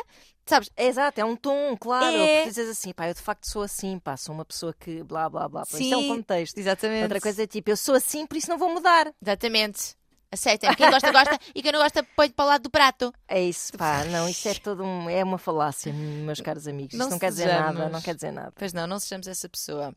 sabes? 0.47 0.71
É 0.77 0.87
Exato, 0.87 1.21
é 1.21 1.25
um 1.25 1.37
tom, 1.37 1.77
claro. 1.77 2.17
É. 2.17 2.45
Dizes 2.45 2.69
assim, 2.69 2.93
pá, 2.93 3.09
eu 3.09 3.15
de 3.15 3.21
facto 3.21 3.45
sou 3.49 3.63
assim, 3.63 3.99
pá, 3.99 4.17
sou 4.17 4.35
uma 4.35 4.45
pessoa 4.45 4.73
que 4.73 5.03
blá 5.03 5.29
blá 5.29 5.49
blá. 5.49 5.63
Isto 5.63 5.77
é 5.77 5.97
um 5.97 6.01
Sim. 6.03 6.09
contexto. 6.09 6.59
Exatamente. 6.59 7.03
Outra 7.03 7.21
coisa 7.21 7.43
é 7.43 7.47
tipo, 7.47 7.71
eu 7.71 7.77
sou 7.77 7.95
assim, 7.95 8.27
por 8.27 8.37
isso 8.37 8.49
não 8.49 8.59
vou 8.59 8.73
mudar. 8.73 9.13
Exatamente. 9.21 9.97
Aceitem. 10.33 10.75
Quem 10.75 10.91
gosta, 10.91 11.13
gosta. 11.13 11.39
E 11.55 11.63
quem 11.63 11.71
não 11.71 11.81
gosta, 11.81 12.03
põe 12.17 12.31
para 12.31 12.45
o 12.45 12.49
lado 12.49 12.63
do 12.63 12.71
prato. 12.71 13.13
É 13.29 13.43
isso, 13.43 13.73
pá, 13.77 14.03
não, 14.05 14.27
isso 14.27 14.49
é 14.49 14.55
todo 14.55 14.83
um, 14.83 15.09
é 15.11 15.23
uma 15.23 15.37
falácia, 15.37 15.93
meus 15.93 16.41
caros 16.41 16.67
amigos. 16.67 16.95
Não 16.95 17.07
Isto 17.07 17.13
não 17.13 17.19
quer 17.19 17.31
dizer 17.31 17.47
nada, 17.49 17.89
não 17.91 18.01
quer 18.01 18.15
dizer 18.15 18.33
nada. 18.33 18.53
Pois 18.57 18.73
não, 18.73 18.87
não 18.87 18.99
sejamos 18.99 19.27
essa 19.27 19.47
pessoa. 19.49 19.95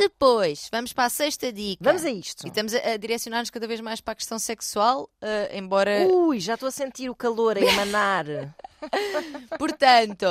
Depois, 0.00 0.68
vamos 0.72 0.94
para 0.94 1.04
a 1.04 1.10
sexta 1.10 1.52
dica. 1.52 1.84
Vamos 1.84 2.04
a 2.04 2.10
isto. 2.10 2.46
E 2.46 2.48
estamos 2.48 2.74
a, 2.74 2.78
a 2.78 2.96
direcionar-nos 2.96 3.50
cada 3.50 3.66
vez 3.66 3.80
mais 3.80 4.00
para 4.00 4.12
a 4.12 4.14
questão 4.14 4.38
sexual, 4.38 5.10
eh, 5.20 5.58
embora. 5.58 6.06
Ui, 6.08 6.40
já 6.40 6.54
estou 6.54 6.68
a 6.68 6.72
sentir 6.72 7.10
o 7.10 7.14
calor 7.14 7.58
a 7.58 7.60
emanar. 7.60 8.24
Portanto, 9.58 10.26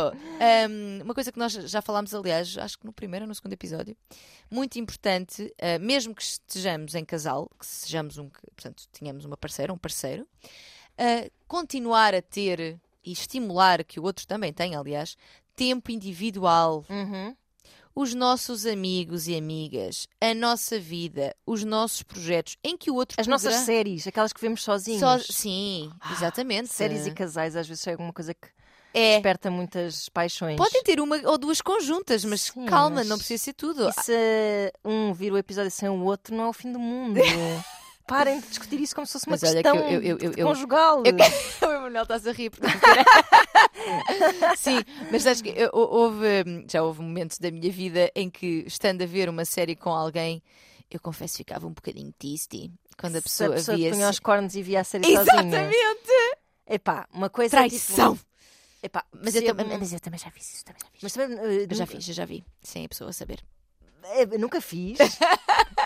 hum, 0.70 1.02
uma 1.04 1.14
coisa 1.14 1.32
que 1.32 1.38
nós 1.38 1.54
já 1.54 1.84
falámos, 1.84 2.16
aliás, 2.16 2.58
acho 2.58 2.80
que 2.80 2.86
no 2.86 2.92
primeiro 2.92 3.26
ou 3.26 3.28
no 3.30 3.36
segundo 3.36 3.54
episódio, 3.54 3.96
muito 4.50 4.80
importante, 4.80 5.54
eh, 5.58 5.78
mesmo 5.78 6.16
que 6.16 6.24
estejamos 6.24 6.96
em 6.96 7.06
casal, 7.06 7.48
que 7.60 7.66
sejamos 7.66 8.18
um, 8.18 8.28
portanto, 8.30 8.88
tenhamos 8.92 9.24
uma 9.24 9.38
parceira, 9.38 9.72
um 9.72 9.78
parceiro, 9.78 10.28
eh, 10.98 11.30
continuar 11.48 12.16
a 12.16 12.22
ter 12.24 12.80
e 13.06 13.12
estimular 13.12 13.84
que 13.84 14.00
o 14.00 14.04
outro 14.04 14.26
também 14.26 14.52
tenha, 14.52 14.80
aliás, 14.80 15.16
tempo 15.56 15.92
individual. 15.92 16.84
Uhum. 16.90 17.36
Os 17.96 18.14
nossos 18.14 18.66
amigos 18.66 19.28
e 19.28 19.36
amigas, 19.36 20.08
a 20.22 20.34
nossa 20.34 20.80
vida, 20.80 21.36
os 21.46 21.64
nossos 21.64 22.02
projetos, 22.04 22.56
em 22.64 22.78
que 22.78 22.90
o 22.90 22.96
outro 22.96 23.16
As 23.20 23.28
nossas 23.28 23.54
poderá- 23.54 23.66
séries, 23.66 24.08
aquelas 24.08 24.32
que 24.32 24.40
vemos 24.40 24.64
sozinhos. 24.64 25.00
Só- 25.00 25.20
Sim, 25.20 25.92
exatamente. 26.12 26.70
Séries 26.70 27.06
e 27.08 27.12
casais, 27.12 27.56
às 27.56 27.68
vezes 27.68 27.86
é 27.88 27.92
alguma 27.92 28.14
coisa 28.14 28.34
que 28.34 28.48
é. 28.94 29.14
desperta 29.16 29.52
muitas 29.52 30.08
paixões. 30.10 30.56
Podem 30.58 30.82
ter 30.84 31.00
uma 31.02 31.18
ou 31.30 31.38
duas 31.38 31.62
conjuntas, 31.62 32.24
mas 32.24 32.42
Sim, 32.42 32.66
calma, 32.66 32.98
mas 32.98 33.08
não 33.08 33.18
precisa 33.18 33.44
ser 33.44 33.54
tudo. 33.54 33.90
E 33.90 33.94
se 34.04 34.72
um 34.86 35.14
vir 35.14 35.34
o 35.34 35.38
episódio 35.38 35.72
sem 35.72 35.90
o 35.90 36.04
outro, 36.04 36.34
não 36.36 36.46
é 36.46 36.48
o 36.50 36.54
fim 36.54 36.72
do 36.72 36.80
mundo. 36.80 37.20
parem 38.10 38.40
de 38.42 38.48
discutir 38.48 38.80
isso 38.82 38.94
como 38.96 39.08
se 39.08 39.14
fosse 39.14 39.28
uma 39.28 39.32
Mas 39.34 39.44
olha 39.44 39.64
que 39.64 39.70
questão 39.72 39.90
eu- 39.90 40.02
eu- 40.02 40.18
eu- 40.20 40.34
eu- 40.36 40.48
conjugal. 40.48 41.02
o 41.62 41.66
Emanuel 41.72 42.04
está-se 42.04 42.30
a 42.30 42.32
rir 42.34 42.50
porque 42.50 42.68
Sim, 44.58 44.80
mas 45.12 45.24
sabes 45.24 45.42
que 45.42 45.50
eu- 45.50 45.70
houve, 45.74 46.66
já 46.70 46.84
houve 46.84 47.02
momentos 47.02 47.38
da 47.38 47.52
minha 47.52 47.72
vida 47.72 48.12
em 48.16 48.30
que, 48.30 48.64
estando 48.68 49.02
a 49.04 49.06
ver 49.06 49.30
uma 49.30 49.46
série 49.46 49.76
com 49.76 49.90
alguém, 49.92 50.42
eu 50.90 51.00
confesso 51.00 51.34
que 51.34 51.38
ficava 51.40 51.68
um 51.68 51.72
bocadinho 51.74 52.14
tisty 52.18 52.72
quando 52.98 53.16
a 53.16 53.20
Se 53.20 53.24
pessoa, 53.24 53.50
a 53.52 53.54
pessoa 53.54 53.78
via 53.78 53.92
punha 53.92 54.10
os 54.10 54.20
cornos 54.20 54.56
e 54.56 54.62
via 54.64 54.82
a 54.82 54.84
série 54.84 55.04
sozinha. 55.06 55.22
Exatamente! 55.22 56.10
Epá, 56.68 57.08
uma 57.14 57.30
coisa 57.30 57.56
é 57.56 57.60
Traição! 57.70 58.16
tipo... 58.16 58.30
Epá, 58.82 59.04
Mas 59.12 59.36
eu, 59.36 59.44
também, 59.46 59.78
mas 59.78 59.92
eu 59.92 60.00
também 60.00 60.20
já 60.20 60.32
fiz 60.32 60.54
isso, 60.54 60.66
também 60.66 60.82
já 60.82 60.88
fiz. 60.92 61.00
Mas 61.04 61.12
também, 61.14 61.38
eh, 61.38 61.68
Eu 61.70 61.76
já 61.76 61.84
eu 61.86 62.00
já 62.02 62.26
vi, 62.26 62.46
sem 62.64 62.86
a 62.86 62.90
pessoa 62.90 63.12
saber. 63.12 63.40
Eh, 64.04 64.38
nunca 64.38 64.62
fiz. 64.62 64.98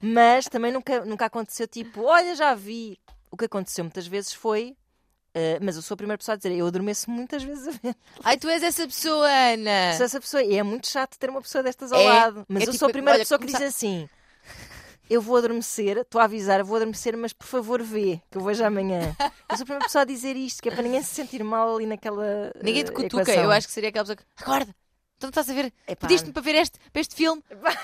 mas 0.00 0.46
também 0.46 0.72
nunca, 0.72 1.04
nunca 1.04 1.26
aconteceu 1.26 1.66
tipo, 1.66 2.02
olha, 2.04 2.34
já 2.34 2.54
vi. 2.54 2.98
O 3.30 3.36
que 3.36 3.44
aconteceu 3.44 3.84
muitas 3.84 4.06
vezes 4.06 4.32
foi. 4.32 4.74
eh, 5.34 5.58
mas 5.60 5.76
eu 5.76 5.82
sou 5.82 5.94
a 5.94 5.98
primeira 5.98 6.18
pessoa 6.18 6.34
a 6.34 6.36
dizer, 6.36 6.52
eu 6.52 6.66
adormeço 6.66 7.10
muitas 7.10 7.42
vezes 7.42 7.68
a 7.68 7.70
ver. 7.72 7.96
Ai, 8.24 8.36
tu 8.38 8.48
és 8.48 8.62
essa 8.62 8.86
pessoa, 8.86 9.28
Ana! 9.28 9.92
Se 9.94 10.02
essa 10.02 10.20
pessoa, 10.20 10.42
e 10.42 10.56
é 10.56 10.62
muito 10.62 10.88
chato 10.88 11.18
ter 11.18 11.28
uma 11.30 11.42
pessoa 11.42 11.62
destas 11.62 11.92
ao 11.92 12.00
É, 12.00 12.04
lado. 12.04 12.46
Mas 12.48 12.62
é 12.62 12.66
eu 12.66 12.72
tipo, 12.72 12.78
sou 12.78 12.88
a 12.88 12.92
primeira 12.92 13.16
olha, 13.18 13.24
pessoa 13.24 13.38
que 13.38 13.46
diz 13.46 13.60
assim: 13.60 14.08
eu 15.10 15.20
vou 15.20 15.36
adormecer, 15.36 15.98
estou 15.98 16.20
a 16.20 16.24
avisar, 16.24 16.60
eu 16.60 16.64
vou 16.66 16.76
adormecer, 16.76 17.16
mas 17.16 17.32
por 17.34 17.46
favor 17.46 17.82
vê, 17.82 18.20
que 18.30 18.38
eu 18.38 18.42
vejo 18.42 18.64
amanhã. 18.64 19.14
Eu 19.50 19.56
sou 19.56 19.64
a 19.64 19.66
primeira 19.66 19.84
pessoa 19.84 20.02
a 20.02 20.06
dizer 20.06 20.36
isto, 20.36 20.62
que 20.62 20.68
é 20.70 20.72
para 20.72 20.82
ninguém 20.82 21.02
se 21.02 21.14
sentir 21.14 21.44
mal 21.44 21.74
ali 21.74 21.86
naquela. 21.86 22.50
Ninguém 22.62 22.84
te 22.84 22.90
eh, 22.90 22.94
cutuca, 22.94 23.22
equação. 23.22 23.42
eu 23.44 23.50
acho 23.50 23.66
que 23.66 23.72
seria 23.74 23.90
aquela 23.90 24.04
pessoa 24.04 24.16
que. 24.16 24.24
Acorda! 24.42 24.74
Então 25.18 25.28
estás 25.30 25.50
a 25.50 25.52
ver? 25.52 25.72
Pediste-me 25.96 26.32
para 26.32 26.42
ver 26.42 26.54
este, 26.54 26.78
para 26.92 27.00
este 27.00 27.14
filme 27.16 27.42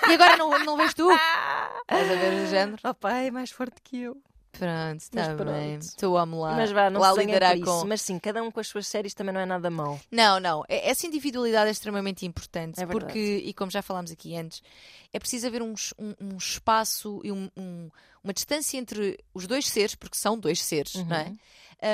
e 0.09 0.13
agora 0.13 0.37
não, 0.37 0.57
não 0.63 0.77
vês 0.77 0.93
tu? 0.93 1.07
Estás 1.83 2.09
a 2.11 2.15
ver 2.15 2.43
o 2.43 2.47
género? 2.47 2.77
Oh, 2.83 2.93
pá, 2.93 3.17
é 3.17 3.29
mais 3.29 3.51
forte 3.51 3.81
que 3.83 3.97
eu. 4.03 4.17
Pronto, 4.53 5.01
está 5.01 5.35
bem. 5.43 5.79
Tu 5.97 6.17
amo 6.17 6.39
lá. 6.39 6.53
Mas 6.55 6.71
vá, 6.71 6.89
não 6.89 7.01
lá 7.01 7.11
se 7.13 7.19
lidará 7.19 7.49
por 7.49 7.57
isso. 7.57 7.65
com. 7.65 7.85
Mas 7.87 8.01
sim, 8.01 8.17
cada 8.19 8.41
um 8.41 8.49
com 8.49 8.61
as 8.61 8.67
suas 8.67 8.87
séries 8.87 9.13
também 9.13 9.33
não 9.33 9.41
é 9.41 9.45
nada 9.45 9.69
mau. 9.69 9.99
Não, 10.09 10.39
não. 10.39 10.63
É- 10.69 10.89
Essa 10.89 11.05
individualidade 11.05 11.67
é 11.67 11.71
extremamente 11.71 12.25
importante. 12.25 12.79
É 12.81 12.85
porque, 12.85 13.19
e 13.43 13.53
como 13.53 13.69
já 13.69 13.81
falámos 13.81 14.11
aqui 14.11 14.33
antes, 14.37 14.63
é 15.11 15.19
preciso 15.19 15.45
haver 15.47 15.61
um, 15.61 15.73
um- 15.99 16.15
um 16.21 16.37
espaço 16.37 17.19
e 17.25 17.33
um- 17.33 17.51
um- 17.57 17.89
uma 18.23 18.31
distância 18.33 18.77
entre 18.77 19.19
os 19.33 19.45
dois 19.45 19.67
seres, 19.67 19.93
porque 19.93 20.17
são 20.17 20.39
dois 20.39 20.63
seres, 20.63 20.93
não 21.05 21.17
é? 21.17 21.33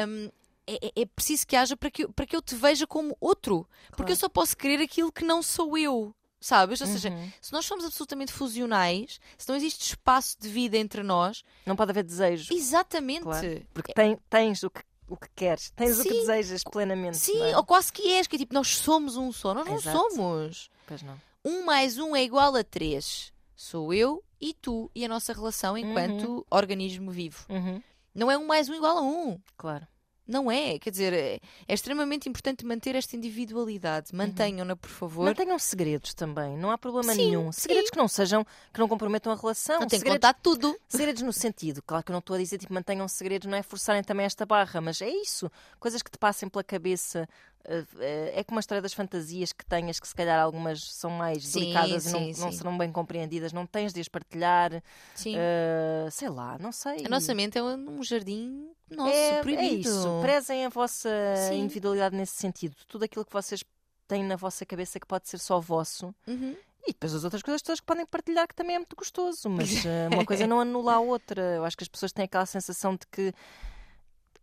Um, 0.07 0.29
é, 0.75 0.87
é- 0.87 1.01
é 1.01 1.05
preciso 1.05 1.45
que 1.47 1.55
haja 1.55 1.75
para 1.77 1.89
que, 1.91 2.03
eu- 2.03 2.13
para 2.13 2.25
que 2.25 2.35
eu 2.35 2.41
te 2.41 2.55
veja 2.55 2.85
como 2.87 3.15
outro. 3.19 3.67
Porque 3.95 4.11
eu 4.11 4.15
só 4.15 4.29
posso 4.29 4.55
querer 4.57 4.81
aquilo 4.83 5.11
que 5.11 5.23
não 5.25 5.41
sou 5.41 5.77
eu. 5.77 6.13
Sabes? 6.43 6.81
Ou 6.81 6.87
seja, 6.87 7.09
Uhum. 7.11 7.31
se 7.39 7.53
nós 7.53 7.65
somos 7.67 7.85
absolutamente 7.85 8.31
fusionais, 8.33 9.19
se 9.37 9.47
não 9.47 9.55
existe 9.55 9.81
espaço 9.89 10.35
de 10.39 10.49
vida 10.49 10.75
entre 10.75 11.03
nós, 11.03 11.43
Não 11.67 11.75
pode 11.75 11.91
haver 11.91 12.03
desejo. 12.03 12.51
exatamente. 12.51 13.21
Claro. 13.21 13.61
Porque 13.71 13.93
tem- 13.93 14.17
tens 14.27 14.63
o 14.63 14.69
que, 14.71 14.81
o 15.07 15.15
que 15.15 15.27
queres, 15.35 15.69
tens 15.75 15.99
o 15.99 16.03
que 16.03 16.09
Sim. 16.09 16.19
desejas 16.21 16.63
plenamente. 16.63 17.17
Sim, 17.17 17.39
é? 17.43 17.55
ou 17.55 17.63
quase 17.63 17.93
que 17.93 18.01
és, 18.13 18.25
que 18.25 18.37
é 18.37 18.39
tipo, 18.39 18.55
nós 18.55 18.69
somos 18.75 19.17
um 19.17 19.31
só. 19.31 19.53
Nós 19.53 19.67
não 19.67 19.75
Exato. 19.75 19.95
somos. 19.95 20.69
Pois 20.87 21.03
não. 21.03 21.15
Um 21.45 21.63
mais 21.63 21.99
um 21.99 22.15
é 22.15 22.23
igual 22.23 22.55
a 22.55 22.63
três. 22.63 23.31
Sou 23.55 23.93
eu 23.93 24.23
e 24.39 24.51
tu 24.55 24.89
e 24.95 25.05
a 25.05 25.07
nossa 25.07 25.33
relação 25.33 25.77
enquanto 25.77 26.43
organismo 26.49 27.11
vivo. 27.11 27.45
Uhum. 27.49 27.79
Não 28.15 28.31
é 28.31 28.37
um 28.37 28.47
mais 28.47 28.67
um 28.67 28.73
igual 28.73 28.97
a 28.97 29.01
um. 29.03 29.39
Claro. 29.55 29.87
Não 30.31 30.49
é. 30.49 30.79
Quer 30.79 30.89
dizer, 30.91 31.13
é, 31.13 31.39
é 31.67 31.73
extremamente 31.73 32.29
importante 32.29 32.65
manter 32.65 32.95
esta 32.95 33.15
individualidade. 33.15 34.15
Mantenham-na, 34.15 34.75
por 34.75 34.89
favor. 34.89 35.25
Mantenham 35.25 35.59
segredos 35.59 36.13
também, 36.13 36.57
não 36.57 36.71
há 36.71 36.77
problema 36.77 37.13
Sim, 37.13 37.25
nenhum. 37.25 37.51
Segredos 37.51 37.89
que 37.89 37.97
não 37.97 38.07
sejam, 38.07 38.45
que 38.73 38.79
não 38.79 38.87
comprometam 38.87 39.31
a 39.31 39.35
relação. 39.35 39.81
Não 39.81 39.87
tem 39.87 39.99
que 39.99 40.05
segredos, 40.05 40.15
contar 40.27 40.33
tudo. 40.41 40.75
segredos 40.87 41.21
no 41.21 41.33
sentido, 41.33 41.81
claro 41.83 42.03
que 42.03 42.11
eu 42.11 42.13
não 42.13 42.19
estou 42.19 42.35
a 42.35 42.39
dizer 42.39 42.57
tipo 42.57 42.73
mantenham 42.73 43.07
segredos, 43.07 43.47
não 43.47 43.57
é 43.57 43.61
forçarem 43.61 44.03
também 44.03 44.25
esta 44.25 44.45
barra, 44.45 44.79
mas 44.79 45.01
é 45.01 45.09
isso. 45.09 45.51
Coisas 45.79 46.01
que 46.01 46.09
te 46.09 46.17
passem 46.17 46.47
pela 46.47 46.63
cabeça. 46.63 47.27
eh, 47.65 47.83
eh, 47.99 48.33
É 48.37 48.43
como 48.43 48.57
a 48.57 48.61
história 48.61 48.81
das 48.81 48.93
fantasias 48.93 49.51
que 49.51 49.65
tenhas, 49.65 49.99
que 49.99 50.07
se 50.07 50.15
calhar 50.15 50.39
algumas 50.39 50.81
são 50.93 51.11
mais 51.11 51.45
Sim, 51.45 51.59
delicadas 51.59 52.05
e 52.05 52.09
não, 52.11 52.19
sim, 52.33 52.41
não 52.41 52.51
sim. 52.51 52.57
serão 52.57 52.77
bem 52.77 52.91
compreendidas, 52.91 53.51
não 53.53 53.65
tens 53.65 53.93
de 53.93 53.99
as 54.01 54.07
partilhar, 54.07 54.81
Sim. 55.13 55.35
eh, 55.37 56.07
sei 56.09 56.29
lá, 56.29 56.57
não 56.57 56.71
sei. 56.71 57.05
A 57.05 57.09
nossa 57.09 57.35
mente 57.35 57.57
é 57.57 57.63
um 57.63 58.01
jardim 58.03 58.69
nosso, 58.95 59.13
é, 59.13 59.29
é 59.37 59.41
proibido. 59.41 59.89
isso, 59.89 60.19
prezem 60.21 60.65
a 60.65 60.69
vossa 60.69 61.09
Sim. 61.49 61.59
individualidade 61.61 62.15
nesse 62.15 62.33
sentido. 62.33 62.75
Tudo 62.87 63.05
aquilo 63.05 63.25
que 63.25 63.33
vocês 63.33 63.63
têm 64.07 64.23
na 64.23 64.35
vossa 64.35 64.65
cabeça 64.65 64.99
que 64.99 65.07
pode 65.07 65.27
ser 65.29 65.37
só 65.39 65.59
vosso. 65.59 66.13
Uhum. 66.27 66.55
E 66.83 66.93
depois 66.93 67.13
as 67.13 67.23
outras 67.23 67.43
coisas 67.43 67.61
todas 67.61 67.79
que 67.79 67.85
podem 67.85 68.05
partilhar 68.05 68.47
que 68.47 68.55
também 68.55 68.75
é 68.75 68.79
muito 68.79 68.95
gostoso, 68.95 69.49
mas 69.49 69.69
eh, 69.85 70.09
uma 70.11 70.25
coisa 70.25 70.47
não 70.47 70.59
anula 70.59 70.95
a 70.95 70.99
outra. 70.99 71.41
Eu 71.55 71.63
acho 71.63 71.77
que 71.77 71.83
as 71.83 71.87
pessoas 71.87 72.11
têm 72.11 72.25
aquela 72.25 72.45
sensação 72.45 72.93
de 72.95 73.05
que 73.11 73.33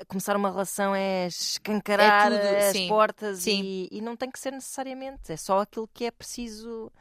começar 0.07 0.37
uma 0.37 0.51
relação 0.51 0.95
é 0.95 1.27
escancarar 1.27 2.33
É 2.33 2.39
tudo, 2.39 2.57
as 2.57 2.73
sim. 2.73 2.89
portas 2.89 3.39
Sim. 3.41 3.61
E, 3.63 3.89
e 3.91 4.01
não 4.01 4.17
tem 4.17 4.31
que 4.31 4.39
ser 4.39 4.53
necessariamente. 4.53 5.33
É 5.33 5.37
só 5.37 5.61
aquilo 5.61 5.89
que 5.93 6.05
é 6.05 6.11
preciso 6.11 6.93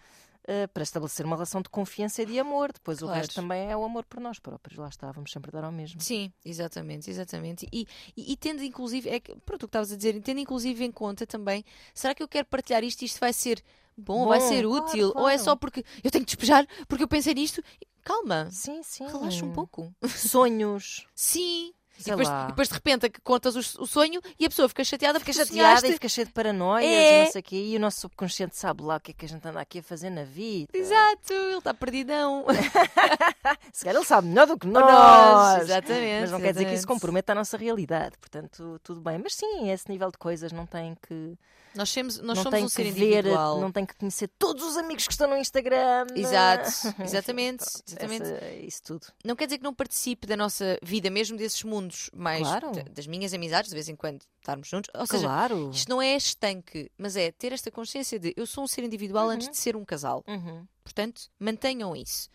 eh, 0.48 0.66
para 0.68 0.82
estabelecer 0.84 1.26
uma 1.26 1.36
relação 1.36 1.62
de 1.62 1.70
confiança 1.70 2.22
e 2.22 2.26
de 2.26 2.40
amor. 2.40 2.72
Depois 2.72 3.00
Claro. 3.00 3.14
o 3.14 3.18
resto 3.18 3.36
também 3.36 3.70
é 3.70 3.76
o 3.78 3.84
amor 3.84 4.06
por 4.06 4.20
nós 4.20 4.40
próprios. 4.40 4.78
Lá 4.80 4.88
está, 4.88 5.12
vamos 5.12 5.32
sempre 5.32 5.52
dar 5.52 5.64
ao 5.66 5.72
mesmo. 5.72 6.00
Sim, 6.02 6.32
exatamente, 6.46 7.10
exatamente. 7.10 7.68
E, 7.72 7.86
e, 8.16 8.32
e 8.34 8.38
tendo 8.38 8.64
inclusive, 8.64 9.10
é 9.10 9.20
que, 9.20 9.36
pronto, 9.42 9.64
o 9.64 9.68
que 9.68 9.70
estavas 9.70 9.92
a 9.92 9.96
dizer, 9.98 10.20
tendo 10.22 10.40
inclusive 10.40 10.84
em 10.86 10.92
conta 10.92 11.28
também, 11.28 11.64
será 11.94 12.16
que 12.16 12.24
eu 12.24 12.28
quero 12.28 12.48
partilhar 12.48 12.84
isto 12.84 13.02
e 13.02 13.06
isto 13.06 13.20
vai 13.20 13.34
ser 13.34 13.62
bom, 13.98 14.26
vai 14.28 14.40
Bom, 14.40 14.48
ser 14.48 14.64
claro, 14.66 14.86
útil? 14.86 15.08
Ou 15.10 15.28
é 15.28 15.34
claro. 15.34 15.40
só 15.44 15.56
porque 15.56 15.84
eu 16.04 16.10
tenho 16.10 16.24
que 16.26 16.32
despejar, 16.36 16.66
porque 16.88 17.04
eu 17.04 17.08
pensei 17.08 17.34
nisto? 17.34 17.62
Calma, 18.04 18.48
Sim, 18.50 18.82
sim. 18.84 19.06
relaxa 19.06 19.44
um 19.46 19.52
pouco. 19.52 19.94
Sonhos. 20.08 21.06
Sim. 21.14 21.74
E 22.00 22.04
Sei 22.04 22.12
depois, 22.12 22.28
lá. 22.28 22.46
depois 22.48 22.68
de 22.68 22.74
repente 22.76 23.10
contas 23.24 23.56
o, 23.56 23.82
o 23.82 23.88
sonho 23.88 24.22
e 24.40 24.46
a 24.46 24.50
pessoa 24.50 24.70
fica 24.70 24.84
chateada 24.84 25.20
Fica 25.20 25.34
chateada 25.34 25.52
sonhaste. 25.54 25.88
e 25.88 25.94
fica 25.94 26.08
cheia 26.10 26.26
de 26.26 26.32
paranoias 26.32 26.88
É. 26.90 27.22
e 27.22 27.26
não 27.26 27.32
sei 27.32 27.42
o 27.42 27.44
quê. 27.44 27.56
E 27.56 27.76
o 27.76 27.80
nosso 27.80 28.02
subconsciente 28.02 28.56
sabe 28.56 28.84
lá 28.84 28.98
o 28.98 29.00
que 29.00 29.12
é 29.12 29.14
que 29.14 29.26
a 29.26 29.28
gente 29.30 29.48
anda 29.48 29.60
aqui 29.60 29.80
a 29.80 29.84
fazer 29.84 30.10
na 30.10 30.24
vida. 30.24 30.70
Exato, 30.74 31.34
ele 31.34 31.58
está 31.58 31.74
perdidão. 31.74 32.46
Se 33.74 33.84
calhar 33.86 34.00
ele 34.00 34.06
sabe 34.06 34.28
melhor 34.28 34.48
do 34.48 34.58
que 34.58 34.68
nós. 34.68 34.84
Nós, 34.86 35.62
exatamente. 35.64 36.22
Mas 36.22 36.32
não 36.32 36.40
quer 36.40 36.52
dizer 36.54 36.66
que 36.66 36.72
isso 36.72 36.80
exatamente. 36.82 36.88
comprometa 36.88 37.32
a 37.32 37.36
nossa 37.36 37.58
realidade. 37.58 38.18
Portanto, 38.20 38.80
tudo 38.84 39.02
bem. 39.02 39.18
Mas 39.18 39.34
sim, 39.36 39.72
esse 39.72 39.90
nível 39.90 40.12
de 40.12 40.18
coisas 40.18 40.52
não 40.52 40.66
tem 40.66 40.96
que. 41.08 41.38
Nós, 41.78 41.90
somos, 41.90 42.18
nós 42.20 42.38
não 42.38 42.44
somos 42.44 42.60
um 42.62 42.66
que 42.66 42.72
ser 42.72 42.92
ver, 42.92 43.20
individual. 43.20 43.60
não 43.62 43.72
tem 43.72 43.86
que 43.86 43.96
conhecer 43.96 44.28
todos 44.40 44.64
os 44.64 44.76
amigos 44.78 45.06
que 45.06 45.14
estão 45.14 45.30
no 45.30 45.38
Instagram. 45.38 46.08
Exato, 46.16 46.70
exatamente, 47.04 47.64
exatamente. 47.88 48.24
essa- 48.24 48.50
isso 48.56 48.82
tudo. 48.84 49.08
Não 49.24 49.36
quer 49.36 49.46
dizer 49.46 49.58
que 49.60 49.64
não 49.64 49.74
participe 49.74 50.26
da 50.28 50.36
nossa 50.36 50.78
vida, 50.82 51.10
mesmo 51.10 51.38
desses 51.38 51.64
mundos 51.64 52.10
mais 52.14 52.42
Claro. 52.42 52.72
da- 52.72 52.82
das 52.84 53.08
minhas 53.08 53.34
amizades, 53.34 53.70
de 53.70 53.76
vez 53.76 53.88
em 53.88 53.96
quando 53.96 54.24
estarmos 54.40 54.68
juntos. 54.68 54.90
Ou 54.94 55.06
seja, 55.06 55.24
Claro. 55.28 55.70
isto 55.72 55.88
não 55.90 56.02
é 56.02 56.16
estanque, 56.18 56.92
mas 56.98 57.16
é 57.16 57.32
ter 57.32 57.54
esta 57.54 57.70
consciência 57.72 58.20
de 58.20 58.34
eu 58.36 58.46
sou 58.48 58.64
um 58.64 58.68
ser 58.68 58.84
individual 58.84 59.30
antes 59.30 59.48
de 59.50 59.56
ser 59.58 59.76
um 59.76 59.86
casal. 59.86 60.24
Uhum. 60.28 60.66
Portanto, 60.84 61.24
mantenham 61.40 61.96
isso. 61.96 62.30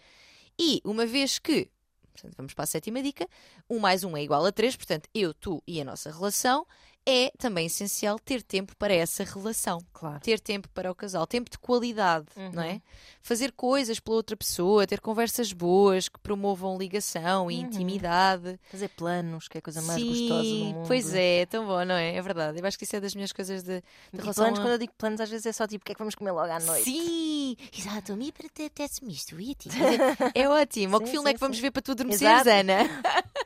E 0.59 0.81
uma 0.85 1.07
vez 1.07 1.39
que, 1.39 1.71
portanto, 2.13 2.35
vamos 2.37 2.53
para 2.55 2.65
a 2.65 2.67
sétima 2.67 3.03
dica, 3.03 3.27
um 3.69 3.79
mais 3.79 4.05
um 4.05 4.17
é 4.17 4.23
igual 4.23 4.45
a 4.45 4.53
três, 4.53 4.77
portanto, 4.77 5.09
eu, 5.15 5.33
tu 5.33 5.63
e 5.67 5.81
a 5.81 5.85
nossa 5.85 6.11
relação, 6.13 6.67
é 7.07 7.31
também 7.39 7.67
essencial 7.67 8.19
ter 8.19 8.43
tempo 8.43 8.77
para 8.77 8.95
essa 8.95 9.25
relação. 9.25 9.79
Claro. 9.93 10.21
Ter 10.21 10.39
tempo 10.39 10.69
para 10.71 10.91
o 10.91 10.95
casal, 10.95 11.27
tempo 11.27 11.51
de 11.51 11.59
qualidade, 11.59 12.27
não 12.53 12.63
é? 12.63 12.73
Uhum. 12.75 12.81
Fazer 13.23 13.53
coisas 13.53 13.99
pela 14.01 14.17
outra 14.17 14.37
pessoa, 14.37 14.87
ter 14.87 15.01
conversas 15.01 15.53
boas 15.53 16.09
que 16.09 16.19
promovam 16.21 16.79
ligação 16.79 17.51
e 17.51 17.55
Uhum. 17.59 17.63
intimidade. 17.67 18.59
Fazer 18.71 18.89
planos, 18.91 19.49
que 19.49 19.59
é 19.59 19.61
a 19.61 19.63
coisa 19.63 19.83
mais 19.83 20.01
Sim, 20.03 20.09
gostosa 20.09 20.57
do 20.57 20.65
mundo. 20.65 20.87
pois 20.89 21.13
é, 21.15 21.47
tão 21.47 21.67
bom, 21.67 21.85
não 21.85 21.95
é? 21.95 22.15
É 22.15 22.23
verdade. 22.23 22.59
Eu 22.61 22.67
acho 22.67 22.79
que 22.79 22.85
isso 22.85 22.95
é 22.97 23.01
das 23.01 23.15
minhas 23.15 23.33
coisas 23.33 23.63
de, 23.63 23.81
de 23.81 23.83
E 24.13 24.17
relação 24.17 24.45
planos, 24.45 24.59
a- 24.59 24.63
quando 24.63 24.73
eu 24.73 24.79
digo 24.79 24.93
planos, 24.97 25.21
às 25.21 25.31
vezes 25.31 25.47
é 25.47 25.53
só 25.53 25.67
tipo 25.67 25.83
o 25.83 25.87
que 25.87 25.93
é 25.93 25.95
que 25.95 25.99
vamos 26.01 26.15
comer 26.15 26.31
logo 26.33 26.51
à 26.53 26.59
noite. 26.61 26.85
Sim, 26.85 27.57
exato. 27.77 28.17
Me 28.17 28.29
apetece-me 28.29 29.13
isto. 29.13 29.41
E 29.41 29.53
a 29.53 29.55
ti? 29.55 29.69
É 30.35 30.49
ótimo. 30.49 30.95
Ou 30.95 31.01
que 31.01 31.07
Sim, 31.09 31.13
filme 31.13 31.29
é 31.29 31.33
sim, 31.33 31.35
que 31.35 31.41
vamos 31.41 31.57
sim. 31.57 31.63
ver 31.63 31.71
para 31.71 31.83
tu 31.83 31.93
adormeceres. 31.93 32.47
Ana? 32.47 32.79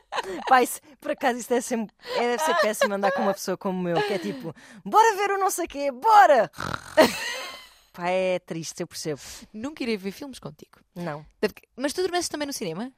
Pai, 0.47 0.67
por 0.99 1.11
acaso 1.11 1.39
isso 1.39 1.49
deve 1.49 1.61
ser, 1.61 1.79
é, 2.15 2.19
deve 2.19 2.43
ser 2.43 2.55
péssimo 2.55 2.93
andar 2.93 3.11
com 3.11 3.21
uma 3.21 3.33
pessoa 3.33 3.57
como 3.57 3.87
eu, 3.87 4.01
que 4.03 4.13
é 4.13 4.19
tipo, 4.19 4.53
bora 4.85 5.15
ver 5.15 5.31
o 5.31 5.37
não 5.37 5.49
sei 5.49 5.67
quê, 5.67 5.91
bora! 5.91 6.51
Pá, 7.93 8.09
é 8.09 8.37
triste, 8.39 8.81
eu 8.81 8.87
percebo. 8.87 9.19
Nunca 9.51 9.81
irei 9.81 9.97
ver 9.97 10.11
filmes 10.11 10.37
contigo. 10.37 10.79
Não. 10.95 11.25
Mas 11.75 11.93
tu 11.93 12.01
adormeces 12.01 12.29
também 12.29 12.45
no 12.45 12.53
cinema? 12.53 12.91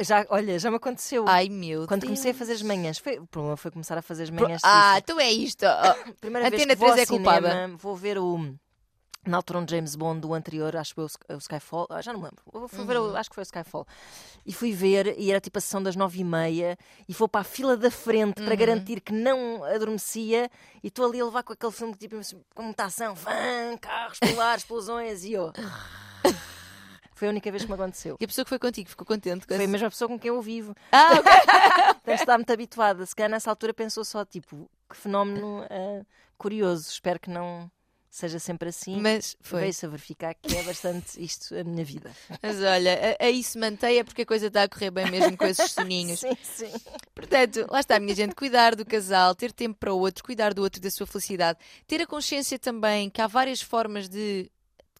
Já, 0.00 0.24
olha, 0.30 0.58
já 0.58 0.70
me 0.70 0.76
aconteceu. 0.76 1.24
Ai, 1.28 1.48
meu 1.48 1.86
Quando 1.88 2.02
Deus. 2.02 2.10
comecei 2.10 2.30
a 2.30 2.34
fazer 2.34 2.52
as 2.52 2.62
manhãs, 2.62 2.98
foi, 2.98 3.18
o 3.18 3.26
problema 3.26 3.56
foi 3.56 3.70
começar 3.70 3.98
a 3.98 4.02
fazer 4.02 4.22
as 4.22 4.30
manhãs. 4.30 4.62
Ah, 4.64 4.92
disso. 4.92 4.98
então 5.02 5.20
é 5.20 5.30
isto. 5.30 5.66
Primeira 6.20 6.48
vez 6.48 6.62
Antena 6.62 6.74
que 6.74 6.80
vou 6.80 6.88
ao 6.88 6.94
3 6.94 7.08
é 7.08 7.12
culpada. 7.12 7.48
cinema, 7.50 7.76
vou 7.76 7.96
ver 7.96 8.16
o. 8.16 8.54
Na 9.24 9.36
altura 9.36 9.60
um 9.60 9.68
James 9.68 9.94
Bond 9.94 10.20
do 10.20 10.34
anterior, 10.34 10.74
acho 10.76 10.90
que 10.90 10.94
foi 10.96 11.04
o 11.04 11.06
Sky- 11.06 11.32
o 11.32 11.36
Skyfall, 11.38 11.86
ah, 11.90 12.02
já 12.02 12.12
não 12.12 12.18
me 12.20 12.26
lembro. 12.26 12.68
Fui 12.68 12.84
ver, 12.84 12.98
Uhum. 12.98 13.12
o- 13.12 13.16
acho 13.16 13.30
que 13.30 13.34
foi 13.36 13.42
o 13.42 13.44
Skyfall. 13.46 13.86
E 14.44 14.52
fui 14.52 14.72
ver, 14.72 15.16
e 15.16 15.30
era 15.30 15.40
tipo 15.40 15.58
a 15.58 15.60
sessão 15.60 15.80
das 15.80 15.94
nove 15.94 16.18
e 16.20 16.24
meia, 16.24 16.76
e 17.08 17.12
vou 17.12 17.28
para 17.28 17.42
a 17.42 17.44
fila 17.44 17.76
da 17.76 17.88
frente 17.90 18.40
Uhum. 18.40 18.46
para 18.46 18.56
garantir 18.56 19.00
que 19.00 19.12
não 19.12 19.62
adormecia, 19.62 20.50
e 20.82 20.88
estou 20.88 21.06
ali 21.08 21.20
a 21.20 21.24
levar 21.24 21.44
com 21.44 21.52
aquele 21.52 21.70
filme 21.72 21.94
tipo 21.94 22.16
com 22.52 22.62
muita 22.64 22.84
ação, 22.86 23.14
fã, 23.14 23.76
carros, 23.80 24.18
pular, 24.18 24.58
explosões, 24.58 25.22
e 25.22 25.34
eu. 25.34 25.52
Foi 27.14 27.28
a 27.28 27.30
única 27.30 27.48
vez 27.52 27.62
que 27.62 27.68
me 27.68 27.74
aconteceu. 27.74 28.16
E 28.20 28.24
a 28.24 28.26
pessoa 28.26 28.44
que 28.44 28.48
foi 28.48 28.58
contigo 28.58 28.88
ficou 28.90 29.06
contente 29.06 29.46
com 29.46 29.54
Foi 29.54 29.64
a 29.64 29.68
mesma 29.68 29.88
pessoa 29.88 30.08
com 30.08 30.18
quem 30.18 30.30
eu 30.30 30.42
vivo. 30.42 30.74
Ah, 30.90 31.10
ok. 31.12 31.22
Deve 32.04 32.20
estar 32.20 32.36
muito 32.36 32.52
habituada. 32.52 33.06
Se 33.06 33.14
calhar 33.14 33.30
nessa 33.30 33.48
altura 33.48 33.72
pensou 33.72 34.04
só, 34.04 34.24
tipo, 34.24 34.68
que 34.90 34.96
fenómeno 34.96 35.64
ah, 35.70 36.04
curioso. 36.36 36.88
Espero 36.90 37.20
que 37.20 37.30
não 37.30 37.70
seja 38.12 38.38
sempre 38.38 38.68
assim. 38.68 39.00
Mas 39.00 39.34
foi. 39.40 39.62
Veio-se 39.62 39.86
a 39.86 39.88
verificar 39.88 40.34
que 40.34 40.54
é 40.54 40.62
bastante 40.62 41.16
isto 41.24 41.56
a 41.56 41.64
minha 41.64 41.82
vida. 41.82 42.14
Mas 42.42 42.60
olha, 42.62 43.16
aí 43.18 43.42
se 43.42 43.58
mantenha 43.58 44.04
porque 44.04 44.22
a 44.22 44.26
coisa 44.26 44.48
está 44.48 44.64
a 44.64 44.68
correr 44.68 44.90
bem 44.90 45.10
mesmo 45.10 45.34
com 45.34 45.46
esses 45.46 45.70
soninhos. 45.72 46.20
Sim, 46.20 46.36
sim. 46.42 46.72
Portanto, 47.14 47.66
lá 47.70 47.80
está, 47.80 47.98
minha 47.98 48.14
gente, 48.14 48.34
cuidar 48.34 48.76
do 48.76 48.84
casal, 48.84 49.34
ter 49.34 49.50
tempo 49.50 49.78
para 49.80 49.94
o 49.94 49.98
outro, 49.98 50.22
cuidar 50.22 50.52
do 50.52 50.62
outro 50.62 50.78
e 50.78 50.82
da 50.82 50.90
sua 50.90 51.06
felicidade, 51.06 51.58
ter 51.86 52.02
a 52.02 52.06
consciência 52.06 52.58
também 52.58 53.08
que 53.08 53.22
há 53.22 53.26
várias 53.26 53.62
formas 53.62 54.08
de. 54.10 54.50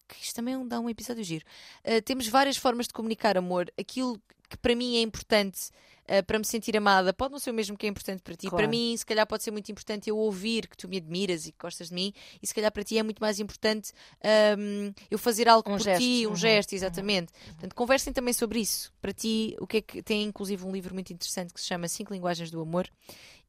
que 0.08 0.16
isto 0.22 0.34
também 0.34 0.66
dá 0.66 0.80
um 0.80 0.88
episódio 0.88 1.22
giro. 1.22 1.44
Uh, 1.84 2.00
temos 2.00 2.26
várias 2.26 2.56
formas 2.56 2.86
de 2.86 2.94
comunicar 2.94 3.36
amor. 3.36 3.70
Aquilo 3.78 4.18
que 4.48 4.56
para 4.56 4.74
mim 4.74 4.96
é 4.96 5.02
importante 5.02 5.70
uh, 6.18 6.24
para 6.26 6.38
me 6.38 6.44
sentir 6.44 6.76
amada 6.76 7.12
pode 7.12 7.32
não 7.32 7.38
ser 7.38 7.50
o 7.50 7.54
mesmo 7.54 7.76
que 7.76 7.86
é 7.86 7.88
importante 7.88 8.20
para 8.22 8.34
ti. 8.34 8.48
Claro. 8.48 8.56
Para 8.56 8.68
mim, 8.68 8.94
se 8.96 9.04
calhar, 9.06 9.26
pode 9.26 9.42
ser 9.42 9.50
muito 9.50 9.70
importante 9.72 10.08
eu 10.10 10.16
ouvir 10.16 10.68
que 10.68 10.76
tu 10.76 10.88
me 10.88 10.96
admiras 10.98 11.46
e 11.46 11.52
que 11.52 11.58
gostas 11.58 11.88
de 11.88 11.94
mim, 11.94 12.12
e 12.42 12.46
se 12.46 12.54
calhar 12.54 12.70
para 12.70 12.84
ti 12.84 12.98
é 12.98 13.02
muito 13.02 13.20
mais 13.20 13.40
importante 13.40 13.92
um, 14.58 14.92
eu 15.10 15.18
fazer 15.18 15.48
algo 15.48 15.68
Um 15.70 15.76
por 15.76 15.84
gesto. 15.84 16.00
ti, 16.02 16.26
um 16.26 16.30
Uhum. 16.30 16.36
gesto, 16.36 16.72
exatamente. 16.74 17.32
Portanto, 17.46 17.74
conversem 17.74 18.12
também 18.12 18.32
sobre 18.34 18.60
isso. 18.60 18.92
Para 19.00 19.12
ti, 19.12 19.56
o 19.60 19.66
que 19.66 19.76
é 19.78 19.80
que 19.80 20.02
tem 20.02 20.22
inclusive 20.24 20.64
um 20.64 20.72
livro 20.72 20.92
muito 20.94 21.12
interessante 21.12 21.52
que 21.54 21.60
se 21.60 21.66
chama 21.66 21.88
Cinco 21.88 22.12
Linguagens 22.12 22.50
do 22.50 22.60
Amor 22.60 22.88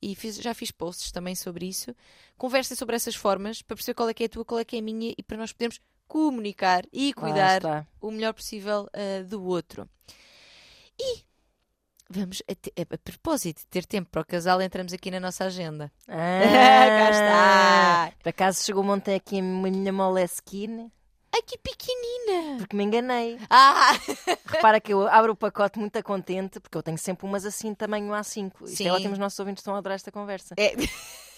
e 0.02 0.16
fiz- 0.16 0.36
já 0.38 0.54
fiz 0.54 0.72
posts 0.72 1.12
também 1.12 1.36
sobre 1.36 1.66
isso. 1.66 1.96
Conversem 2.38 2.76
sobre 2.78 2.96
essas 2.96 3.16
formas 3.16 3.62
para 3.62 3.76
perceber 3.76 3.96
qual 3.96 4.10
é 4.10 4.14
que 4.14 4.24
é 4.24 4.26
a 4.26 4.30
tua, 4.30 4.46
qual 4.46 4.60
é 4.60 4.66
que 4.66 4.76
é 4.76 4.80
a 4.80 4.82
minha 4.82 5.14
e 5.18 5.24
para 5.24 5.38
nós 5.38 5.52
podermos 5.54 5.80
comunicar 6.08 6.86
e 6.92 7.14
cuidar 7.14 7.62
o 8.00 8.12
melhor 8.12 8.34
possível 8.34 8.88
ah, 8.94 9.24
do 9.24 9.44
outro. 9.44 9.90
E 11.00 11.24
vamos, 12.14 12.42
a, 12.50 12.56
te- 12.56 12.74
a- 12.80 12.98
propósito 12.98 13.60
de 13.60 13.68
ter 13.68 13.86
tempo 13.86 14.10
para 14.12 14.22
o 14.22 14.26
casal, 14.26 14.62
entramos 14.62 14.94
aqui 14.94 15.10
na 15.12 15.20
nossa 15.20 15.46
agenda. 15.46 15.92
Cá 16.08 17.10
está! 17.12 18.12
Por 18.22 18.30
acaso 18.30 18.64
chegou 18.64 18.86
ontem 18.86 19.16
aqui 19.16 19.40
a 19.40 19.42
minha 19.42 19.92
Moleskine, 19.92 20.92
Ai 21.36 21.42
que 21.42 21.58
pequenina! 21.58 22.58
porque 22.60 22.76
me 22.76 22.84
enganei. 22.84 23.40
Ah! 23.50 23.94
Repara 24.46 24.80
que 24.80 24.94
eu 24.94 25.08
abro 25.08 25.32
o 25.34 25.36
pacote 25.36 25.80
muito 25.80 26.02
contente, 26.04 26.60
porque 26.60 26.78
eu 26.78 26.84
tenho 26.84 26.98
sempre 26.98 27.26
umas 27.26 27.44
assim, 27.44 27.74
tamanho 27.74 28.12
A5. 28.14 28.52
Isto 28.66 28.68
Sim. 28.78 28.88
é 28.88 28.94
ótimo, 28.94 29.14
os 29.14 29.20
nossos 29.20 29.40
ouvintes 29.40 29.62
estão 29.62 29.74
a 29.74 29.80
adorar 29.80 29.96
esta 29.96 30.12
conversa. 30.12 30.54
É. 30.58 30.74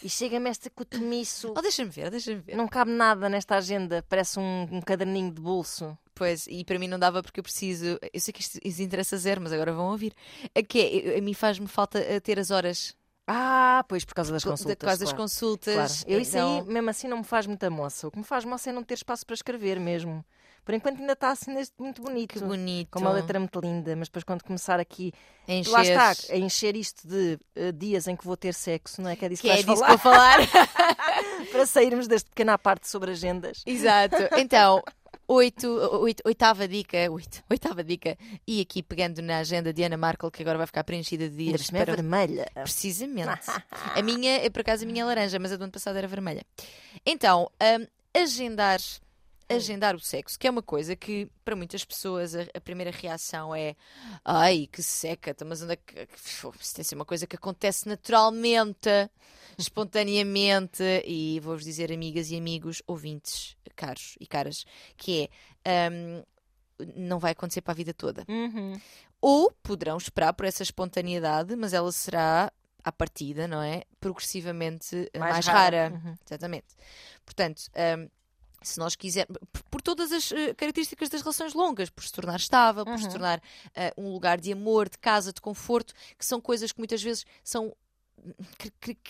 E 0.05 0.09
chega-me 0.09 0.49
esta 0.51 0.69
cotomiço. 0.69 1.51
Oh, 1.57 1.61
deixa-me 1.63 1.89
ver, 1.89 2.11
deixa-me 2.11 2.39
ver. 2.39 2.55
Não 2.55 2.67
cabe 2.67 2.91
nada 2.91 3.27
nesta 3.27 3.55
agenda, 3.55 4.05
parece 4.07 4.37
um, 4.39 4.67
um 4.71 4.79
caderninho 4.79 5.31
de 5.33 5.41
bolso. 5.41 5.97
Pois, 6.13 6.45
e 6.47 6.63
para 6.63 6.77
mim 6.77 6.87
não 6.87 6.99
dava 6.99 7.23
porque 7.23 7.39
eu 7.39 7.43
preciso. 7.43 7.97
Eu 8.13 8.19
sei 8.21 8.31
que 8.31 8.39
isto, 8.41 8.59
isto 8.63 8.81
interessa 8.83 9.17
zero, 9.17 9.41
mas 9.41 9.51
agora 9.51 9.73
vão 9.73 9.89
ouvir. 9.89 10.13
A 10.55 10.61
que 10.61 10.79
é, 11.15 11.17
a 11.17 11.21
mim 11.21 11.33
faz-me 11.33 11.67
falta 11.67 11.97
eh, 11.99 12.19
ter 12.19 12.37
as 12.39 12.51
horas 12.51 12.95
Ah, 13.27 13.83
pois, 13.89 14.05
por 14.05 14.13
causa 14.13 14.31
das 14.31 14.43
co- 14.43 14.51
consultas. 14.51 14.75
por 14.77 14.85
causa 14.85 14.99
das 14.99 15.09
claro. 15.09 15.23
consultas. 15.23 15.73
Claro. 15.73 15.91
Eu 16.13 16.19
isso 16.21 16.37
então- 16.37 16.59
aí, 16.59 16.65
mesmo 16.67 16.89
assim, 16.91 17.07
não 17.07 17.17
me 17.17 17.23
faz 17.23 17.47
muita 17.47 17.69
moça. 17.71 18.07
O 18.07 18.11
que 18.11 18.19
me 18.19 18.23
faz 18.23 18.45
moça 18.45 18.69
é 18.69 18.73
não 18.73 18.83
ter 18.83 18.93
espaço 18.93 19.25
para 19.25 19.33
escrever 19.33 19.79
mesmo. 19.79 20.23
Por 20.65 20.73
enquanto 20.73 20.99
ainda 20.99 21.13
está 21.13 21.29
assim 21.29 21.53
neste 21.53 21.75
muito 21.79 22.01
bonito. 22.01 22.33
Que 22.33 22.39
bonito. 22.39 22.89
Com 22.89 22.99
uma 22.99 23.11
letra 23.11 23.39
muito 23.39 23.59
linda, 23.59 23.95
mas 23.95 24.07
depois 24.07 24.23
quando 24.23 24.43
começar 24.43 24.79
aqui, 24.79 25.13
Encher. 25.47 25.71
lá 25.71 25.83
está, 25.83 26.33
a 26.33 26.37
encher 26.37 26.75
isto 26.75 27.07
de 27.07 27.39
eh, 27.55 27.71
dias 27.71 28.07
em 28.07 28.15
que 28.15 28.25
vou 28.25 28.35
ter 28.35 28.55
sexo, 28.55 28.99
não 28.99 29.09
é? 29.11 29.15
Que 29.15 29.25
é 29.25 29.29
disso 29.29 29.43
que, 29.43 29.47
Que 29.47 29.53
é 29.53 29.57
disso 29.57 29.67
que 29.67 29.75
falar, 29.75 29.89
vou 29.89 29.97
falar. 29.99 30.39
para 31.51 31.65
sairmos 31.67 32.07
deste 32.07 32.31
pequena 32.31 32.57
parte 32.57 32.89
sobre 32.89 33.11
agendas. 33.11 33.61
Exato. 33.63 34.17
Então, 34.37 34.81
oito, 35.27 35.67
oito, 36.01 36.23
oitava 36.25 36.67
dica, 36.67 36.97
oito, 37.11 37.43
oitava 37.49 37.83
dica. 37.83 38.17
E 38.47 38.61
aqui 38.61 38.81
pegando 38.81 39.21
na 39.21 39.37
agenda 39.37 39.71
de 39.71 39.83
Ana 39.83 39.97
Markel, 39.97 40.31
que 40.31 40.41
agora 40.41 40.57
vai 40.57 40.67
ficar 40.67 40.83
preenchida 40.83 41.29
de 41.29 41.35
dias 41.35 41.61
cima 41.61 41.79
é 41.79 41.85
para 41.85 41.95
vermelha. 41.95 42.47
Precisamente. 42.53 43.49
A 43.95 44.01
minha, 44.01 44.37
é 44.37 44.49
por 44.49 44.61
acaso, 44.61 44.83
a 44.83 44.87
minha 44.87 45.03
é 45.03 45.05
laranja, 45.05 45.39
mas 45.39 45.51
a 45.51 45.57
do 45.57 45.63
ano 45.63 45.71
passado 45.71 45.95
era 45.95 46.07
vermelha. 46.07 46.43
Então, 47.05 47.51
hum, 47.61 47.87
agendar, 48.13 48.79
agendar 49.47 49.95
o 49.95 49.99
sexo, 49.99 50.37
que 50.37 50.47
é 50.47 50.49
uma 50.49 50.61
coisa 50.61 50.95
que, 50.95 51.29
para 51.43 51.55
muitas 51.55 51.85
pessoas, 51.85 52.35
a, 52.35 52.41
a 52.53 52.61
primeira 52.61 52.91
reação 52.91 53.53
é 53.55 53.75
ai, 54.23 54.67
que 54.71 54.81
seca, 54.81 55.31
então, 55.31 55.47
mas 55.47 55.61
onde 55.61 55.73
é 55.73 55.75
que. 55.75 56.07
tem 56.73 56.83
ser 56.83 56.95
uma 56.95 57.05
coisa 57.05 57.27
que 57.27 57.35
acontece 57.35 57.87
naturalmente, 57.87 58.89
espontaneamente, 59.57 60.83
e 61.05 61.39
vou-vos 61.41 61.63
dizer, 61.63 61.91
amigas 61.91 62.31
e 62.31 62.37
amigos, 62.37 62.81
ouvintes, 62.87 63.55
caros 63.75 64.15
e 64.19 64.25
caras, 64.25 64.65
que 64.97 65.29
é. 65.63 65.89
hum, 65.89 66.23
não 66.95 67.19
vai 67.19 67.31
acontecer 67.31 67.61
para 67.61 67.71
a 67.71 67.75
vida 67.75 67.93
toda. 67.93 68.25
Uhum. 68.27 68.79
Ou 69.21 69.51
poderão 69.63 69.97
esperar 69.97 70.33
por 70.33 70.45
essa 70.45 70.61
espontaneidade, 70.61 71.55
mas 71.55 71.73
ela 71.73 71.91
será, 71.91 72.51
à 72.83 72.91
partida, 72.91 73.47
não 73.47 73.61
é? 73.61 73.83
Progressivamente 73.99 75.09
eh, 75.13 75.19
mais, 75.19 75.47
rara. 75.47 75.91
Uhum. 75.93 76.15
Exatamente. 76.25 76.67
Portanto, 77.25 77.63
hum, 77.97 78.09
se 78.61 78.79
nós 78.79 78.95
quisermos, 78.95 79.37
por, 79.69 79.81
todas 79.81 80.11
as 80.11 80.31
eh, 80.31 80.53
características 80.53 81.09
das 81.09 81.21
relações 81.21 81.53
longas, 81.53 81.89
por 81.89 82.03
se 82.03 82.11
tornar 82.11 82.37
estável, 82.37 82.83
por 82.85 82.97
se 82.97 83.05
Uhum. 83.05 83.11
tornar 83.11 83.41
eh, 83.75 83.93
um 83.97 84.11
lugar 84.11 84.39
de 84.39 84.51
amor, 84.51 84.89
de 84.89 84.97
casa, 84.97 85.31
de 85.33 85.39
conforto, 85.41 85.93
que 86.17 86.25
são 86.25 86.39
coisas 86.41 86.71
que 86.71 86.79
muitas 86.79 87.01
vezes 87.01 87.25
são 87.43 87.75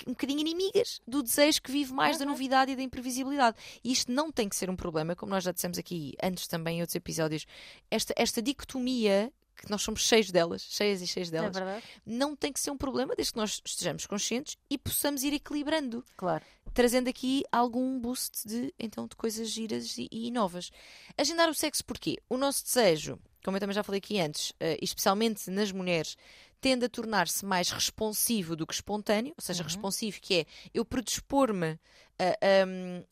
um 0.07 0.11
bocadinho 0.11 0.39
inimigas 0.41 0.99
do 1.07 1.23
desejo 1.23 1.61
que 1.61 1.71
vive 1.71 1.93
mais 1.93 2.17
da 2.17 2.25
Uhum. 2.25 2.31
novidade 2.31 2.71
e 2.71 2.75
da 2.75 2.81
imprevisibilidade. 2.81 3.55
E 3.83 3.91
isto 3.91 4.11
não 4.11 4.31
tem 4.31 4.49
que 4.49 4.55
ser 4.55 4.69
um 4.69 4.75
problema, 4.75 5.15
como 5.15 5.29
nós 5.31 5.43
já 5.43 5.51
dissemos 5.51 5.77
aqui 5.77 6.13
antes 6.21 6.47
também 6.47 6.77
em 6.77 6.81
outros 6.81 6.95
episódios. 6.95 7.45
Esta, 7.89 8.13
esta 8.17 8.41
dicotomia, 8.41 9.31
que 9.55 9.71
nós 9.71 9.81
somos 9.83 10.01
cheios 10.01 10.31
delas, 10.31 10.63
cheias 10.63 11.01
e 11.01 11.07
cheios 11.07 11.29
É 11.29 11.31
delas, 11.31 11.55
verdade? 11.55 11.83
não 12.05 12.35
tem 12.35 12.51
que 12.51 12.59
ser 12.59 12.71
um 12.71 12.77
problema 12.77 13.15
desde 13.15 13.31
que 13.31 13.39
nós 13.39 13.61
estejamos 13.63 14.05
conscientes 14.05 14.57
e 14.69 14.77
possamos 14.77 15.23
ir 15.23 15.33
equilibrando, 15.33 16.03
Claro. 16.17 16.43
Trazendo 16.75 17.07
aqui 17.09 17.43
algum 17.51 17.99
boost 17.99 18.47
de, 18.47 18.71
então, 18.77 19.07
de 19.07 19.15
coisas 19.15 19.49
giras 19.49 19.97
e, 19.97 20.07
e 20.11 20.29
novas. 20.29 20.69
Agendar 21.17 21.49
o 21.49 21.53
sexo 21.55 21.83
porquê? 21.83 22.17
O 22.29 22.37
nosso 22.37 22.63
desejo, 22.63 23.17
como 23.43 23.57
eu 23.57 23.61
também 23.61 23.73
já 23.73 23.81
falei 23.83 23.97
aqui 23.97 24.19
antes, 24.19 24.53
eh, 24.59 24.77
especialmente 24.81 25.49
nas 25.49 25.71
mulheres, 25.71 26.15
tende 26.61 26.85
a 26.85 26.89
tornar-se 26.89 27.45
mais 27.45 27.69
responsivo 27.69 28.55
do 28.55 28.67
que 28.67 28.73
espontâneo, 28.73 29.33
ou 29.37 29.41
seja, 29.43 29.61
Uhum. 29.63 29.67
responsivo 29.69 30.19
que 30.19 30.33
é 30.41 30.45
eu 30.73 30.83
predispor-me, 30.83 31.79
a- 32.19 32.65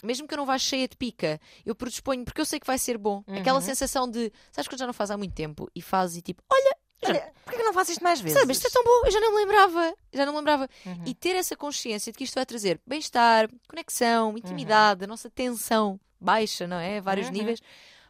mesmo 0.05 0.27
que 0.27 0.33
eu 0.33 0.37
não 0.37 0.45
vá 0.45 0.57
cheia 0.57 0.87
de 0.87 0.95
pica, 0.97 1.39
eu 1.65 1.75
predisponho 1.75 2.25
porque 2.25 2.41
eu 2.41 2.45
sei 2.45 2.59
que 2.59 2.67
vai 2.67 2.77
ser 2.77 2.97
bom. 2.97 3.23
Aquela 3.27 3.59
Uhum. 3.59 3.65
sensação 3.65 4.09
de, 4.09 4.31
sabes 4.51 4.67
que 4.67 4.77
já 4.77 4.85
não 4.87 4.93
faz 4.93 5.11
há 5.11 5.17
muito 5.17 5.33
tempo 5.33 5.69
e 5.75 5.81
fazes 5.81 6.17
e 6.17 6.21
tipo, 6.21 6.41
olha, 6.51 6.75
Olha, 7.05 7.33
porquê 7.43 7.57
que 7.59 7.63
não 7.63 7.73
faço 7.73 7.91
isto 7.91 8.03
mais 8.03 8.19
vezes? 8.21 8.39
Sabe, 8.39 8.51
isto 8.53 8.67
é 8.67 8.69
tão 8.69 8.83
bom, 8.83 9.05
eu 9.05 9.11
já 9.11 9.19
não 9.19 9.31
me 9.31 9.37
lembrava. 9.37 9.95
Já 10.13 10.25
não 10.25 10.33
me 10.33 10.39
lembrava. 10.39 10.69
Uhum. 10.85 11.03
E 11.05 11.13
ter 11.13 11.35
essa 11.35 11.55
consciência 11.55 12.11
de 12.11 12.17
que 12.17 12.23
isto 12.23 12.35
vai 12.35 12.45
trazer 12.45 12.79
bem-estar, 12.85 13.49
conexão, 13.67 14.37
intimidade, 14.37 15.03
a 15.03 15.07
nossa 15.07 15.29
tensão 15.29 15.99
baixa, 16.19 16.65
não 16.67 16.77
é? 16.77 16.97
A 16.97 17.01
vários 17.01 17.27
Uhum. 17.27 17.33
níveis, 17.33 17.59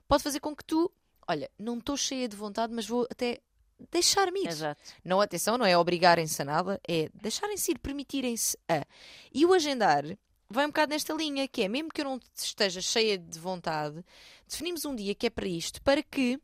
pode 0.07 0.21
fazer 0.23 0.39
com 0.39 0.55
que 0.55 0.63
tu, 0.63 0.91
olha, 1.27 1.49
não 1.57 1.77
estou 1.79 1.97
cheia 1.97 2.27
de 2.27 2.35
vontade, 2.35 2.73
mas 2.73 2.87
vou 2.87 3.07
até 3.09 3.39
deixar-me 3.91 4.41
ir. 4.43 4.47
Exato. 4.47 4.81
Não, 5.03 5.19
atenção, 5.19 5.57
não 5.57 5.65
é 5.65 5.77
obrigarem-se 5.77 6.41
a 6.41 6.45
nada, 6.45 6.79
é 6.87 7.09
deixarem-se 7.13 7.71
ir, 7.71 7.79
permitirem-se 7.79 8.57
a. 8.69 8.85
E 9.33 9.45
o 9.45 9.53
agendar 9.53 10.03
vai 10.49 10.65
um 10.65 10.69
bocado 10.69 10.91
nesta 10.91 11.11
linha, 11.13 11.47
que 11.47 11.63
é, 11.63 11.67
mesmo 11.67 11.89
que 11.89 12.01
eu 12.01 12.05
não 12.05 12.19
esteja 12.35 12.79
cheia 12.81 13.17
de 13.17 13.39
vontade, 13.39 14.05
definimos 14.47 14.85
um 14.85 14.95
dia 14.95 15.15
que 15.15 15.25
é 15.25 15.29
para 15.31 15.47
isto, 15.47 15.81
para 15.81 16.03
que 16.03 16.39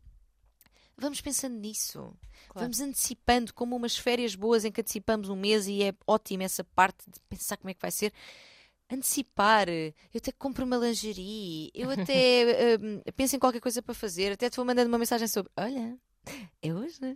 vamos 0.98 1.22
pensando 1.22 1.56
nisso. 1.56 2.12
Claro. 2.50 2.66
Vamos 2.66 2.82
antecipando, 2.82 3.54
como 3.54 3.76
umas 3.76 3.96
férias 3.96 4.36
boas 4.36 4.66
em 4.66 4.72
que 4.72 4.82
antecipamos 4.82 5.30
um 5.30 5.36
mês 5.36 5.68
e 5.68 5.84
é 5.84 5.94
ótima 6.08 6.44
essa 6.44 6.64
parte 6.64 7.06
de 7.08 7.20
pensar 7.30 7.58
como 7.58 7.70
é 7.70 7.74
que 7.74 7.82
vai 7.82 7.92
ser. 7.92 8.12
Antecipar, 8.92 9.70
eu 9.70 9.94
até 10.18 10.32
compro 10.32 10.66
uma 10.66 10.76
lingerie, 10.76 11.70
eu 11.76 11.92
até 11.92 12.78
hum, 12.82 13.02
penso 13.16 13.36
em 13.36 13.40
qualquer 13.40 13.62
coisa 13.62 13.84
para 13.84 13.94
fazer, 13.94 14.32
até 14.32 14.50
te 14.50 14.56
vou 14.56 14.66
mandando 14.66 14.90
uma 14.90 14.98
mensagem 14.98 15.28
sobre: 15.28 15.52
Olha, 15.56 15.96
é 16.62 16.74
hoje, 16.74 17.00
né? 17.00 17.16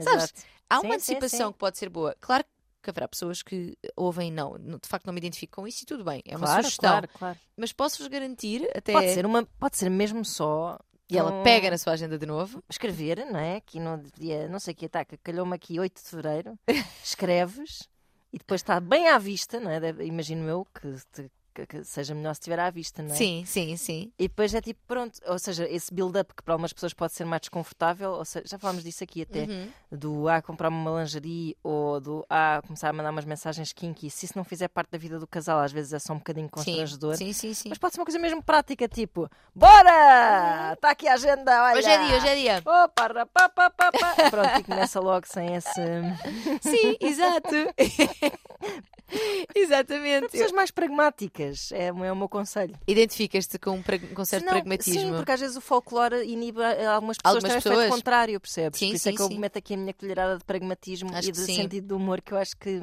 Sabes, 0.00 0.24
Exato. 0.24 0.42
Há 0.70 0.80
Sim, 0.80 0.86
uma 0.86 0.98
sim, 0.98 1.12
antecipação 1.14 1.48
sim. 1.48 1.52
que 1.52 1.58
pode 1.58 1.76
ser 1.76 1.90
boa. 1.90 2.16
Claro 2.18 2.44
que 2.82 2.90
haverá 2.90 3.06
pessoas 3.06 3.42
que 3.42 3.76
ouvem, 3.94 4.32
não, 4.32 4.56
não, 4.58 4.78
de 4.78 4.88
facto 4.88 5.06
não 5.06 5.12
me 5.12 5.18
identifico 5.18 5.56
com 5.56 5.68
isso 5.68 5.82
e 5.82 5.86
tudo 5.86 6.02
bem, 6.02 6.22
é 6.24 6.36
uma 6.36 6.46
claro, 6.46 6.62
sugestão. 6.62 6.90
Claro, 6.90 7.08
claro. 7.08 7.38
Mas 7.56 7.72
posso-vos 7.72 8.08
garantir, 8.08 8.68
até. 8.74 8.92
Pode 8.92 9.12
ser, 9.12 9.26
uma, 9.26 9.44
pode 9.44 9.76
ser 9.76 9.90
mesmo 9.90 10.24
só. 10.24 10.78
E 11.12 11.18
ela 11.18 11.30
um- 11.30 11.42
pega 11.42 11.70
na 11.70 11.78
sua 11.78 11.92
agenda 11.92 12.18
de 12.18 12.24
novo. 12.26 12.62
Escrever, 12.70 13.24
não 13.26 13.38
é? 13.38 13.56
Aqui 13.56 13.78
no 13.78 14.02
dia, 14.18 14.48
não 14.48 14.58
sei 14.58 14.72
que 14.74 14.86
ataca, 14.86 15.16
calhou-me 15.22 15.54
aqui 15.54 15.78
8 15.78 16.02
de 16.02 16.08
fevereiro. 16.08 16.58
Escreves 17.04 17.88
e 18.32 18.38
depois 18.38 18.60
está 18.60 18.80
bem 18.80 19.08
à 19.08 19.18
vista, 19.18 19.60
não 19.60 19.70
é? 19.70 19.78
Imagino 20.04 20.48
eu 20.48 20.66
que, 20.74 20.94
te- 21.12 21.30
que, 21.52 21.66
que 21.66 21.84
seja 21.84 22.14
melhor 22.14 22.34
se 22.34 22.40
estiver 22.40 22.58
à 22.58 22.70
vista, 22.70 23.02
não 23.02 23.12
é? 23.14 23.16
Sim, 23.16 23.44
sim, 23.46 23.76
sim. 23.76 24.12
E 24.18 24.28
depois 24.28 24.54
é 24.54 24.60
tipo, 24.60 24.80
pronto, 24.86 25.18
ou 25.26 25.38
seja, 25.38 25.68
esse 25.68 25.92
build-up 25.92 26.34
que 26.34 26.42
para 26.42 26.54
algumas 26.54 26.72
pessoas 26.72 26.92
pode 26.94 27.12
ser 27.12 27.24
mais 27.24 27.40
desconfortável, 27.40 28.12
ou 28.12 28.24
seja, 28.24 28.46
já 28.48 28.58
falámos 28.58 28.82
disso 28.82 29.04
aqui 29.04 29.22
até, 29.22 29.42
Uhum. 29.44 29.68
do 29.92 30.28
ah, 30.28 30.40
comprar-me 30.42 30.76
uma 30.76 31.00
lingerie 31.00 31.56
ou 31.62 32.00
do 32.00 32.26
ah, 32.30 32.62
começar 32.66 32.88
a 32.88 32.92
mandar 32.92 33.10
umas 33.10 33.24
mensagens 33.24 33.72
kinky, 33.72 34.10
se 34.10 34.26
isso 34.26 34.36
não 34.36 34.44
fizer 34.44 34.68
parte 34.68 34.90
da 34.90 34.98
vida 34.98 35.18
do 35.18 35.26
casal, 35.26 35.60
às 35.60 35.72
vezes 35.72 35.92
é 35.92 35.98
só 35.98 36.12
um 36.14 36.18
bocadinho 36.18 36.48
constrangedor. 36.48 37.16
Sim, 37.16 37.32
sim, 37.32 37.52
sim. 37.54 37.68
Mas 37.68 37.78
pode 37.78 37.94
ser 37.94 38.00
uma 38.00 38.06
coisa 38.06 38.18
mesmo 38.18 38.42
prática, 38.42 38.88
tipo, 38.88 39.28
bora! 39.54 40.72
Está 40.74 40.90
aqui 40.90 41.06
a 41.08 41.14
agenda, 41.14 41.62
olha! 41.64 41.78
Hoje 41.78 41.88
é 41.88 42.06
dia, 42.06 42.16
hoje 42.16 42.28
é 42.28 42.34
dia. 42.36 42.62
Opa, 42.64 43.06
rapá, 43.08 43.48
pá, 43.48 43.70
pá, 43.70 43.92
pá. 43.92 44.30
Pronto, 44.30 44.60
e 44.60 44.64
começa 44.64 45.00
logo 45.00 45.26
sem 45.26 45.54
esse. 45.54 45.72
Sim, 46.62 46.96
exato. 47.00 47.54
Exatamente. 49.54 50.28
Pessoas 50.28 50.52
mais 50.52 50.70
pragmáticas, 50.70 51.70
é, 51.72 51.92
o- 51.92 52.04
é 52.04 52.12
o 52.12 52.16
meu 52.16 52.28
conselho. 52.28 52.74
Identificas-te 52.86 53.58
com 53.58 53.72
um, 53.72 53.82
com 53.82 54.22
um 54.22 54.24
certo 54.24 54.40
Senão- 54.44 54.52
pragmatismo. 54.54 55.00
Sim, 55.00 55.12
porque 55.16 55.32
às 55.32 55.40
vezes 55.40 55.56
o 55.56 55.60
folclore 55.60 56.24
inibe 56.26 56.60
algumas 56.64 57.16
pessoas 57.18 57.36
Algumas 57.44 57.56
efeito 57.56 57.76
pessoas. 57.76 57.88
contrário, 57.90 58.40
percebes? 58.40 58.78
Sim, 58.78 58.88
Por 58.88 58.94
isso 58.96 59.02
sim, 59.04 59.10
é 59.10 59.12
que 59.16 59.22
eu 59.22 59.26
sim. 59.28 59.38
meto 59.38 59.56
aqui 59.58 59.74
a 59.74 59.76
minha 59.76 59.94
colherada 59.94 60.38
de 60.38 60.44
pragmatismo 60.44 61.10
Acho 61.14 61.28
e 61.28 61.32
de 61.32 61.38
sentido 61.38 61.86
de 61.88 61.94
humor 61.94 62.20
que 62.20 62.32
eu 62.32 62.38
acho 62.38 62.56
que 62.56 62.80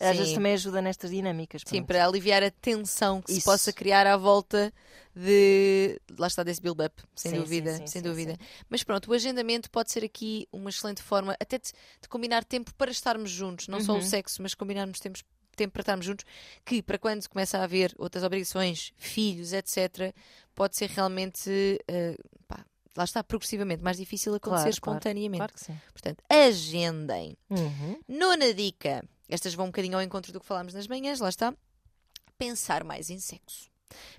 às 0.00 0.16
vezes 0.16 0.28
Sim. 0.30 0.34
também 0.36 0.54
ajuda 0.54 0.80
nestas 0.82 1.10
dinâmicas. 1.10 1.62
Sim, 1.64 1.76
pronto. 1.76 1.86
para 1.88 2.04
aliviar 2.06 2.42
a 2.42 2.50
tensão 2.50 3.20
que 3.20 3.30
se 3.32 3.38
Isso. 3.38 3.44
possa 3.44 3.72
criar 3.72 4.06
à 4.06 4.16
volta 4.16 4.72
de. 5.14 6.00
Lá 6.18 6.26
está 6.26 6.42
desse 6.42 6.60
build-up, 6.60 7.02
sem 7.14 7.30
Sim, 7.32 7.36
sim, 7.36 7.42
dúvida. 7.42 7.70
sim, 7.72 7.86
sem 7.86 8.02
sim, 8.02 8.02
dúvida. 8.02 8.36
Mas 8.68 8.82
pronto, 8.82 9.10
o 9.10 9.14
agendamento 9.14 9.70
pode 9.70 9.90
ser 9.90 10.04
aqui 10.04 10.48
uma 10.52 10.70
excelente 10.70 11.02
forma 11.02 11.36
até 11.38 11.58
de, 11.58 11.70
de 12.00 12.08
combinar 12.08 12.44
tempo 12.44 12.72
para 12.74 12.90
estarmos 12.90 13.30
juntos, 13.30 13.68
não 13.68 13.80
só 13.80 13.92
o 13.92 13.96
Uhum. 13.96 14.02
sexo, 14.02 14.40
mas 14.42 14.54
combinarmos 14.54 14.98
tempos. 14.98 15.22
Tempo 15.56 15.72
para 15.72 15.82
estarmos 15.82 16.06
juntos, 16.06 16.24
que 16.64 16.80
para 16.80 16.96
quando 16.98 17.28
começa 17.28 17.58
a 17.58 17.64
haver 17.64 17.92
outras 17.98 18.24
obrigações, 18.24 18.92
filhos, 18.96 19.52
etc., 19.52 20.14
pode 20.54 20.74
ser 20.74 20.88
realmente, 20.88 21.50
eh, 21.86 22.16
pá, 22.48 22.64
lá 22.96 23.04
está, 23.04 23.22
progressivamente 23.22 23.82
mais 23.82 23.98
difícil 23.98 24.32
acontecer 24.34 24.62
Claro, 24.70 24.80
claro, 24.80 24.96
espontaneamente. 24.98 25.38
Claro 25.38 25.52
que 25.52 25.60
sim. 25.60 25.78
Portanto, 25.92 26.22
agendem. 26.30 27.36
Uhum. 27.50 27.98
Nona 28.08 28.54
dica. 28.54 29.04
Estas 29.30 29.54
vão 29.54 29.66
um 29.66 29.68
bocadinho 29.68 29.96
ao 29.96 30.02
encontro 30.02 30.32
do 30.32 30.40
que 30.40 30.46
falámos 30.46 30.74
nas 30.74 30.88
manhãs, 30.88 31.20
lá 31.20 31.28
está. 31.28 31.54
Pensar 32.36 32.82
mais 32.82 33.10
em 33.10 33.20
sexo. 33.20 33.69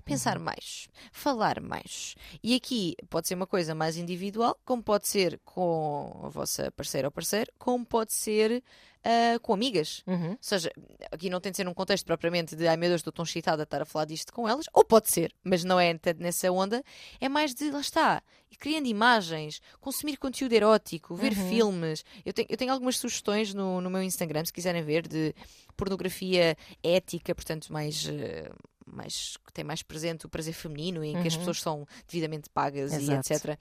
Pensar 0.04 0.38
mais, 0.38 0.88
falar 1.12 1.60
mais. 1.60 2.14
E 2.42 2.54
aqui 2.54 2.94
pode 3.08 3.28
ser 3.28 3.34
uma 3.34 3.46
coisa 3.46 3.74
mais 3.74 3.96
individual, 3.96 4.58
como 4.64 4.82
pode 4.82 5.08
ser 5.08 5.40
com 5.44 6.20
a 6.24 6.28
vossa 6.28 6.70
parceira 6.72 7.08
ou 7.08 7.12
parceiro, 7.12 7.50
como 7.58 7.84
pode 7.84 8.12
ser 8.12 8.62
ah, 9.04 9.38
com 9.40 9.52
amigas. 9.54 10.02
Uhum. 10.06 10.30
Ou 10.32 10.38
seja, 10.40 10.70
aqui 11.10 11.28
não 11.30 11.40
tem 11.40 11.50
de 11.50 11.56
ser 11.56 11.64
num 11.64 11.74
contexto 11.74 12.04
propriamente 12.06 12.54
de 12.54 12.66
ai 12.68 12.76
meu 12.76 12.88
Deus, 12.88 13.00
estou 13.00 13.12
tão 13.12 13.24
excitada 13.24 13.62
a 13.62 13.64
estar 13.64 13.82
a 13.82 13.84
falar 13.84 14.04
disto 14.04 14.32
com 14.32 14.48
elas, 14.48 14.66
ou 14.72 14.84
pode 14.84 15.10
ser, 15.10 15.32
mas 15.42 15.64
não 15.64 15.78
é 15.80 15.98
nessa 16.18 16.50
onda, 16.52 16.82
é 17.20 17.28
mais 17.28 17.54
de 17.54 17.70
lá 17.70 17.80
está, 17.80 18.22
criando 18.58 18.86
imagens, 18.86 19.60
consumir 19.80 20.16
conteúdo 20.18 20.52
erótico, 20.52 21.14
ver 21.16 21.32
Uhum. 21.36 21.48
filmes. 21.48 22.04
Eu 22.24 22.32
tenho, 22.32 22.46
eu 22.48 22.56
tenho 22.56 22.72
algumas 22.72 22.96
sugestões 22.96 23.52
no, 23.52 23.80
no 23.80 23.90
meu 23.90 24.02
Instagram, 24.02 24.44
se 24.44 24.52
quiserem 24.52 24.82
ver, 24.84 25.08
de 25.08 25.34
pornografia 25.76 26.56
ética, 26.82 27.34
portanto, 27.34 27.72
mais. 27.72 28.06
eh, 28.08 28.50
mais, 28.86 29.36
que 29.44 29.52
tem 29.52 29.64
mais 29.64 29.82
presente 29.82 30.26
o 30.26 30.28
prazer 30.28 30.54
feminino 30.54 31.02
em 31.04 31.20
que 31.20 31.28
as 31.28 31.34
Uhum. 31.34 31.38
pessoas 31.40 31.60
são 31.60 31.86
devidamente 32.06 32.48
pagas 32.50 32.92
Exato. 32.92 33.32
e 33.32 33.34
etc. 33.36 33.58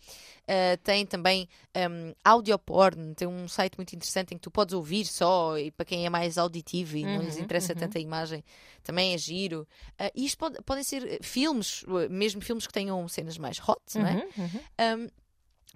Uh, 0.48 0.78
tem 0.84 1.06
também 1.06 1.48
um, 1.76 2.14
audio 2.24 2.58
porn, 2.60 3.14
tem 3.16 3.28
um 3.28 3.48
site 3.48 3.76
muito 3.78 3.96
interessante 3.96 4.34
em 4.34 4.38
que 4.38 4.42
tu 4.44 4.52
podes 4.52 4.74
ouvir 4.74 5.06
só, 5.06 5.58
e 5.58 5.72
para 5.72 5.86
quem 5.86 6.06
é 6.06 6.10
mais 6.10 6.38
auditivo 6.38 6.98
e 6.98 7.06
não 7.06 7.22
lhes 7.22 7.36
Uhum, 7.36 7.44
interessa 7.44 7.74
uhum. 7.74 7.80
tanta 7.80 8.00
imagem, 8.00 8.44
também 8.84 9.14
é 9.14 9.18
giro. 9.18 9.68
Uh, 10.00 10.12
e 10.16 10.26
isto 10.26 10.38
pode- 10.38 10.62
podem 10.64 10.84
ser 10.84 11.06
eh, 11.08 11.20
filmes, 11.22 11.84
uh, 11.84 12.10
mesmo 12.10 12.42
filmes 12.42 12.66
que 12.68 12.74
tenham 12.74 13.08
cenas 13.08 13.38
mais 13.38 13.60
hot, 13.60 13.80
não 13.96 14.08
é? 14.08 14.14
Uhum, 14.38 14.44
uhum. 14.46 15.04
Um, 15.06 15.10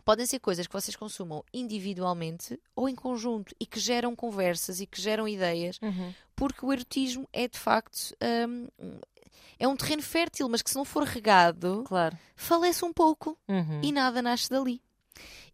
podem 0.04 0.26
ser 0.26 0.40
coisas 0.40 0.68
que 0.68 0.74
vocês 0.74 0.96
consumam 0.96 1.44
individualmente 1.54 2.60
ou 2.76 2.88
em 2.90 2.96
conjunto 2.96 3.56
e 3.60 3.66
que 3.66 3.80
geram 3.80 4.16
conversas 4.16 4.80
e 4.82 4.86
que 4.86 5.02
geram 5.02 5.28
ideias, 5.28 5.80
Uhum. 5.82 6.14
porque 6.36 6.66
o 6.66 6.72
erotismo 6.74 7.28
é 7.32 7.48
de 7.48 7.58
facto. 7.58 8.16
um, 8.48 8.68
é 9.60 9.68
um 9.68 9.76
terreno 9.76 10.02
fértil, 10.02 10.48
mas 10.50 10.62
que 10.62 10.70
se 10.70 10.76
não 10.76 10.86
for 10.86 11.04
regado, 11.04 11.84
Claro. 11.88 12.18
falece 12.36 12.84
um 12.86 12.92
pouco 12.94 13.38
Uhum. 13.48 13.82
e 13.84 13.92
nada 13.92 14.22
nasce 14.22 14.50
dali. 14.50 14.82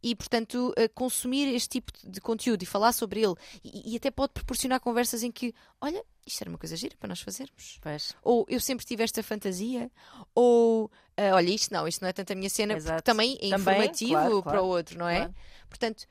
E, 0.03 0.15
portanto, 0.15 0.73
eh, 0.75 0.87
consumir 0.87 1.53
este 1.53 1.69
tipo 1.79 1.91
de 2.03 2.19
conteúdo 2.19 2.63
e 2.63 2.65
falar 2.65 2.91
sobre 2.91 3.21
ele, 3.21 3.35
e, 3.63 3.93
e 3.93 3.95
até 3.97 4.09
pode 4.09 4.33
proporcionar 4.33 4.79
conversas 4.79 5.21
em 5.21 5.31
que, 5.31 5.53
olha, 5.79 6.03
isto 6.25 6.41
era 6.41 6.49
uma 6.49 6.57
coisa 6.57 6.75
gira 6.75 6.95
para 6.99 7.07
nós 7.09 7.21
fazermos. 7.21 7.77
Pois. 7.79 8.15
Ou 8.23 8.43
eu 8.49 8.59
sempre 8.59 8.83
tive 8.83 9.03
esta 9.03 9.21
fantasia, 9.21 9.91
ou 10.33 10.89
eh, 11.15 11.31
olha, 11.31 11.51
isto 11.51 11.71
não, 11.71 11.87
isto 11.87 12.01
não 12.01 12.09
é 12.09 12.13
tanto 12.13 12.33
a 12.33 12.35
minha 12.35 12.49
cena, 12.49 12.73
porque 12.73 12.87
Exato. 12.87 13.03
também 13.03 13.33
é 13.39 13.49
Também, 13.49 13.59
informativo 13.75 14.11
claro, 14.13 14.41
para 14.41 14.51
claro, 14.53 14.65
o 14.65 14.69
outro, 14.69 14.97
não 14.97 15.07
é? 15.07 15.17
claro. 15.17 15.35
Portanto, 15.69 16.07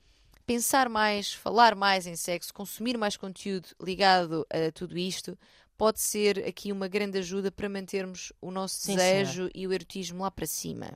pensar 0.46 0.88
mais, 0.88 1.32
falar 1.32 1.74
mais 1.74 2.06
em 2.06 2.14
sexo, 2.14 2.54
consumir 2.54 2.96
mais 2.96 3.16
conteúdo 3.16 3.68
ligado 3.82 4.46
a 4.50 4.70
tudo 4.70 4.96
isto, 4.96 5.36
pode 5.80 5.98
ser 5.98 6.46
aqui 6.46 6.70
uma 6.72 6.88
grande 6.88 7.16
ajuda 7.16 7.50
para 7.50 7.66
mantermos 7.66 8.34
o 8.38 8.50
nosso 8.50 8.76
Sim, 8.82 8.96
desejo 8.96 9.48
e 9.54 9.66
o 9.66 9.72
erotismo 9.72 10.22
lá 10.22 10.30
para 10.30 10.46
cima. 10.46 10.92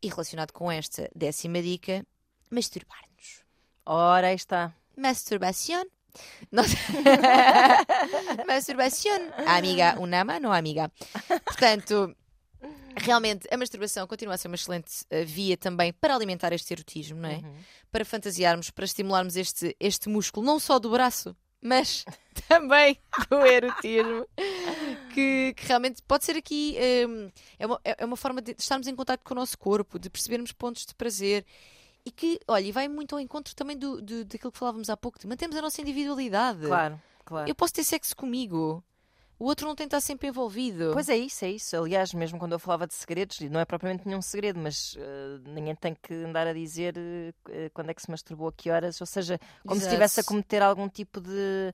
E 0.00 0.08
relacionado 0.08 0.52
com 0.52 0.72
esta 0.72 1.10
décima 1.14 1.60
dica, 1.60 2.02
masturbar-nos. 2.50 3.42
Ora, 3.84 4.28
aí 4.28 4.36
está. 4.36 4.72
Masturbación. 4.96 5.84
No- 6.50 6.62
Masturbación. 8.46 9.20
Amiga, 9.46 9.96
una 9.98 10.24
mano, 10.24 10.50
amiga. 10.54 10.90
Portanto, 11.44 12.16
realmente 12.96 13.46
a 13.52 13.56
masturbação 13.58 14.06
continua 14.06 14.34
a 14.34 14.38
ser 14.38 14.48
uma 14.48 14.54
excelente 14.56 15.04
eh, 15.10 15.24
via 15.24 15.58
também 15.58 15.92
para 15.92 16.14
alimentar 16.14 16.54
este 16.54 16.72
erotismo, 16.72 17.20
não 17.20 17.28
é? 17.28 17.36
Uhum. 17.36 17.56
Para 17.92 18.04
fantasiarmos, 18.06 18.70
para 18.70 18.86
estimularmos 18.86 19.36
este, 19.36 19.76
este 19.78 20.08
músculo, 20.08 20.46
não 20.46 20.58
só 20.58 20.78
do 20.78 20.90
braço, 20.90 21.36
mas 21.64 22.04
também 22.46 22.98
do 23.30 23.44
erotismo. 23.44 24.28
Que, 25.12 25.54
que 25.56 25.66
realmente 25.66 26.02
pode 26.02 26.24
ser 26.24 26.36
aqui 26.36 26.76
hum, 27.08 27.30
é, 27.58 27.66
uma, 27.66 27.80
é 27.84 28.04
uma 28.04 28.16
forma 28.16 28.42
de 28.42 28.54
estarmos 28.58 28.86
em 28.86 28.94
contato 28.94 29.22
com 29.24 29.32
o 29.32 29.36
nosso 29.36 29.56
corpo, 29.58 29.98
de 29.98 30.10
percebermos 30.10 30.52
pontos 30.52 30.84
de 30.84 30.94
prazer 30.94 31.46
e 32.04 32.10
que, 32.10 32.38
olha, 32.46 32.66
e 32.66 32.72
vai 32.72 32.86
muito 32.86 33.14
ao 33.14 33.20
encontro 33.20 33.54
também 33.54 33.78
do, 33.78 34.02
do, 34.02 34.24
daquilo 34.24 34.52
que 34.52 34.58
falávamos 34.58 34.90
há 34.90 34.96
pouco, 34.96 35.18
de 35.18 35.26
mantemos 35.26 35.56
a 35.56 35.62
nossa 35.62 35.80
individualidade. 35.80 36.66
Claro, 36.66 37.00
claro. 37.24 37.48
Eu 37.48 37.54
posso 37.54 37.72
ter 37.72 37.84
sexo 37.84 38.14
comigo, 38.14 38.84
o 39.44 39.46
outro 39.46 39.66
não 39.66 39.74
tem 39.74 39.86
de 39.86 39.88
estar 39.88 40.00
sempre 40.00 40.28
envolvido. 40.28 40.90
Pois 40.92 41.08
é 41.08 41.16
isso, 41.16 41.44
é 41.44 41.50
isso. 41.50 41.76
Aliás, 41.76 42.12
mesmo 42.14 42.38
quando 42.38 42.52
eu 42.52 42.58
falava 42.58 42.86
de 42.86 42.94
segredos, 42.94 43.40
e 43.40 43.48
não 43.48 43.60
é 43.60 43.64
propriamente 43.64 44.06
nenhum 44.06 44.22
segredo, 44.22 44.58
mas 44.58 44.94
eh, 44.98 45.38
ninguém 45.46 45.74
tem 45.74 45.94
que 45.94 46.12
andar 46.14 46.46
a 46.46 46.52
dizer 46.52 46.94
eh, 46.96 47.70
quando 47.74 47.90
é 47.90 47.94
que 47.94 48.02
se 48.02 48.10
masturbou, 48.10 48.48
a 48.48 48.52
que 48.52 48.70
horas, 48.70 49.00
ou 49.00 49.06
seja, 49.06 49.38
como 49.62 49.74
se 49.74 49.82
Exato. 49.82 49.94
estivesse 49.94 50.20
a 50.20 50.24
cometer 50.24 50.62
algum 50.62 50.88
tipo 50.88 51.20
de 51.20 51.72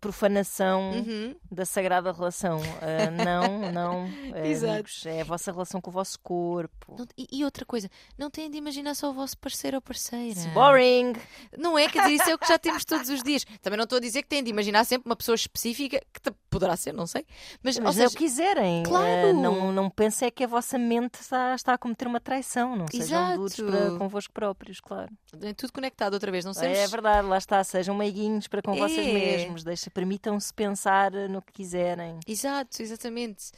profanação 0.00 0.92
Uhum. 0.92 1.34
da 1.50 1.64
sagrada 1.64 2.12
relação. 2.12 2.60
Eh, 2.80 3.10
não, 3.10 3.72
não, 3.72 4.06
Exato. 4.46 4.72
amigos, 4.74 5.06
é 5.06 5.20
a 5.22 5.24
vossa 5.24 5.50
relação 5.50 5.80
com 5.80 5.90
o 5.90 5.92
vosso 5.92 6.18
corpo. 6.20 6.94
Não- 6.98 7.06
e, 7.18 7.26
e 7.32 7.44
outra 7.44 7.64
coisa, 7.64 7.90
não 8.16 8.30
têm 8.30 8.50
de 8.50 8.56
imaginar 8.58 8.94
só 8.94 9.10
o 9.10 9.12
vosso 9.12 9.36
parceiro 9.38 9.76
ou 9.78 9.82
parceira. 9.82 10.24
It's 10.28 10.46
boring! 10.54 11.14
Não 11.58 11.78
é? 11.78 11.88
Quer 11.88 12.02
dizer, 12.02 12.14
isso 12.14 12.30
é 12.30 12.34
o 12.34 12.38
que 12.38 12.46
já 12.48 12.58
temos 12.58 12.84
todos 12.84 13.08
os 13.08 13.22
dias. 13.22 13.44
Também 13.60 13.76
não 13.76 13.84
estou 13.84 13.96
a 13.96 14.00
dizer 14.00 14.22
que 14.22 14.28
têm 14.28 14.42
de 14.42 14.50
imaginar 14.50 14.84
sempre 14.84 15.08
uma 15.08 15.16
pessoa 15.16 15.34
específica, 15.34 16.00
que 16.12 16.20
te- 16.20 16.36
poderá 16.52 16.76
ser, 16.76 16.92
não 16.92 17.06
sei. 17.06 17.26
Mas, 17.62 17.78
Mas 17.78 17.96
ou 17.96 18.02
é 18.02 18.06
o 18.06 18.08
seja, 18.10 18.18
que 18.18 18.24
quiserem. 18.24 18.82
Claro. 18.84 19.06
Eh, 19.06 19.32
não, 19.32 19.72
não 19.72 19.90
pensem 19.90 20.28
é 20.28 20.30
que 20.30 20.44
a 20.44 20.46
vossa 20.46 20.78
mente 20.78 21.14
está, 21.20 21.54
está 21.54 21.74
a 21.74 21.78
cometer 21.78 22.06
uma 22.06 22.20
traição. 22.20 22.76
Não 22.76 22.86
sejam 22.86 23.06
Exato. 23.06 23.36
duros 23.38 23.56
para 23.56 23.98
convosco 23.98 24.32
próprios, 24.32 24.78
claro. 24.80 25.10
é 25.42 25.52
tudo 25.54 25.72
conectado 25.72 26.14
outra 26.14 26.30
vez, 26.30 26.44
não 26.44 26.54
sei. 26.54 26.72
É 26.72 26.86
verdade, 26.86 27.26
lá 27.26 27.38
está. 27.38 27.64
Sejam 27.64 27.94
meiguinhos 27.96 28.46
para 28.46 28.60
com 28.62 28.74
vocês 28.76 29.06
É. 29.06 29.12
mesmos. 29.12 29.64
Deixa, 29.64 29.90
permitam-se 29.90 30.52
pensar 30.52 31.10
no 31.12 31.40
que 31.40 31.52
quiserem. 31.52 32.20
Exato, 32.26 32.82
exatamente. 32.82 33.50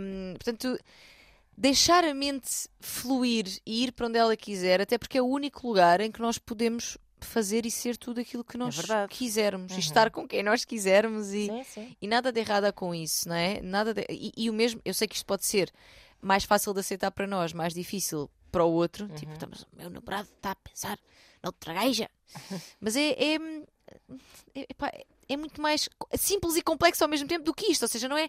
Hum, 0.00 0.34
portanto, 0.34 0.78
deixar 1.56 2.04
a 2.04 2.14
mente 2.14 2.68
fluir 2.80 3.46
e 3.66 3.84
ir 3.84 3.92
para 3.92 4.06
onde 4.06 4.18
ela 4.18 4.36
quiser, 4.36 4.80
até 4.80 4.96
porque 4.96 5.18
é 5.18 5.22
o 5.22 5.26
único 5.26 5.66
lugar 5.66 6.00
em 6.00 6.10
que 6.10 6.20
nós 6.20 6.38
podemos 6.38 6.96
fazer 7.26 7.64
e 7.66 7.70
ser 7.70 7.96
tudo 7.96 8.20
aquilo 8.20 8.44
que 8.44 8.56
nós 8.58 8.76
verdade. 8.76 9.12
quisermos 9.14 9.72
Uhum. 9.72 9.78
e 9.78 9.80
estar 9.80 10.10
com 10.10 10.26
quem 10.26 10.42
nós 10.42 10.64
quisermos 10.64 11.28
e, 11.32 11.46
Sim, 11.46 11.64
sim. 11.64 11.96
e 12.00 12.06
nada 12.06 12.30
de 12.32 12.40
errado 12.40 12.72
com 12.72 12.94
isso, 12.94 13.28
não 13.28 13.34
é? 13.36 13.60
Nada 13.60 13.92
de- 13.94 14.06
e, 14.10 14.32
e 14.36 14.50
o 14.50 14.52
mesmo, 14.52 14.80
eu 14.84 14.94
sei 14.94 15.06
que 15.08 15.14
isto 15.16 15.26
pode 15.26 15.44
ser 15.46 15.72
mais 16.20 16.44
fácil 16.44 16.72
de 16.74 16.80
aceitar 16.80 17.10
para 17.10 17.26
nós, 17.26 17.52
mais 17.52 17.72
difícil 17.74 18.30
para 18.50 18.64
o 18.64 18.72
outro. 18.72 19.08
Tipo, 19.10 19.32
Uhum. 19.32 19.38
"Tá, 19.38 19.46
mas 19.48 19.62
o 19.62 19.66
meu 19.76 19.90
namorado 19.90 20.28
está 20.34 20.50
a 20.52 20.56
pensar 20.56 20.98
noutra 21.42 21.74
gaja. 21.74 22.08
mas 22.80 22.96
é, 22.96 23.10
é, 23.10 23.34
é, 24.54 24.66
é- 24.70 25.06
é 25.30 25.36
muito 25.36 25.60
mais 25.60 25.88
simples 26.16 26.56
e 26.56 26.62
complexo 26.62 27.04
ao 27.04 27.10
mesmo 27.10 27.28
tempo 27.28 27.44
do 27.44 27.54
que 27.54 27.70
isto. 27.70 27.82
Ou 27.82 27.88
seja, 27.88 28.08
não 28.08 28.16
é, 28.16 28.28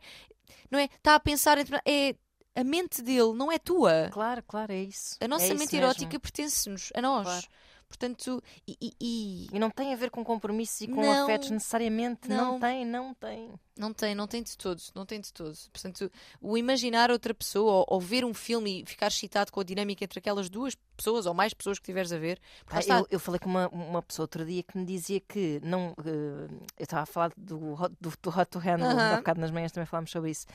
não 0.69 0.77
é, 0.79 0.85
está 0.85 1.15
a 1.15 1.19
pensar, 1.19 1.57
é 1.85 2.15
a 2.55 2.63
mente 2.63 3.01
dele, 3.01 3.33
não 3.33 3.51
é 3.51 3.57
tua. 3.57 4.09
Claro, 4.11 4.43
claro, 4.43 4.71
é 4.73 4.83
isso. 4.83 5.15
A 5.21 5.27
nossa 5.27 5.45
É 5.45 5.53
mente 5.53 5.75
erótica 5.75 6.19
pertence-nos, 6.19 6.91
a 6.93 7.01
nós. 7.01 7.23
Claro. 7.25 7.47
Portanto, 7.89 8.41
e- 8.67 8.77
e- 8.79 8.93
e 9.01 9.47
E 9.51 9.59
não 9.59 9.69
tem 9.71 9.93
a 9.93 9.97
ver 9.97 10.11
com 10.11 10.23
compromissos 10.23 10.79
e 10.81 10.87
com 10.87 11.01
Não. 11.01 11.23
afetos 11.23 11.49
necessariamente. 11.49 12.29
Não. 12.29 12.53
Não. 12.53 12.59
tem, 12.59 12.85
não 12.85 13.13
tem. 13.15 13.49
Não 13.79 13.93
tem, 13.93 14.13
não 14.13 14.27
tem 14.27 14.43
de 14.43 14.57
todos, 14.57 14.91
não 14.93 15.05
tem 15.05 15.21
de 15.21 15.31
todos. 15.31 15.69
Portanto, 15.69 16.11
o 16.41 16.57
imaginar 16.57 17.09
outra 17.09 17.33
pessoa 17.33 17.71
ou, 17.71 17.85
ou, 17.87 18.01
ver 18.01 18.25
um 18.25 18.33
filme 18.33 18.81
e 18.81 18.85
ficar 18.85 19.07
excitado 19.07 19.53
com 19.53 19.61
a 19.61 19.63
dinâmica 19.63 20.03
entre 20.03 20.19
aquelas 20.19 20.49
duas 20.49 20.75
pessoas 20.97 21.25
ou 21.25 21.33
mais 21.33 21.53
pessoas 21.53 21.79
que 21.79 21.85
tiveres 21.85 22.11
a 22.11 22.17
ver. 22.17 22.41
Ah, 22.69 22.81
eu, 22.85 23.07
eu, 23.11 23.19
falei 23.21 23.39
com 23.39 23.47
uma, 23.49 23.69
uma 23.69 24.01
pessoa 24.01 24.25
outro 24.25 24.45
dia 24.45 24.63
que 24.63 24.77
me 24.77 24.83
dizia 24.83 25.21
que 25.21 25.61
não. 25.63 25.91
Uh, 25.91 26.51
eu 26.77 26.83
estava 26.83 27.03
a 27.03 27.05
falar 27.05 27.31
do, 27.37 27.77
do, 28.01 28.11
do 28.21 28.29
Hot 28.29 28.51
to 28.51 28.59
Handle, 28.59 28.89
uh 28.89 28.97
-huh. 28.97 29.13
há 29.13 29.15
bocado 29.15 29.39
nas 29.39 29.49
manhãs 29.49 29.71
também 29.71 29.85
falámos 29.85 30.11
sobre 30.11 30.31
isso, 30.31 30.45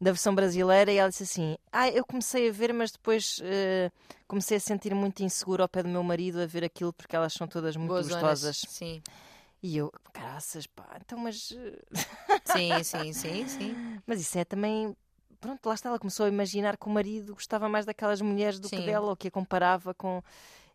da 0.00 0.10
versão 0.10 0.34
brasileira, 0.34 0.90
e 0.90 0.96
ela 0.96 1.10
disse 1.10 1.24
assim: 1.24 1.58
Ah, 1.70 1.90
eu 1.90 2.06
comecei 2.06 2.48
a 2.48 2.52
ver, 2.52 2.72
mas 2.72 2.90
depois 2.90 3.38
uh, 3.40 3.92
comecei 4.26 4.56
a 4.56 4.60
sentir 4.60 4.94
muito 4.94 5.22
inseguro 5.22 5.62
ao 5.62 5.68
pé 5.68 5.82
do 5.82 5.90
meu 5.90 6.02
marido 6.02 6.40
a 6.40 6.46
ver 6.46 6.64
aquilo 6.64 6.90
porque 6.94 7.14
elas 7.14 7.34
são 7.34 7.46
todas 7.46 7.76
muito 7.76 7.90
Boas 7.90 8.08
gostosas. 8.08 8.56
Zonas. 8.60 8.64
Sim. 8.66 9.02
E 9.62 9.76
eu, 9.76 9.92
graças, 10.12 10.66
pá, 10.66 10.98
então, 11.00 11.18
mas. 11.18 11.54
Sim, 12.44 12.82
sim, 12.82 13.12
sim, 13.12 13.48
sim. 13.48 14.00
Mas 14.06 14.20
isso 14.20 14.36
é 14.38 14.44
também. 14.44 14.96
Pronto, 15.40 15.64
lá 15.66 15.74
está, 15.74 15.88
ela 15.88 15.98
começou 15.98 16.26
a 16.26 16.28
imaginar 16.28 16.76
que 16.76 16.86
o 16.86 16.90
marido 16.90 17.34
gostava 17.34 17.68
mais 17.68 17.86
daquelas 17.86 18.20
mulheres 18.20 18.58
do 18.58 18.68
sim. 18.68 18.76
que 18.76 18.86
dela, 18.86 19.06
ou 19.06 19.16
que 19.16 19.28
a 19.28 19.30
comparava 19.30 19.94
com. 19.94 20.22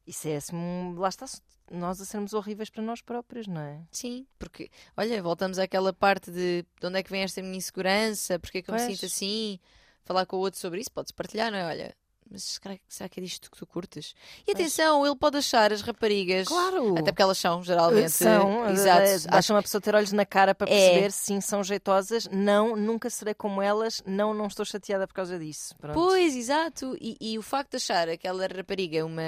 Isso 0.05 0.29
é 0.29 0.38
assim, 0.38 0.95
lá 0.95 1.09
está, 1.09 1.25
nós 1.69 1.99
a 1.99 2.05
sermos 2.05 2.33
horríveis 2.33 2.69
para 2.69 2.81
nós 2.81 3.01
próprios, 3.01 3.45
não 3.45 3.59
é? 3.59 3.81
Sim, 3.91 4.25
porque, 4.39 4.69
olha, 4.95 5.21
voltamos 5.21 5.59
àquela 5.59 5.91
parte 5.91 6.31
de 6.31 6.65
de 6.79 6.88
onde 6.88 6.99
é 6.99 7.03
que 7.03 7.11
vem 7.11 7.23
esta 7.23 7.41
minha 7.41 7.57
insegurança, 7.57 8.39
porque 8.39 8.59
é 8.59 8.61
que 8.61 8.69
eu 8.69 8.75
Pois. 8.75 8.88
me 8.88 8.95
sinto 8.95 9.05
assim, 9.05 9.59
falar 10.05 10.25
com 10.25 10.38
o 10.38 10.39
outro 10.39 10.57
sobre 10.57 10.79
isso, 10.79 10.89
podes 10.93 11.11
partilhar, 11.11 11.51
não 11.51 11.57
é? 11.57 11.65
Olha, 11.65 11.95
mas 12.30 12.59
será, 12.89 13.07
que 13.09 13.19
é 13.19 13.23
disto 13.23 13.49
que 13.51 13.57
tu 13.57 13.65
curtes? 13.65 14.13
E 14.47 14.51
atenção, 14.51 15.05
ele 15.05 15.15
pode 15.15 15.38
achar 15.38 15.71
as 15.73 15.82
raparigas, 15.82 16.47
Claro! 16.47 16.91
até 16.97 17.11
porque 17.11 17.21
elas 17.21 17.38
são, 17.38 17.63
geralmente, 17.63 18.11
São, 18.11 18.69
exato, 18.69 19.01
eh, 19.01 19.13
acho 19.15 19.28
deixam 19.30 19.57
a 19.57 19.61
pessoa 19.61 19.82
ter 19.82 19.95
olhos 19.95 20.11
na 20.11 20.25
cara 20.25 20.53
para 20.55 20.69
É. 20.71 20.75
perceber 20.89 21.11
se 21.11 21.25
sim 21.25 21.41
são 21.41 21.63
jeitosas. 21.63 22.28
Não, 22.32 22.75
nunca 22.75 23.09
serei 23.09 23.34
como 23.34 23.61
elas. 23.61 24.01
Não, 24.05 24.34
não 24.34 24.47
estou 24.47 24.65
chateada 24.65 25.07
por 25.07 25.13
causa 25.13 25.38
disso. 25.39 25.75
Pronto. 25.78 25.93
Pois, 25.93 26.36
exato. 26.36 26.95
E, 26.99 27.17
e 27.19 27.38
o 27.38 27.41
facto 27.41 27.71
de 27.71 27.78
achar 27.78 28.09
aquela 28.09 28.45
rapariga 28.47 29.05
uma 29.05 29.21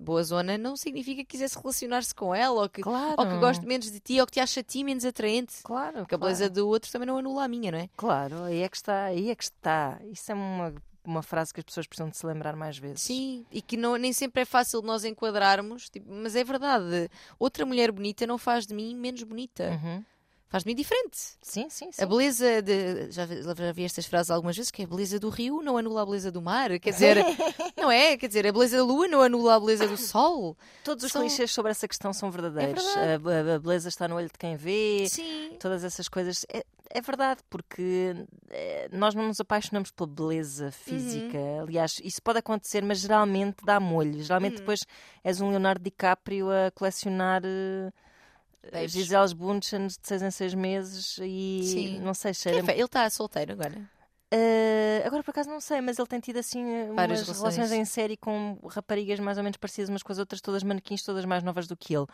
boa 0.00 0.22
zona 0.22 0.56
não 0.58 0.76
significa 0.76 1.22
que 1.22 1.26
quisesse 1.32 1.58
relacionar-se 1.58 2.14
com 2.14 2.34
ela 2.34 2.62
ou 2.62 2.68
que, 2.68 2.82
Claro. 2.82 3.14
ou 3.18 3.26
que 3.26 3.38
goste 3.38 3.64
menos 3.66 3.90
de 3.90 4.00
ti 4.00 4.20
ou 4.20 4.26
que 4.26 4.32
te 4.32 4.40
acha 4.40 4.60
a 4.60 4.62
ti 4.62 4.84
menos 4.84 5.04
atraente. 5.04 5.54
Claro, 5.62 5.98
Porque 5.98 6.14
a 6.14 6.18
claro. 6.18 6.34
beleza 6.34 6.50
do 6.50 6.68
outro 6.68 6.90
também 6.90 7.06
não 7.06 7.18
anula 7.18 7.44
a 7.44 7.48
minha, 7.48 7.70
não 7.72 7.78
é? 7.78 7.88
Claro, 7.96 8.44
aí 8.44 8.62
é 8.62 8.68
que 8.68 8.76
está, 8.76 9.04
aí 9.04 9.30
é 9.30 9.34
que 9.34 9.44
está. 9.44 9.98
Isso 10.10 10.30
é 10.30 10.34
uma, 10.34 10.74
uma 11.04 11.22
frase 11.22 11.52
que 11.52 11.60
as 11.60 11.64
pessoas 11.64 11.86
precisam 11.86 12.08
de 12.08 12.16
se 12.16 12.26
lembrar 12.26 12.54
mais 12.56 12.78
vezes. 12.78 13.02
Sim, 13.02 13.44
e 13.50 13.60
que 13.60 13.76
não, 13.76 13.96
nem 13.96 14.12
sempre 14.12 14.42
é 14.42 14.44
fácil 14.44 14.80
de 14.80 14.86
nós 14.86 15.04
enquadrarmos, 15.04 15.88
tipo, 15.88 16.12
mas 16.12 16.36
é 16.36 16.44
verdade. 16.44 17.10
Outra 17.38 17.66
mulher 17.66 17.90
bonita 17.90 18.26
não 18.26 18.38
faz 18.38 18.66
de 18.66 18.74
mim 18.74 18.94
menos 18.94 19.22
bonita. 19.22 19.70
Uhum. 19.82 20.04
Faz 20.52 20.64
de 20.64 20.68
mim 20.70 20.74
diferente. 20.76 21.16
Sim, 21.40 21.70
sim, 21.70 21.90
sim. 21.90 22.02
A 22.02 22.04
beleza 22.04 22.60
de. 22.60 23.10
Já, 23.10 23.24
vi- 23.24 23.42
já 23.42 23.72
vi 23.72 23.84
estas 23.84 24.04
frases 24.04 24.30
algumas 24.30 24.54
vezes, 24.54 24.70
que 24.70 24.82
é 24.82 24.84
a 24.84 24.88
beleza 24.88 25.18
do 25.18 25.30
rio 25.30 25.62
não 25.62 25.78
anula 25.78 26.02
a 26.02 26.04
beleza 26.04 26.30
do 26.30 26.42
mar. 26.42 26.78
Quer 26.78 26.90
dizer, 26.92 27.16
não 27.74 27.90
é? 27.90 28.18
Quer 28.18 28.26
dizer, 28.28 28.46
a 28.46 28.52
beleza 28.52 28.76
da 28.76 28.84
lua 28.84 29.08
não 29.08 29.22
anula 29.22 29.54
a 29.56 29.60
beleza 29.60 29.88
do 29.88 29.96
sol. 29.96 30.54
Todos 30.84 31.04
os 31.04 31.10
são- 31.12 31.22
clichês 31.22 31.50
sobre 31.50 31.70
essa 31.72 31.88
questão 31.88 32.12
são 32.12 32.30
verdadeiros. 32.30 32.84
É 32.96 33.14
a, 33.14 33.52
a- 33.52 33.54
a 33.54 33.58
beleza 33.58 33.88
está 33.88 34.06
no 34.06 34.14
olho 34.16 34.26
de 34.26 34.38
quem 34.38 34.54
vê. 34.54 35.06
Sim. 35.08 35.56
Todas 35.58 35.84
essas 35.84 36.06
coisas. 36.06 36.44
É, 36.52 36.62
é 36.90 37.00
verdade, 37.00 37.40
porque 37.48 38.14
eh, 38.50 38.90
nós 38.92 39.14
não 39.14 39.26
nos 39.28 39.40
apaixonamos 39.40 39.90
pela 39.90 40.06
beleza 40.06 40.70
física. 40.70 41.38
Aliás, 41.62 41.94
isso 42.04 42.20
pode 42.22 42.40
acontecer, 42.40 42.84
mas 42.84 42.98
geralmente 43.00 43.64
dá 43.64 43.80
molho. 43.80 44.22
Geralmente 44.22 44.52
Uhum. 44.56 44.58
depois 44.58 44.80
és 45.24 45.40
um 45.40 45.48
Leonardo 45.48 45.82
DiCaprio 45.82 46.50
a 46.50 46.70
colecionar. 46.72 47.40
Eh, 48.64 48.70
Beijos. 48.70 48.92
Gisele 48.92 49.34
Bundchen 49.34 49.86
de 49.86 49.96
seis 50.02 50.22
em 50.22 50.30
seis 50.30 50.54
meses 50.54 51.18
e 51.22 51.60
Sim. 51.64 52.00
não 52.00 52.14
sei, 52.14 52.32
cheira 52.34 52.58
é 52.58 52.74
Ele 52.74 52.84
está 52.84 53.08
solteiro 53.10 53.52
agora. 53.52 53.78
Uh, 54.34 55.06
agora 55.06 55.22
por 55.22 55.30
acaso 55.30 55.50
não 55.50 55.60
sei, 55.60 55.82
mas 55.82 55.98
ele 55.98 56.08
tem 56.08 56.18
tido 56.18 56.38
assim 56.38 56.64
uh, 56.64 56.94
Várias 56.94 57.20
umas 57.20 57.38
relações. 57.38 57.56
relações 57.56 57.72
em 57.80 57.84
série 57.84 58.16
com 58.16 58.58
raparigas 58.66 59.20
mais 59.20 59.36
ou 59.36 59.44
menos 59.44 59.58
parecidas 59.58 59.90
umas 59.90 60.02
com 60.02 60.10
as 60.10 60.18
outras, 60.18 60.40
todas 60.40 60.62
manequins, 60.62 61.02
todas 61.02 61.24
mais 61.26 61.42
novas 61.42 61.66
do 61.66 61.76
que 61.76 61.94
ele. 61.94 62.06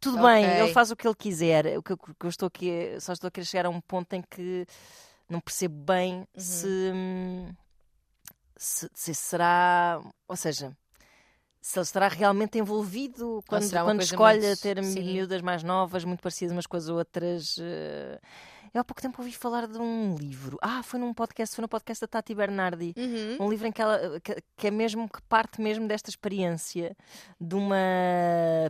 Tudo 0.00 0.16
Ok. 0.16 0.28
bem, 0.28 0.44
ele 0.46 0.72
faz 0.72 0.90
o 0.90 0.96
que 0.96 1.06
ele 1.06 1.14
quiser. 1.14 1.76
O 1.76 1.82
que 1.82 1.92
eu, 1.92 1.98
que 1.98 2.24
eu 2.24 2.28
estou 2.30 2.46
aqui, 2.46 2.98
só 3.00 3.12
estou 3.12 3.28
a 3.28 3.30
querer 3.30 3.44
chegar 3.44 3.66
a 3.66 3.68
um 3.68 3.80
ponto 3.82 4.12
em 4.14 4.22
que 4.22 4.64
não 5.28 5.40
percebo 5.40 5.74
bem 5.84 6.20
Uhum. 6.20 6.26
se, 6.36 6.66
hum, 6.94 7.54
se, 8.56 8.88
se 8.94 9.14
será, 9.14 10.00
ou 10.26 10.36
seja, 10.36 10.74
se 11.60 11.78
ele 11.78 11.84
estará 11.84 12.08
realmente 12.08 12.58
envolvido 12.58 13.42
quando, 13.46 13.70
quando 13.70 14.02
escolhe 14.02 14.40
muito- 14.40 14.60
ter 14.62 14.84
sim. 14.84 15.02
miúdas 15.02 15.42
mais 15.42 15.62
novas, 15.62 16.04
muito 16.04 16.20
parecidas 16.22 16.52
umas 16.52 16.66
com 16.66 16.76
as 16.76 16.88
outras. 16.88 17.56
uh, 17.58 18.18
Eu 18.72 18.80
há 18.80 18.84
pouco 18.84 19.00
tempo 19.00 19.20
ouvi 19.20 19.32
falar 19.32 19.66
de 19.66 19.78
um 19.78 20.14
livro. 20.16 20.58
Ah, 20.60 20.82
foi 20.82 21.00
num 21.00 21.14
podcast, 21.14 21.54
foi 21.54 21.62
no 21.62 21.68
podcast 21.68 22.00
da 22.02 22.06
Tati 22.06 22.34
Bernardi. 22.34 22.94
Uhum. 22.96 23.46
Um 23.46 23.50
livro 23.50 23.66
em 23.66 23.72
que 23.72 23.80
ela 23.80 24.20
que, 24.20 24.36
que 24.56 24.66
é 24.66 24.70
mesmo 24.70 25.08
que 25.08 25.20
parte 25.22 25.60
mesmo 25.60 25.86
desta 25.88 26.10
experiência 26.10 26.96
de 27.40 27.54
uma 27.54 27.76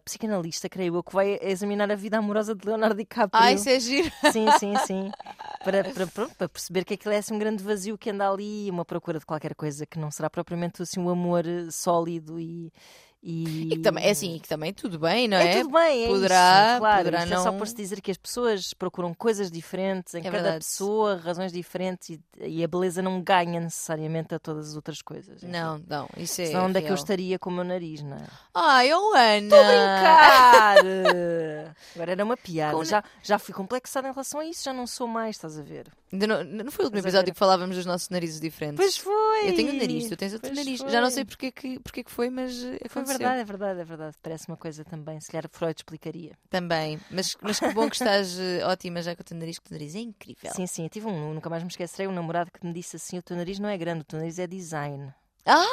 psicanalista, 0.04 0.68
creio 0.68 0.96
eu, 0.96 1.02
que 1.02 1.12
vai 1.12 1.38
examinar 1.42 1.90
a 1.90 1.94
vida 1.94 2.18
amorosa 2.18 2.54
de 2.54 2.66
Leonardo 2.66 2.96
DiCaprio. 2.96 3.42
Ah, 3.42 3.52
isso 3.52 3.68
é 3.68 3.80
giro. 3.80 4.10
Sim, 4.32 4.46
sim, 4.58 4.74
sim. 4.86 5.10
Para, 5.64 5.82
para, 5.92 6.06
para 6.06 6.48
perceber 6.48 6.84
que 6.84 6.94
aquilo 6.94 7.12
é 7.12 7.18
assim 7.18 7.34
um 7.34 7.38
grande 7.38 7.62
vazio 7.64 7.98
que 7.98 8.10
anda 8.10 8.30
ali, 8.30 8.70
uma 8.70 8.84
procura 8.84 9.18
de 9.18 9.26
qualquer 9.26 9.56
coisa 9.56 9.84
que 9.84 9.98
não 9.98 10.08
será 10.08 10.30
propriamente 10.30 10.80
assim 10.80 11.00
um 11.00 11.10
amor 11.10 11.44
eh, 11.44 11.68
sólido 11.70 12.38
e. 12.38 12.72
E, 13.20 13.64
E 13.64 13.68
que 13.70 13.78
também, 13.80 14.04
é 14.06 14.10
assim, 14.10 14.36
e 14.36 14.40
que 14.40 14.48
também 14.48 14.72
tudo 14.72 14.96
bem, 14.98 15.26
não 15.26 15.36
é 15.36 15.56
é? 15.56 15.60
tudo 15.62 15.72
bem, 15.72 16.04
é 16.04 16.06
Poderá- 16.06 16.68
isso, 16.70 16.78
claro. 16.78 16.98
poderá 16.98 17.18
Isto 17.24 17.34
é 17.34 17.36
só 17.38 17.50
não- 17.50 17.58
por 17.58 17.66
se 17.66 17.74
dizer 17.74 18.00
que 18.00 18.12
as 18.12 18.16
pessoas 18.16 18.72
procuram 18.72 19.12
coisas 19.12 19.50
diferentes 19.50 20.14
em 20.14 20.18
É 20.20 20.22
cada 20.22 20.36
verdade. 20.38 20.58
pessoa, 20.58 21.16
razões 21.16 21.52
diferentes 21.52 22.10
e, 22.10 22.20
e 22.40 22.62
a 22.62 22.68
beleza 22.68 23.02
não 23.02 23.20
ganha 23.20 23.60
necessariamente 23.60 24.34
a 24.36 24.38
todas 24.38 24.68
as 24.70 24.76
outras 24.76 25.02
coisas. 25.02 25.42
enfim. 25.42 25.52
Não, 25.52 25.82
não, 25.88 26.08
isso 26.16 26.40
é. 26.42 26.46
Senão 26.46 26.66
onde 26.66 26.78
é 26.78 26.82
que 26.82 26.90
eu 26.90 26.94
estaria 26.94 27.38
com 27.40 27.50
o 27.50 27.52
meu 27.52 27.64
nariz, 27.64 28.02
não 28.02 28.16
é? 28.18 28.22
Ai, 28.54 28.92
oh 28.94 29.12
Ana! 29.14 29.36
Estou 29.38 29.58
a 29.58 29.62
brincar! 29.64 30.76
Agora 31.96 32.12
era 32.12 32.24
uma 32.24 32.36
piada. 32.36 32.76
Com- 32.76 32.84
Já, 32.84 33.02
já 33.22 33.38
fui 33.38 33.52
complexada 33.54 34.08
em 34.08 34.12
relação 34.12 34.40
a 34.40 34.44
isso, 34.44 34.62
já 34.64 34.72
não 34.72 34.86
sou 34.86 35.06
mais, 35.08 35.36
estás 35.36 35.58
a 35.58 35.62
ver? 35.62 35.88
Não, 36.10 36.42
não 36.44 36.70
foi 36.70 36.84
o 36.84 36.88
último 36.88 37.00
episódio 37.00 37.32
que 37.32 37.38
falávamos 37.38 37.76
dos 37.76 37.84
nossos 37.84 38.08
narizes 38.08 38.40
diferentes. 38.40 38.76
Pois 38.78 38.96
foi! 38.96 39.50
Eu 39.50 39.54
tenho 39.56 39.72
um 39.72 39.76
nariz, 39.76 40.08
tu 40.08 40.16
tens 40.16 40.32
outro 40.32 40.48
Pois 40.48 40.56
nariz. 40.64 40.80
foi. 40.80 40.88
Já 40.90 41.00
não 41.00 41.10
sei 41.10 41.24
porque 41.24 41.50
que, 41.52 41.78
porque 41.80 42.02
que 42.04 42.10
foi, 42.10 42.30
mas 42.30 42.62
eh, 42.64 42.78
Foi 42.88 43.02
aconteceu. 43.14 43.28
verdade, 43.28 43.40
é 43.40 43.44
verdade, 43.44 43.80
é 43.80 43.84
verdade. 43.84 44.16
Parece 44.22 44.48
uma 44.48 44.56
coisa 44.56 44.84
também. 44.84 45.20
Se 45.20 45.30
calhar 45.30 45.48
Freud 45.50 45.74
explicaria. 45.76 46.38
Também. 46.50 47.00
Mas, 47.10 47.36
mas 47.40 47.58
que 47.58 47.72
bom 47.72 47.88
que 47.88 47.96
estás 47.96 48.38
eh, 48.38 48.64
ótima 48.64 49.02
já 49.02 49.14
com 49.14 49.22
o 49.22 49.24
teu 49.24 49.36
nariz, 49.36 49.58
que 49.58 49.66
o 49.66 49.68
teu 49.68 49.78
nariz 49.78 49.94
é 49.94 50.00
incrível. 50.00 50.52
Sim, 50.52 50.66
sim. 50.66 50.84
Eu 50.84 50.90
tive 50.90 51.06
um, 51.06 51.34
nunca 51.34 51.48
mais 51.50 51.62
me 51.62 51.68
esquecerei, 51.68 52.06
um 52.06 52.12
namorado 52.12 52.50
que 52.50 52.64
me 52.66 52.72
disse 52.72 52.96
assim: 52.96 53.18
o 53.18 53.22
teu 53.22 53.36
nariz 53.36 53.58
não 53.58 53.68
é 53.68 53.76
grande, 53.76 54.00
o 54.00 54.04
teu 54.04 54.18
nariz 54.18 54.38
é 54.38 54.46
design. 54.46 55.12
Ah! 55.44 55.64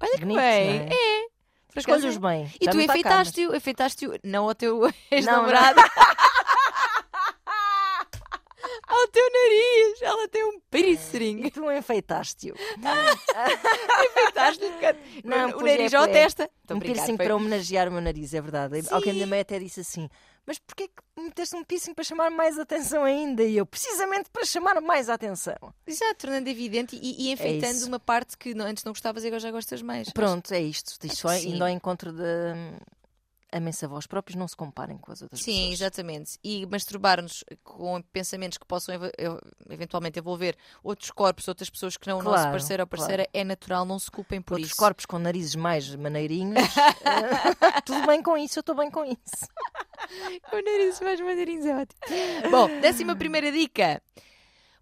Olha 0.00 0.12
que 0.12 0.20
Bonito, 0.20 0.36
bem! 0.36 0.78
não 0.78 0.84
é? 0.84 0.88
É! 0.88 1.14
É. 1.76 2.18
bem. 2.18 2.52
E 2.60 2.68
tu 2.68 2.76
cá, 2.76 2.84
enfeitaste-o, 2.84 3.56
enfeitaste-o, 3.56 4.18
não 4.22 4.48
ao 4.48 4.54
teu 4.54 4.88
ex-namorado, 5.10 5.80
teu 9.14 9.30
nariz. 9.30 10.02
Ela 10.02 10.28
tem 10.28 10.44
um 10.44 10.60
piercing. 10.70 11.46
E 11.46 11.50
tu 11.50 11.70
enfeitaste-o. 11.70 12.54
Enfeitaste-lhe 14.04 14.70
Não, 15.24 15.50
o 15.50 15.52
pois 15.52 15.64
nariz 15.64 15.92
é, 15.92 15.98
ou 15.98 16.04
a 16.04 16.08
é. 16.08 16.12
testa. 16.12 16.50
Um 16.70 16.78
brincar, 16.78 16.94
piercing 16.94 17.16
foi- 17.16 17.26
para 17.26 17.36
homenagear 17.36 17.88
o 17.88 17.92
meu 17.92 18.00
nariz, 18.00 18.34
é 18.34 18.40
verdade. 18.40 18.82
Alguém 18.90 19.14
Sim. 19.14 19.20
da 19.20 19.26
mãe 19.26 19.40
até 19.40 19.58
disse 19.58 19.80
assim: 19.80 20.08
Mas 20.46 20.58
porquê 20.58 20.88
que 20.88 21.22
meteste 21.22 21.54
um 21.56 21.62
piercing 21.62 21.94
para 21.94 22.04
chamar 22.04 22.30
mais 22.30 22.58
atenção 22.58 23.04
ainda? 23.04 23.42
E 23.42 23.56
eu, 23.56 23.64
precisamente 23.64 24.28
para 24.30 24.44
chamar 24.44 24.80
mais 24.80 25.08
atenção. 25.08 25.56
Exato, 25.86 26.16
tornando 26.18 26.48
evidente 26.48 26.96
e, 27.00 27.28
e 27.28 27.32
enfeitando 27.32 27.82
É 27.82 27.86
uma 27.86 28.00
parte 28.00 28.36
que 28.36 28.50
antes 28.58 28.82
não 28.84 28.92
gostavas 28.92 29.22
e 29.24 29.28
agora 29.28 29.40
já 29.40 29.50
gostas 29.50 29.80
mais. 29.82 30.10
Pronto, 30.10 30.52
é 30.52 30.60
isto. 30.60 30.94
Isto 31.04 31.28
sim. 31.28 31.54
indo 31.54 31.62
ao 31.62 31.70
encontro 31.70 32.12
de. 32.12 32.22
Amem-se 33.56 33.84
a 33.84 33.88
vós 33.88 34.04
próprios, 34.04 34.36
não 34.36 34.48
se 34.48 34.56
comparem 34.56 34.98
com 34.98 35.12
as 35.12 35.22
outras 35.22 35.40
Sim, 35.40 35.52
pessoas. 35.52 35.72
exatamente. 35.74 36.38
E 36.42 36.66
masturbar-nos 36.66 37.44
com 37.62 38.02
pensamentos 38.02 38.58
que 38.58 38.66
possam 38.66 38.94
ev- 38.96 39.12
ev- 39.16 39.38
eventualmente 39.70 40.18
envolver 40.18 40.56
outros 40.82 41.12
corpos, 41.12 41.46
outras 41.46 41.70
pessoas 41.70 41.96
que 41.96 42.08
não 42.08 42.18
o 42.18 42.22
nosso 42.22 42.36
Claro, 42.38 42.50
parceiro 42.50 42.82
ou 42.82 42.86
parceira, 42.88 43.28
é 43.32 43.44
natural, 43.44 43.84
não 43.84 43.96
se 43.98 44.10
culpem 44.10 44.42
por 44.42 44.54
Outros 44.54 44.70
isso. 44.72 44.76
corpos 44.76 45.06
com 45.06 45.20
narizes 45.20 45.54
mais 45.54 45.94
maneirinhos. 45.94 46.56
eh, 47.04 47.80
tudo 47.84 48.04
bem 48.08 48.20
com 48.22 48.36
isso, 48.36 48.58
eu 48.58 48.60
estou 48.62 48.74
bem 48.74 48.90
com 48.90 49.04
isso. 49.04 49.46
Com 50.50 50.56
narizes 50.62 51.00
mais 51.00 51.20
maneirinhos 51.20 51.64
é 51.66 51.76
ótimo. 51.76 52.50
Bom, 52.50 52.80
décima 52.80 53.14
primeira 53.14 53.52
dica. 53.52 54.02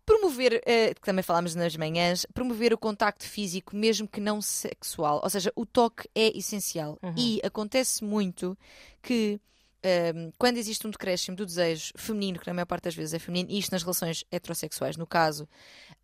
Promover, 0.05 0.61
eh, 0.67 0.95
que 0.95 1.01
também 1.01 1.23
falámos 1.23 1.55
nas 1.55 1.77
manhãs, 1.77 2.27
promover 2.35 2.73
o 2.73 2.79
contacto 2.79 3.25
físico, 3.25 3.77
mesmo 3.77 4.09
que 4.09 4.21
não 4.21 4.43
sexual. 4.43 5.21
Ou 5.23 5.31
seja, 5.31 5.53
o 5.55 5.65
toque 5.65 6.09
é 6.15 6.37
essencial. 6.37 6.99
Uhum. 7.03 7.15
E 7.17 7.41
acontece 7.45 8.03
muito 8.05 8.59
que 9.01 9.41
ehm, 9.85 10.31
quando 10.39 10.57
existe 10.59 10.87
um 10.87 10.91
decréscimo 10.91 11.37
do 11.37 11.47
desejo 11.47 11.93
feminino, 11.97 12.39
que 12.39 12.47
na 12.47 12.55
maior 12.55 12.67
parte 12.67 12.85
das 12.85 12.95
vezes 12.95 13.15
é 13.15 13.19
feminino, 13.19 13.51
e 13.51 13.59
isto 13.59 13.73
nas 13.73 13.83
relações 13.83 14.25
heterossexuais, 14.31 14.97
no 14.97 15.07
caso, 15.07 15.49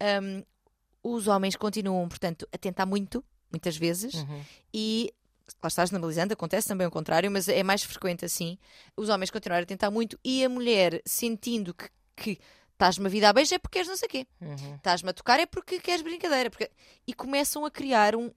ehm, 0.01 0.43
os 1.03 1.27
homens 1.29 1.55
continuam, 1.57 2.09
portanto, 2.09 2.47
a 2.53 2.59
tentar 2.59 2.87
muito, 2.87 3.25
muitas 3.53 3.77
vezes, 3.77 4.15
Uhum. 4.15 4.43
e 4.75 5.13
lá 5.63 5.69
estás 5.69 5.91
normalizando, 5.91 6.33
acontece 6.33 6.69
também 6.69 6.87
o 6.87 6.91
contrário, 6.91 7.31
mas 7.31 7.49
é 7.49 7.63
mais 7.63 7.83
frequente 7.83 8.25
assim. 8.25 8.59
Os 8.97 9.09
homens 9.09 9.31
continuarem 9.31 9.63
a 9.63 9.67
tentar 9.67 9.91
muito 9.91 10.19
e 10.25 10.45
a 10.45 10.49
mulher 10.49 11.01
sentindo 11.07 11.73
que, 11.73 11.89
que 12.17 12.39
Estás-me 12.79 13.07
a 13.07 13.11
vida 13.11 13.29
a 13.29 13.33
beijo 13.33 13.53
é 13.53 13.59
porque 13.59 13.79
queres 13.79 13.89
não 13.89 13.97
sei 13.97 14.07
o 14.07 14.11
quê. 14.11 14.26
Uhum. 14.41 14.76
Estás-me 14.76 15.11
a 15.11 15.12
tocar 15.12 15.41
é 15.41 15.47
porque 15.47 15.81
queres 15.81 16.01
brincadeira. 16.01 16.49
Porque... 16.49 16.70
E 17.09 17.12
começam 17.12 17.64
a 17.64 17.70
criar 17.72 18.14
um, 18.14 18.31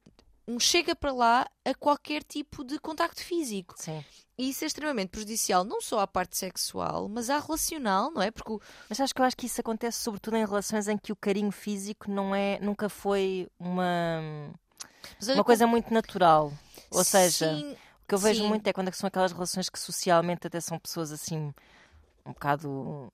um 0.48 0.60
chega 0.60 0.96
para 0.96 1.12
lá 1.14 1.48
a 1.64 1.76
qualquer 1.76 2.24
tipo 2.24 2.64
de 2.64 2.80
contacto 2.80 3.24
físico. 3.24 3.76
Sim. 3.78 4.04
E 4.40 4.50
isso 4.50 4.64
é 4.64 4.68
extremamente 4.68 5.10
prejudicial, 5.10 5.64
não 5.64 5.80
só 5.80 6.00
à 6.00 6.08
parte 6.08 6.36
sexual, 6.36 7.08
mas 7.08 7.30
à 7.30 7.38
relacional, 7.38 8.10
não 8.10 8.20
é? 8.24 8.32
Porque 8.32 8.52
o- 8.52 8.60
Mas 8.90 9.00
acho 9.00 9.14
que 9.14 9.22
eu 9.22 9.26
acho 9.26 9.38
que 9.38 9.46
isso 9.46 9.62
acontece 9.62 10.00
sobretudo 10.02 10.36
em 10.36 10.44
relações 10.44 10.88
em 10.88 10.98
que 10.98 11.12
o 11.12 11.16
carinho 11.16 11.52
físico 11.52 12.10
não 12.10 12.34
é, 12.34 12.58
nunca 12.60 12.90
foi 12.90 13.48
uma, 13.60 14.52
olha 15.24 15.36
uma 15.36 15.44
coisa 15.44 15.68
muito 15.68 15.94
natural. 15.94 16.52
Ou 16.90 17.04
seja, 17.04 17.54
Sim, 17.56 17.74
o 18.04 18.08
que 18.08 18.16
eu 18.16 18.18
vejo 18.18 18.42
sim. 18.42 18.48
muito 18.50 18.66
é 18.66 18.74
quando 18.74 18.88
é 18.88 18.92
que 18.92 18.98
são 18.98 19.08
aquelas 19.08 19.32
relações 19.32 19.70
que 19.70 19.78
socialmente 19.80 20.48
até 20.48 20.60
são 20.60 20.80
pessoas 20.80 21.12
assim 21.12 21.54
um 22.26 22.34
bocado 22.34 23.12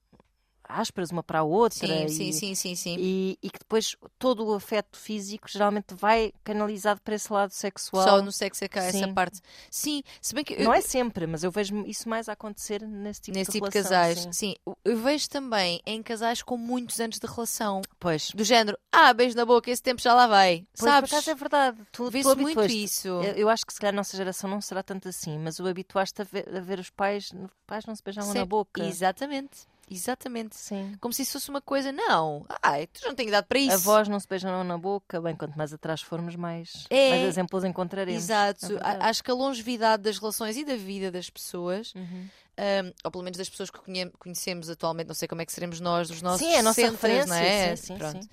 ásperas 0.67 1.11
uma 1.11 1.23
para 1.23 1.39
a 1.39 1.43
outra 1.43 1.87
sim, 1.87 2.05
e, 2.05 2.09
sim, 2.09 2.31
sim, 2.31 2.55
sim, 2.55 2.75
sim. 2.75 2.95
E, 2.99 3.37
e 3.41 3.49
que 3.49 3.59
depois 3.59 3.95
todo 4.19 4.45
o 4.45 4.53
afeto 4.53 4.97
físico 4.97 5.47
geralmente 5.49 5.93
vai 5.93 6.31
canalizado 6.43 7.01
para 7.01 7.15
esse 7.15 7.31
lado 7.31 7.51
sexual. 7.51 8.03
Só 8.03 8.21
no 8.21 8.31
sexo 8.31 8.63
é 8.63 8.67
que 8.67 8.77
há 8.79 8.83
essa 8.83 8.97
Sim. 9.07 9.13
parte. 9.13 9.39
Sim, 9.69 10.03
se 10.21 10.33
bem 10.35 10.43
que 10.43 10.53
eu- 10.53 10.63
Não 10.63 10.73
é 10.73 10.81
sempre, 10.81 11.25
mas 11.27 11.43
eu 11.43 11.51
vejo 11.51 11.75
isso 11.85 12.07
mais 12.09 12.27
a 12.29 12.33
acontecer 12.33 12.81
nesse 12.87 13.21
tipo 13.21 13.37
nesse 13.37 13.51
de 13.51 13.57
tipo 13.57 13.69
de 13.69 13.73
relação, 13.77 13.91
casais. 13.91 14.19
sim. 14.35 14.47
Sim. 14.47 14.55
eu 14.85 14.97
vejo 14.97 15.29
também 15.29 15.81
em 15.85 16.01
casais 16.03 16.41
com 16.41 16.57
muitos 16.57 16.99
anos 16.99 17.17
de 17.19 17.27
relação. 17.27 17.81
Pois, 17.99 18.29
Do 18.31 18.43
género, 18.43 18.77
ah, 18.91 19.13
beijo 19.13 19.35
na 19.35 19.45
boca, 19.45 19.69
esse 19.71 19.81
tempo 19.81 20.01
já 20.01 20.13
lá 20.13 20.27
vai. 20.27 20.65
pois 20.77 20.91
Sabes? 20.91 21.09
por 21.09 21.15
acaso 21.15 21.29
é 21.31 21.35
verdade. 21.35 21.77
Tu, 21.91 22.11
tu 22.11 22.35
muito 22.37 22.63
isso. 22.65 23.07
Eu, 23.07 23.21
eu 23.35 23.49
acho 23.49 23.65
que 23.65 23.73
se 23.73 23.79
calhar 23.79 23.93
a 23.93 23.95
nossa 23.95 24.15
geração 24.15 24.49
não 24.49 24.61
será 24.61 24.81
tanto 24.83 25.07
assim, 25.07 25.37
mas 25.37 25.59
o 25.59 25.67
habituaste 25.67 26.21
a 26.21 26.25
ver, 26.25 26.47
a 26.55 26.59
ver 26.59 26.79
os 26.79 26.89
pais, 26.89 27.31
os 27.31 27.49
pais 27.65 27.85
não 27.85 27.95
se 27.95 28.03
beijavam 28.03 28.33
na 28.33 28.41
Sim, 28.41 28.47
boca. 28.47 28.83
Exatamente. 28.83 29.67
Exatamente. 29.89 30.55
Sim. 30.55 30.95
Como 30.99 31.13
se 31.13 31.21
isso 31.21 31.33
fosse 31.33 31.49
uma 31.49 31.61
coisa, 31.61 31.91
não. 31.91 32.45
Ai, 32.61 32.87
tu 32.87 33.07
não 33.07 33.15
tenho 33.15 33.29
idade 33.29 33.47
para 33.47 33.57
isso. 33.59 33.73
Avós 33.73 34.07
não 34.07 34.19
se 34.19 34.27
beijam 34.27 34.63
na 34.63 34.77
boca, 34.77 35.21
bem, 35.21 35.35
quanto 35.35 35.57
mais 35.57 35.71
atrás 35.73 36.01
formos, 36.01 36.35
mais, 36.35 36.85
É. 36.89 37.09
mais 37.11 37.21
exemplos 37.23 37.63
encontraremos. 37.63 38.21
Exato. 38.23 38.77
É. 38.77 38.81
A- 38.81 39.09
Acho 39.09 39.23
que 39.23 39.31
a 39.31 39.33
longevidade 39.33 40.03
das 40.03 40.17
relações 40.17 40.57
e 40.57 40.65
da 40.65 40.75
vida 40.75 41.09
das 41.09 41.29
pessoas, 41.29 41.93
Uhum. 41.95 42.27
um, 42.57 42.93
ou 43.05 43.11
pelo 43.11 43.23
menos 43.23 43.37
das 43.37 43.47
pessoas 43.49 43.69
que 43.69 43.79
conhe- 43.79 44.09
conhecemos 44.19 44.69
atualmente, 44.69 45.07
não 45.07 45.15
sei 45.15 45.27
como 45.27 45.41
é 45.41 45.45
que 45.45 45.53
seremos 45.53 45.79
nós, 45.79 46.09
dos 46.09 46.21
nossos 46.21 46.45
Sim, 46.45 46.53
é 46.53 46.59
a 46.59 46.63
nossa 46.63 46.81
60, 46.81 46.91
referência. 46.91 47.27
não 47.27 47.35
é? 47.35 47.75
Sim, 47.77 47.83
sim, 47.85 47.97
Pronto. 47.97 48.23
sim. 48.23 48.29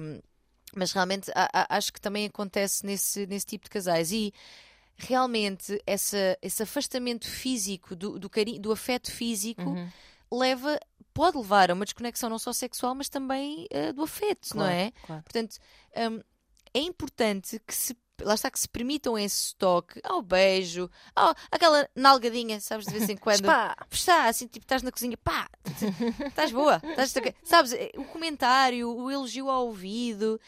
Um, 0.00 0.20
mas 0.76 0.92
realmente 0.92 1.30
a- 1.34 1.48
a- 1.52 1.76
acho 1.76 1.92
que 1.92 2.00
também 2.00 2.26
acontece 2.26 2.84
nesse, 2.84 3.26
nesse 3.26 3.46
tipo 3.46 3.64
de 3.64 3.70
casais. 3.70 4.12
E 4.12 4.32
realmente 4.96 5.80
essa, 5.86 6.36
esse 6.40 6.62
afastamento 6.62 7.26
físico, 7.28 7.96
do, 7.96 8.18
do, 8.18 8.28
cari- 8.30 8.58
do 8.58 8.70
afeto 8.72 9.10
físico, 9.10 9.62
Uhum. 9.62 9.88
Leva, 10.32 10.78
pode 11.14 11.36
levar 11.36 11.70
a 11.70 11.74
uma 11.74 11.84
desconexão 11.84 12.30
não 12.30 12.38
só 12.38 12.52
sexual, 12.52 12.94
mas 12.94 13.08
também 13.08 13.66
eh, 13.70 13.92
do 13.92 14.02
afeto, 14.02 14.48
não 14.56 14.64
Claro, 14.64 14.72
é? 14.74 14.92
claro. 15.06 15.22
Portanto, 15.22 15.56
hum, 15.96 16.20
é 16.74 16.80
importante 16.80 17.60
que 17.66 17.74
se. 17.74 17.96
Lá 18.20 18.34
está 18.34 18.48
que 18.50 18.60
se 18.60 18.68
permitam 18.68 19.18
esse 19.18 19.56
toque 19.56 19.98
ao 20.04 20.22
beijo, 20.22 20.88
ao, 21.16 21.34
aquela 21.50 21.88
nalgadinha, 21.96 22.60
sabes, 22.60 22.86
de 22.86 22.92
vez 22.92 23.08
em 23.08 23.16
quando. 23.16 23.46
Pá! 23.46 23.74
Está, 23.90 24.26
assim, 24.28 24.46
tipo, 24.46 24.62
estás 24.64 24.80
na 24.82 24.92
cozinha, 24.92 25.16
pá, 25.16 25.48
estás 26.28 26.52
boa, 26.52 26.80
estás, 26.84 27.12
sabes, 27.42 27.72
eh, 27.72 27.90
o 27.96 28.04
comentário, 28.04 28.94
o 28.94 29.10
elogio 29.10 29.50
ao 29.50 29.66
ouvido, 29.66 30.40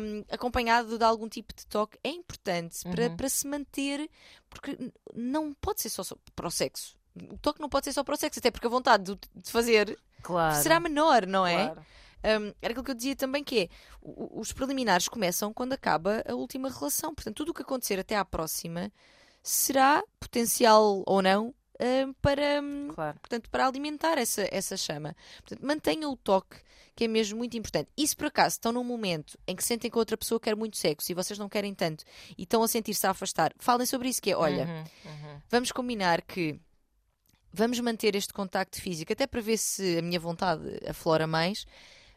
hum, 0.00 0.22
acompanhado 0.28 0.98
de 0.98 1.04
algum 1.04 1.26
tipo 1.28 1.54
de 1.54 1.64
toque, 1.66 1.98
é 2.04 2.10
importante 2.10 2.82
para, 2.82 3.06
Uhum. 3.06 3.16
para 3.16 3.28
se 3.30 3.46
manter, 3.46 4.10
porque 4.50 4.76
não 5.14 5.54
pode 5.54 5.80
ser 5.80 5.88
só, 5.88 6.02
só 6.02 6.16
para 6.36 6.48
o 6.48 6.50
sexo. 6.50 6.94
O 7.30 7.38
toque 7.38 7.60
não 7.60 7.68
pode 7.68 7.84
ser 7.84 7.92
só 7.92 8.02
para 8.02 8.14
o 8.14 8.16
sexo, 8.16 8.38
até 8.40 8.50
porque 8.50 8.66
a 8.66 8.70
vontade 8.70 9.04
de, 9.14 9.18
de 9.36 9.50
fazer 9.50 9.98
Claro. 10.22 10.62
será 10.62 10.80
menor, 10.80 11.26
não 11.26 11.46
é? 11.46 11.66
claro. 11.66 11.86
Um, 12.24 12.54
era 12.62 12.72
aquilo 12.72 12.82
que 12.84 12.90
eu 12.90 12.94
dizia 12.94 13.14
também 13.14 13.44
que 13.44 13.60
é 13.64 13.68
os 14.02 14.50
preliminares 14.52 15.08
começam 15.08 15.52
quando 15.52 15.74
acaba 15.74 16.24
a 16.26 16.34
última 16.34 16.70
relação. 16.70 17.14
Portanto, 17.14 17.36
tudo 17.36 17.50
o 17.50 17.54
que 17.54 17.60
acontecer 17.62 17.98
até 18.00 18.16
à 18.16 18.24
próxima 18.24 18.90
será 19.42 20.02
potencial 20.18 21.02
ou 21.06 21.20
não 21.20 21.54
um, 21.80 22.12
para, 22.14 22.62
um, 22.62 22.88
Claro. 22.94 23.18
portanto, 23.20 23.50
para 23.50 23.66
alimentar 23.66 24.16
essa, 24.16 24.48
essa 24.50 24.76
chama. 24.76 25.14
Portanto, 25.42 25.66
mantenham 25.66 26.10
o 26.12 26.16
toque, 26.16 26.56
que 26.96 27.04
é 27.04 27.08
mesmo 27.08 27.36
muito 27.36 27.56
importante. 27.58 27.90
E 27.96 28.06
se 28.08 28.16
por 28.16 28.26
acaso 28.26 28.54
estão 28.54 28.72
num 28.72 28.84
momento 28.84 29.36
em 29.46 29.54
que 29.54 29.62
sentem 29.62 29.90
que 29.90 29.98
a 29.98 30.00
outra 30.00 30.16
pessoa 30.16 30.40
quer 30.40 30.56
muito 30.56 30.76
sexo 30.78 31.10
e 31.12 31.14
vocês 31.14 31.38
não 31.38 31.48
querem 31.48 31.74
tanto 31.74 32.04
e 32.38 32.44
estão 32.44 32.62
a 32.62 32.68
sentir-se 32.68 33.06
a 33.06 33.10
afastar, 33.10 33.52
falem 33.58 33.86
sobre 33.86 34.08
isso, 34.08 34.22
que 34.22 34.30
é, 34.30 34.36
olha, 34.36 34.64
Uhum, 34.64 35.10
uhum. 35.10 35.40
vamos 35.50 35.70
combinar 35.72 36.22
que 36.22 36.58
vamos 37.54 37.78
manter 37.80 38.16
este 38.16 38.32
contacto 38.32 38.80
físico, 38.80 39.12
até 39.12 39.26
para 39.26 39.40
ver 39.40 39.56
se 39.56 39.98
a 39.98 40.02
minha 40.02 40.18
vontade 40.18 40.62
aflora 40.88 41.26
mais, 41.26 41.64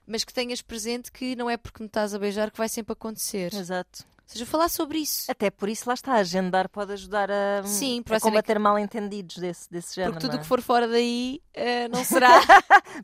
mas 0.05 0.23
que 0.23 0.33
tenhas 0.33 0.61
presente 0.61 1.11
que 1.11 1.35
não 1.35 1.49
é 1.49 1.57
porque 1.57 1.81
me 1.81 1.87
estás 1.87 2.13
a 2.13 2.19
beijar 2.19 2.49
que 2.49 2.57
vai 2.57 2.67
sempre 2.67 2.93
acontecer. 2.93 3.53
Exato. 3.53 4.05
Ou 4.27 4.33
seja, 4.33 4.45
falar 4.45 4.67
sobre 4.69 4.99
isso. 4.99 5.31
Até 5.31 5.49
por 5.49 5.69
isso 5.69 5.87
lá 5.87 5.93
está, 5.93 6.13
agendar 6.15 6.67
pode 6.67 6.91
ajudar 6.93 7.31
a, 7.31 7.63
Sim, 7.63 8.03
a 8.09 8.15
a 8.15 8.19
combater 8.19 8.59
mal 8.59 8.77
entendidos 8.77 9.37
desse, 9.37 9.71
desse 9.71 9.95
género. 9.95 10.13
Porque 10.13 10.25
tudo 10.27 10.33
o 10.35 10.39
é? 10.39 10.41
que 10.41 10.45
for 10.47 10.61
fora 10.61 10.85
daí 10.87 11.41
eh, 11.53 11.87
não 11.87 12.03
será. 12.05 12.41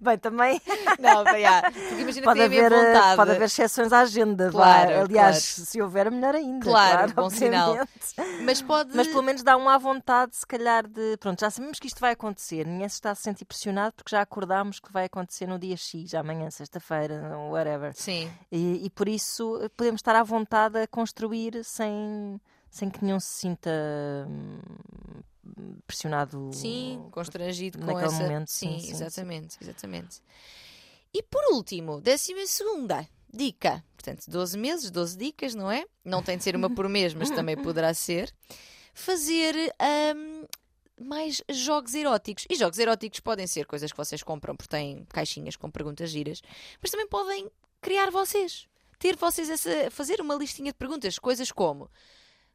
Bem, 0.01 0.17
também 0.17 0.61
não, 0.99 1.24
bem, 1.24 1.45
ah, 1.45 1.61
porque 1.71 2.01
imagina 2.01 2.26
pode 2.26 2.39
que 2.41 2.49
tem 2.49 2.59
a 2.59 2.65
haver, 2.65 2.71
minha 2.71 2.82
eh, 2.89 2.93
vontade. 2.93 3.15
pode 3.15 3.32
haver 3.32 3.45
exceções 3.45 3.93
à 3.93 3.99
agenda. 4.01 4.51
Claro, 4.51 5.01
Aliás, 5.01 5.55
claro. 5.55 5.69
se 5.69 5.82
houver, 5.82 6.11
melhor 6.11 6.36
ainda. 6.36 6.65
Claro, 6.65 6.93
Claro, 6.97 7.13
bom 7.13 7.30
sinal. 7.30 7.78
Mas 8.43 8.61
pode. 8.61 8.93
Mas 8.95 9.07
pelo 9.07 9.24
menos 9.24 9.43
dá 9.43 9.55
um 9.55 9.69
à 9.69 9.78
vontade, 9.78 10.36
se 10.36 10.45
calhar, 10.45 10.86
de. 10.86 11.15
Pronto, 11.17 11.39
já 11.39 11.49
sabemos 11.49 11.80
que 11.80 11.88
isto 11.88 12.01
vai 12.01 12.11
acontecer. 12.11 12.65
Ninguém 12.67 12.89
se 12.89 12.95
está 12.95 13.11
a 13.11 13.15
sentir 13.15 13.45
pressionado 13.45 13.93
porque 13.95 14.11
já 14.13 14.21
acordámos 14.21 14.80
que 14.82 14.91
vai 14.91 15.05
acontecer 15.05 15.47
no 15.47 15.57
dia 15.57 15.78
X, 15.78 16.13
amanhã, 16.13 16.49
sexta-feira, 16.49 17.21
whatever. 17.49 17.93
Sim, 17.95 18.30
E, 18.51 18.86
e 18.86 18.89
por 18.89 19.07
isso 19.07 19.59
eh, 19.63 19.69
podemos 19.69 19.99
estar 19.99 20.15
à 20.15 20.24
vontade 20.24 20.78
a 20.80 20.86
construir 20.88 21.12
sem, 21.64 22.39
sem 22.70 22.89
que 22.89 23.03
nenhum 23.03 23.20
se 23.20 23.28
sinta 23.28 23.70
hum, 24.28 24.59
pressionado. 25.86 26.49
sim, 26.53 27.05
constrangido 27.11 27.80
com 27.80 27.86
naquele 27.86 28.07
essa. 28.07 28.24
momento, 28.24 28.47
sim, 28.49 28.72
sim, 28.72 28.80
sim, 28.80 28.86
sim. 28.88 28.91
exatamente, 28.93 29.57
exatamente. 29.61 30.22
E 31.14 31.22
por 31.22 31.43
último, 31.53 32.01
décima 32.01 32.45
segunda 32.47 33.07
dica. 33.32 33.84
Portanto, 33.95 34.26
12 34.28 34.57
meses, 34.57 34.91
12 34.91 35.18
dicas, 35.18 35.55
não 35.55 35.72
é? 35.72 35.86
Não 36.03 36.22
tem 36.22 36.38
de 36.38 36.43
ser 36.43 36.55
uma 36.55 36.70
por 36.70 36.88
mês, 36.89 37.14
mas 37.14 37.30
também 37.30 37.55
poderá 37.55 37.93
ser. 37.93 38.34
Fazer 38.93 39.55
hum, 40.16 40.45
mais 40.99 41.41
jogos 41.49 41.93
eróticos. 41.95 42.45
E 42.49 42.55
jogos 42.55 42.78
eróticos 42.78 43.20
podem 43.20 43.47
ser 43.47 43.66
coisas 43.66 43.91
que 43.91 43.97
vocês 43.97 44.22
compram 44.22 44.55
porque 44.55 44.70
têm 44.70 45.05
caixinhas 45.05 45.55
com 45.55 45.70
perguntas 45.70 46.09
giras, 46.09 46.41
mas 46.82 46.91
também 46.91 47.07
podem 47.07 47.49
criar 47.82 48.11
vocês. 48.11 48.68
Ter 49.00 49.16
vocês 49.16 49.50
essa. 49.50 49.89
fazer 49.91 50.22
uma 50.22 50.36
listinha 50.36 50.72
de 50.72 50.78
perguntas, 50.78 51.20
coisas 51.20 51.52
como 51.52 51.89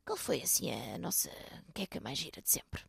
qual 0.09 0.17
foi 0.17 0.41
assim 0.41 0.73
a 0.73 0.97
nossa 0.97 1.31
queca 1.75 2.01
mais 2.01 2.17
gira 2.17 2.41
de 2.41 2.51
sempre? 2.51 2.83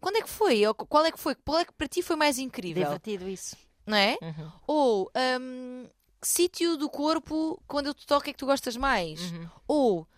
Quando 0.00 0.16
é 0.16 0.22
que 0.22 0.30
foi? 0.30 0.66
Ou 0.66 0.74
qual 0.74 1.04
é 1.04 1.12
que 1.12 1.20
foi? 1.20 1.34
Qual 1.34 1.58
é 1.58 1.64
que 1.64 1.72
para 1.74 1.86
ti 1.86 2.00
foi 2.00 2.16
mais 2.16 2.38
incrível? 2.38 2.84
Divertido 2.84 3.28
isso. 3.28 3.54
Não 3.86 3.96
é? 3.98 4.16
Uhum. 4.22 4.52
Ou 4.66 5.12
hum, 5.40 5.86
que 6.18 6.26
sítio 6.26 6.78
do 6.78 6.88
corpo, 6.88 7.62
quando 7.66 7.88
eu 7.88 7.94
te 7.94 8.06
toco, 8.06 8.30
é 8.30 8.32
que 8.32 8.38
tu 8.38 8.46
gostas 8.46 8.78
mais? 8.78 9.20
Uhum. 9.30 9.48
Ou 9.68 10.08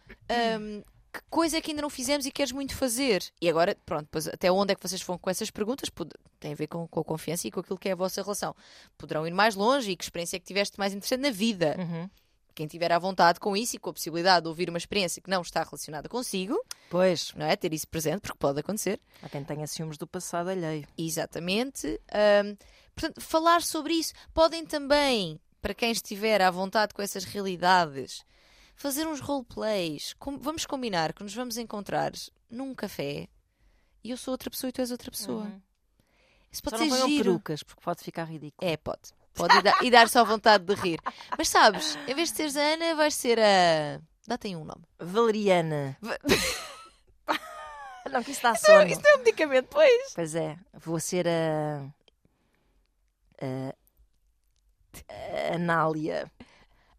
hum, 0.60 0.84
que 1.12 1.20
coisa 1.28 1.58
é 1.58 1.60
que 1.60 1.72
ainda 1.72 1.82
não 1.82 1.90
fizemos 1.90 2.26
e 2.26 2.30
queres 2.30 2.52
muito 2.52 2.76
fazer? 2.76 3.24
E 3.40 3.48
agora, 3.48 3.76
pronto, 3.84 4.08
até 4.32 4.50
onde 4.52 4.72
é 4.72 4.76
que 4.76 4.88
vocês 4.88 5.02
vão 5.02 5.18
com 5.18 5.28
essas 5.28 5.50
perguntas? 5.50 5.90
Tem 6.38 6.52
a 6.52 6.56
ver 6.56 6.68
com, 6.68 6.86
com 6.86 7.00
a 7.00 7.04
confiança 7.04 7.48
e 7.48 7.50
com 7.50 7.58
aquilo 7.58 7.78
que 7.78 7.88
é 7.88 7.92
a 7.92 7.96
vossa 7.96 8.22
relação. 8.22 8.54
Poderão 8.96 9.26
ir 9.26 9.34
mais 9.34 9.56
longe 9.56 9.90
e 9.90 9.96
que 9.96 10.04
experiência 10.04 10.36
é 10.36 10.38
que 10.38 10.46
tiveste 10.46 10.78
mais 10.78 10.94
interessante 10.94 11.22
na 11.22 11.30
vida. 11.30 11.74
Uhum. 11.76 12.08
Quem 12.56 12.66
tiver 12.66 12.90
à 12.90 12.98
vontade 12.98 13.38
com 13.38 13.54
isso 13.56 13.76
e 13.76 13.78
com 13.78 13.90
a 13.90 13.92
possibilidade 13.92 14.42
de 14.44 14.48
ouvir 14.48 14.68
uma 14.70 14.78
experiência 14.78 15.20
que 15.22 15.28
não 15.30 15.42
está 15.42 15.62
relacionada 15.62 16.08
consigo, 16.08 16.58
Pois, 16.90 17.32
não 17.34 17.44
é? 17.46 17.54
Ter 17.54 17.72
isso 17.74 17.86
presente, 17.86 18.22
porque 18.22 18.38
pode 18.38 18.58
acontecer. 18.60 18.98
há 19.22 19.28
quem 19.28 19.44
tenha 19.44 19.66
ciúmes 19.66 19.98
do 19.98 20.06
passado 20.06 20.48
alheio. 20.48 20.88
Exatamente. 20.96 22.00
Ahm, 22.10 22.56
portanto, 22.94 23.20
falar 23.20 23.60
sobre 23.62 23.92
isso. 23.92 24.14
Podem 24.32 24.64
também, 24.64 25.38
para 25.60 25.74
quem 25.74 25.92
estiver 25.92 26.40
à 26.40 26.50
vontade 26.50 26.94
com 26.94 27.02
essas 27.02 27.24
realidades, 27.24 28.24
fazer 28.74 29.06
uns 29.06 29.20
roleplays. 29.20 30.14
Com- 30.18 30.38
vamos 30.38 30.64
combinar 30.64 31.12
que 31.12 31.22
nos 31.22 31.34
vamos 31.34 31.58
encontrar 31.58 32.12
num 32.50 32.74
café 32.74 33.28
e 34.02 34.10
eu 34.10 34.16
sou 34.16 34.32
outra 34.32 34.48
pessoa 34.48 34.70
e 34.70 34.72
tu 34.72 34.80
és 34.80 34.90
outra 34.90 35.10
pessoa. 35.10 35.42
Uhum. 35.44 35.60
Isso 36.50 36.62
pode 36.62 36.78
Só 36.78 36.84
não 36.84 36.90
ser 36.90 36.96
ponham 36.96 37.08
giro. 37.10 37.24
perucas, 37.24 37.62
porque 37.62 37.82
pode 37.82 38.02
ficar 38.02 38.24
ridículo. 38.24 38.70
É, 38.70 38.78
pode. 38.78 39.12
Pode 39.36 39.56
e, 39.58 39.62
dar- 39.62 39.84
e 39.84 39.90
dar 39.90 40.08
só 40.08 40.24
vontade 40.24 40.64
de 40.64 40.74
rir. 40.74 40.98
Mas 41.38 41.48
sabes, 41.48 41.96
em 42.08 42.14
vez 42.14 42.30
de 42.30 42.36
seres 42.36 42.56
a 42.56 42.60
Ana, 42.60 42.94
vais 42.96 43.14
ser 43.14 43.38
a. 43.38 44.00
Dá-te 44.26 44.48
aí 44.48 44.56
um 44.56 44.64
nome. 44.64 44.82
Valeriana. 44.98 45.96
Va- 46.00 46.18
não, 48.10 48.22
que 48.22 48.30
isso 48.30 48.42
dá 48.42 48.54
sono. 48.54 48.86
Isto 48.88 49.04
é 49.06 49.14
um 49.16 49.18
medicamento, 49.18 49.66
pois. 49.68 50.12
Pois 50.14 50.34
é, 50.34 50.56
vou 50.74 50.98
ser 50.98 51.26
a. 51.28 51.84
a. 53.42 53.74
a 55.50 55.54
Anália. 55.54 56.30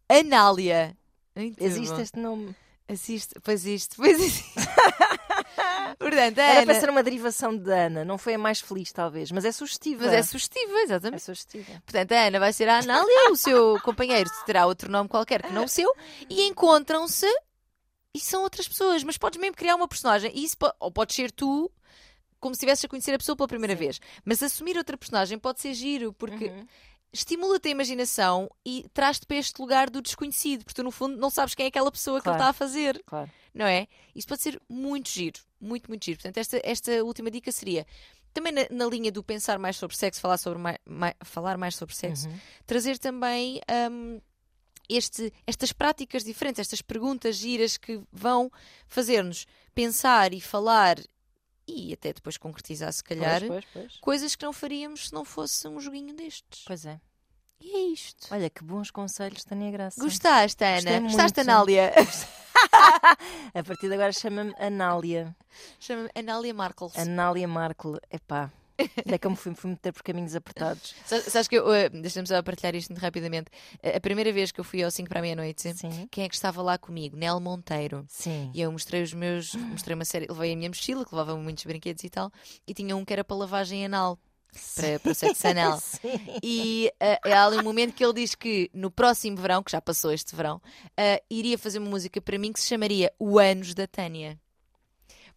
Anália. 0.08 0.96
Muito 1.34 1.62
Existe 1.62 1.94
bom. 1.94 2.00
este 2.00 2.18
nome? 2.18 2.56
Assiste, 2.88 3.34
pois 3.42 3.64
isto, 3.66 3.96
pois 3.96 4.18
isto. 4.20 4.44
Portanto, 5.98 6.38
a 6.38 6.42
Era 6.42 6.58
Ana. 6.60 6.66
para 6.66 6.80
ser 6.80 6.90
uma 6.90 7.02
derivação 7.02 7.56
de 7.56 7.70
Ana, 7.70 8.04
não 8.04 8.18
foi 8.18 8.34
a 8.34 8.38
mais 8.38 8.60
feliz, 8.60 8.92
talvez, 8.92 9.30
mas 9.30 9.44
é 9.44 9.52
sugestiva. 9.52 10.04
Mas 10.04 10.12
é 10.14 10.22
sugestiva, 10.22 10.72
É 10.78 10.82
exatamente. 10.82 11.22
sugestiva. 11.22 11.72
Portanto, 11.84 12.12
a 12.12 12.26
Ana 12.26 12.38
vai 12.40 12.52
ser 12.52 12.68
a 12.68 12.78
Anália, 12.78 13.30
o 13.30 13.36
seu 13.36 13.78
companheiro 13.82 14.30
terá 14.46 14.66
outro 14.66 14.90
nome 14.90 15.08
qualquer 15.08 15.42
que 15.42 15.52
não 15.52 15.64
o 15.64 15.68
seu, 15.68 15.92
e 16.28 16.42
encontram-se 16.46 17.26
e 18.14 18.20
são 18.20 18.42
outras 18.42 18.68
pessoas. 18.68 19.02
Mas 19.02 19.18
podes 19.18 19.40
mesmo 19.40 19.56
criar 19.56 19.74
uma 19.76 19.88
personagem, 19.88 20.30
e 20.34 20.44
isso 20.44 20.56
ou 20.80 20.90
podes 20.90 21.14
ser 21.16 21.30
tu, 21.30 21.70
como 22.40 22.54
se 22.54 22.58
estivesse 22.58 22.86
a 22.86 22.88
conhecer 22.88 23.12
a 23.14 23.18
pessoa 23.18 23.34
pela 23.36 23.48
primeira 23.48 23.74
vez. 23.74 24.00
Mas 24.24 24.42
assumir 24.42 24.76
outra 24.76 24.96
personagem 24.96 25.38
pode 25.38 25.60
ser 25.60 25.74
giro, 25.74 26.12
porque 26.12 26.46
Uhum. 26.46 26.66
estimula-te 27.12 27.66
a 27.68 27.70
imaginação 27.70 28.48
e 28.64 28.86
traz-te 28.94 29.26
para 29.26 29.36
este 29.38 29.60
lugar 29.60 29.90
do 29.90 30.00
desconhecido, 30.02 30.64
porque 30.64 30.74
tu, 30.80 30.84
no 30.84 30.90
fundo, 30.90 31.16
não 31.16 31.30
sabes 31.30 31.54
quem 31.54 31.64
é 31.64 31.68
aquela 31.68 31.90
pessoa 31.90 32.18
que 32.20 32.24
Claro. 32.24 32.36
ele 32.38 32.42
está 32.42 32.50
a 32.50 32.52
fazer, 32.52 33.02
Claro. 33.06 33.30
Não 33.58 33.66
é? 33.66 33.86
Isso 34.14 34.26
pode 34.28 34.40
ser 34.40 34.58
muito 34.68 35.10
giro, 35.10 35.40
muito, 35.60 35.88
muito 35.90 36.04
giro. 36.04 36.16
Portanto, 36.18 36.38
esta, 36.38 36.60
esta 36.62 37.04
última 37.04 37.30
dica 37.30 37.50
seria. 37.52 37.84
Também 38.32 38.52
na, 38.52 38.66
na 38.70 38.86
linha 38.86 39.10
do 39.10 39.22
pensar 39.24 39.58
mais 39.58 39.76
sobre 39.76 39.96
sexo, 39.96 40.20
falar, 40.20 40.38
sobre 40.38 40.58
mai- 40.60 40.78
mai- 40.86 41.16
falar 41.24 41.58
mais 41.58 41.74
sobre 41.74 41.94
sexo, 41.96 42.28
Uhum. 42.28 42.38
trazer 42.66 42.96
também 42.98 43.60
hum, 43.90 44.20
este- 44.88 45.32
estas 45.46 45.72
práticas 45.72 46.22
diferentes, 46.22 46.60
estas 46.60 46.80
perguntas 46.80 47.34
giras 47.36 47.76
que 47.76 48.00
vão 48.12 48.50
fazer-nos 48.86 49.44
pensar 49.74 50.32
e 50.32 50.40
falar 50.40 50.96
e 51.66 51.92
até 51.92 52.12
depois 52.12 52.36
concretizar, 52.38 52.92
se 52.92 53.02
calhar, 53.04 53.40
Pois, 53.40 53.50
pois, 53.50 53.64
pois. 53.72 53.96
coisas 54.00 54.36
que 54.36 54.44
não 54.44 54.52
faríamos 54.52 55.08
se 55.08 55.12
não 55.12 55.24
fosse 55.24 55.66
um 55.66 55.80
joguinho 55.80 56.14
destes. 56.14 56.62
Pois 56.66 56.86
é. 56.86 57.00
E 57.60 57.74
é 57.74 57.80
isto. 57.92 58.28
Olha, 58.30 58.48
que 58.48 58.62
bons 58.62 58.90
conselhos, 58.90 59.42
Tânia 59.44 59.70
Graça. 59.72 60.00
Gostaste, 60.00 60.62
Ana? 60.62 60.74
Gostei 60.76 61.00
Gostaste, 61.00 61.38
muito. 61.38 61.50
Anália? 61.50 61.92
A 63.54 63.62
partir 63.62 63.88
de 63.88 63.94
agora 63.94 64.12
chama-me 64.12 64.54
Anália. 64.58 65.34
Chama-me 65.80 66.08
Anália 66.14 66.54
Markles. 66.54 66.96
Anália 66.96 67.46
Markle. 67.48 67.98
Epá. 68.10 68.50
É 69.06 69.18
que 69.18 69.26
eu 69.26 69.32
me 69.32 69.36
fui, 69.36 69.52
fui 69.56 69.70
meter 69.70 69.92
por 69.92 70.04
caminhos 70.04 70.36
apertados. 70.36 70.94
Sa- 71.04 71.20
Sabes 71.22 71.48
que 71.48 71.56
eu, 71.58 71.74
eh, 71.74 71.88
deixa-me 71.88 72.28
só 72.28 72.40
partilhar 72.42 72.76
isto 72.76 72.90
muito 72.90 73.02
rapidamente. 73.02 73.50
Eh, 73.82 73.96
A 73.96 74.00
primeira 74.00 74.32
vez 74.32 74.52
que 74.52 74.60
eu 74.60 74.64
fui 74.64 74.84
ao 74.84 74.90
5 74.90 75.08
para 75.08 75.18
a 75.18 75.22
meia-noite, 75.22 75.74
quem 76.12 76.22
é 76.24 76.28
que 76.28 76.34
estava 76.36 76.62
lá 76.62 76.78
comigo? 76.78 77.16
Nel 77.16 77.40
Monteiro. 77.40 78.04
Sim. 78.08 78.52
E 78.54 78.60
eu 78.60 78.70
mostrei 78.70 79.02
os 79.02 79.12
meus, 79.12 79.52
mostrei 79.56 79.96
uma 79.96 80.04
série, 80.04 80.26
levei 80.28 80.52
a 80.52 80.56
minha 80.56 80.68
mochila, 80.70 81.04
que 81.04 81.12
levava 81.12 81.36
muitos 81.36 81.64
brinquedos 81.64 82.04
e 82.04 82.08
tal, 82.08 82.30
e 82.68 82.72
tinha 82.72 82.94
um 82.94 83.04
que 83.04 83.12
era 83.12 83.24
para 83.24 83.36
lavagem 83.36 83.84
anal, 83.84 84.16
para, 84.74 84.98
para 85.00 85.12
o 85.12 85.14
sexo 85.14 85.48
anal. 85.48 85.78
E 86.42 86.92
eh, 87.00 87.18
há 87.24 87.46
ali 87.46 87.58
um 87.58 87.62
momento 87.62 87.94
que 87.94 88.04
ele 88.04 88.12
diz 88.12 88.34
que 88.34 88.70
no 88.72 88.90
próximo 88.90 89.36
verão, 89.36 89.62
que 89.62 89.72
já 89.72 89.80
passou 89.80 90.12
este 90.12 90.34
verão, 90.34 90.60
eh, 90.96 91.22
iria 91.30 91.58
fazer 91.58 91.78
uma 91.78 91.90
música 91.90 92.20
para 92.20 92.38
mim 92.38 92.52
que 92.52 92.60
se 92.60 92.68
chamaria 92.68 93.12
O 93.18 93.38
Anos 93.38 93.74
da 93.74 93.86
Tânia. 93.86 94.38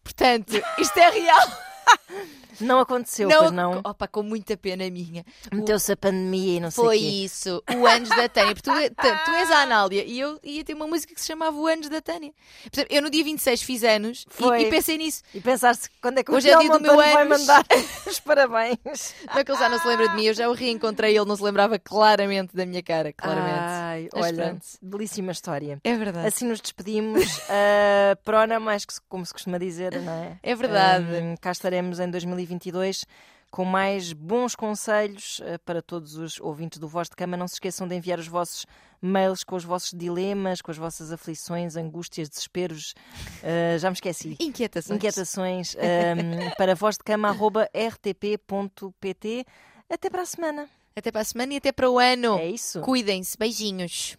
Portanto, 0.02 0.52
isto 0.78 0.98
é 0.98 1.10
real. 1.10 1.48
Não 2.60 2.78
aconteceu, 2.78 3.28
pois 3.30 3.50
não. 3.50 3.80
Opa, 3.82 4.06
com 4.06 4.22
muita 4.22 4.56
pena 4.58 4.88
minha. 4.90 5.24
O- 5.50 5.56
Meteu-se 5.56 5.90
a 5.90 5.96
pandemia 5.96 6.58
e 6.58 6.60
não 6.60 6.70
sei 6.70 6.84
Foi 6.84 6.96
o 6.96 7.00
quê. 7.00 7.06
isso, 7.06 7.62
o 7.74 7.86
Anos 7.86 8.08
da 8.10 8.28
Tânia. 8.28 8.54
Porque 8.54 8.70
tu, 8.70 8.94
tu- 8.94 9.24
tu 9.24 9.30
és 9.32 9.50
a 9.50 9.62
Anália 9.62 10.04
e 10.04 10.20
eu 10.20 10.38
ia 10.44 10.62
ter 10.62 10.74
uma 10.74 10.86
música 10.86 11.12
que 11.14 11.20
se 11.20 11.26
chamava 11.26 11.56
O 11.56 11.66
Anos 11.66 11.88
da 11.88 12.00
Tânia. 12.02 12.30
Por 12.70 12.76
exemplo, 12.78 12.94
eu 12.94 13.02
no 13.02 13.10
dia 13.10 13.24
26 13.24 13.62
fiz 13.62 13.82
anos 13.82 14.26
e- 14.38 14.62
e, 14.62 14.70
pensei 14.70 14.98
nisso. 14.98 15.22
E 15.34 15.40
pensar-se 15.40 15.88
quando 16.00 16.18
é 16.18 16.22
que 16.22 16.30
o 16.30 16.34
Hoje 16.34 16.50
é 16.50 16.58
dia 16.58 16.68
do 16.70 16.78
meu 16.78 16.92
Antônio 16.92 16.96
vai 17.14 17.22
anos. 17.22 17.40
mandar 17.40 17.64
os 18.06 18.20
parabéns. 18.20 19.14
Não 19.26 19.38
é 19.38 19.44
que 19.44 19.50
ele 19.50 19.58
já 19.58 19.68
não 19.70 19.78
se 19.80 19.88
lembra 19.88 20.08
de 20.10 20.14
mim, 20.14 20.24
eu 20.26 20.34
já 20.34 20.48
o 20.48 20.52
reencontrei, 20.52 21.16
ele 21.16 21.24
não 21.26 21.34
se 21.36 21.42
lembrava 21.42 21.78
claramente 21.78 22.54
da 22.54 22.66
minha 22.66 22.82
cara, 22.82 23.12
claramente. 23.14 23.58
Ai, 23.58 24.08
Mas 24.12 24.24
olha, 24.26 24.44
pronto. 24.44 24.66
belíssima 24.82 25.32
história. 25.32 25.80
É 25.82 25.96
verdade. 25.96 26.28
Assim 26.28 26.44
nos 26.46 26.60
despedimos. 26.60 27.24
Uh, 27.52 28.16
prona, 28.24 28.58
mais 28.58 28.84
que 28.84 28.94
como 29.08 29.24
se 29.26 29.32
costuma 29.32 29.58
dizer, 29.58 30.00
não 30.00 30.12
é? 30.12 30.38
É 30.42 30.54
verdade. 30.54 31.04
Um, 31.22 31.36
cá 31.36 31.50
estaremos 31.52 31.71
em 31.76 32.10
2022 32.10 33.04
com 33.52 33.64
mais 33.66 34.14
bons 34.14 34.56
conselhos 34.56 35.40
uh, 35.40 35.58
para 35.64 35.82
todos 35.82 36.16
os 36.16 36.40
ouvintes 36.40 36.78
do 36.78 36.88
Voz 36.88 37.10
de 37.10 37.14
Cama. 37.14 37.36
Não 37.36 37.46
se 37.46 37.56
esqueçam 37.56 37.86
de 37.86 37.94
enviar 37.94 38.18
os 38.18 38.26
vossos 38.26 38.64
mails 39.00 39.44
com 39.44 39.54
os 39.54 39.62
vossos 39.62 39.92
dilemas, 39.92 40.60
com 40.62 40.70
as 40.70 40.78
vossas 40.78 41.12
aflições, 41.12 41.76
angústias, 41.76 42.30
desesperos. 42.30 42.94
Uh, 43.42 43.78
já 43.78 43.90
me 43.90 43.94
esqueci. 43.94 44.38
Inquietações. 44.40 44.96
Inquietações 44.96 45.76
um, 45.76 46.50
para 46.56 46.74
vozdecama.rtp.pt. 46.74 49.46
Até 49.90 50.08
para 50.08 50.22
a 50.22 50.26
semana. 50.26 50.66
Até 50.96 51.12
para 51.12 51.20
a 51.20 51.24
semana 51.24 51.52
e 51.52 51.58
até 51.58 51.72
para 51.72 51.90
o 51.90 51.98
ano. 51.98 52.38
É 52.38 52.48
isso. 52.48 52.80
Cuidem-se. 52.80 53.36
Beijinhos. 53.36 54.16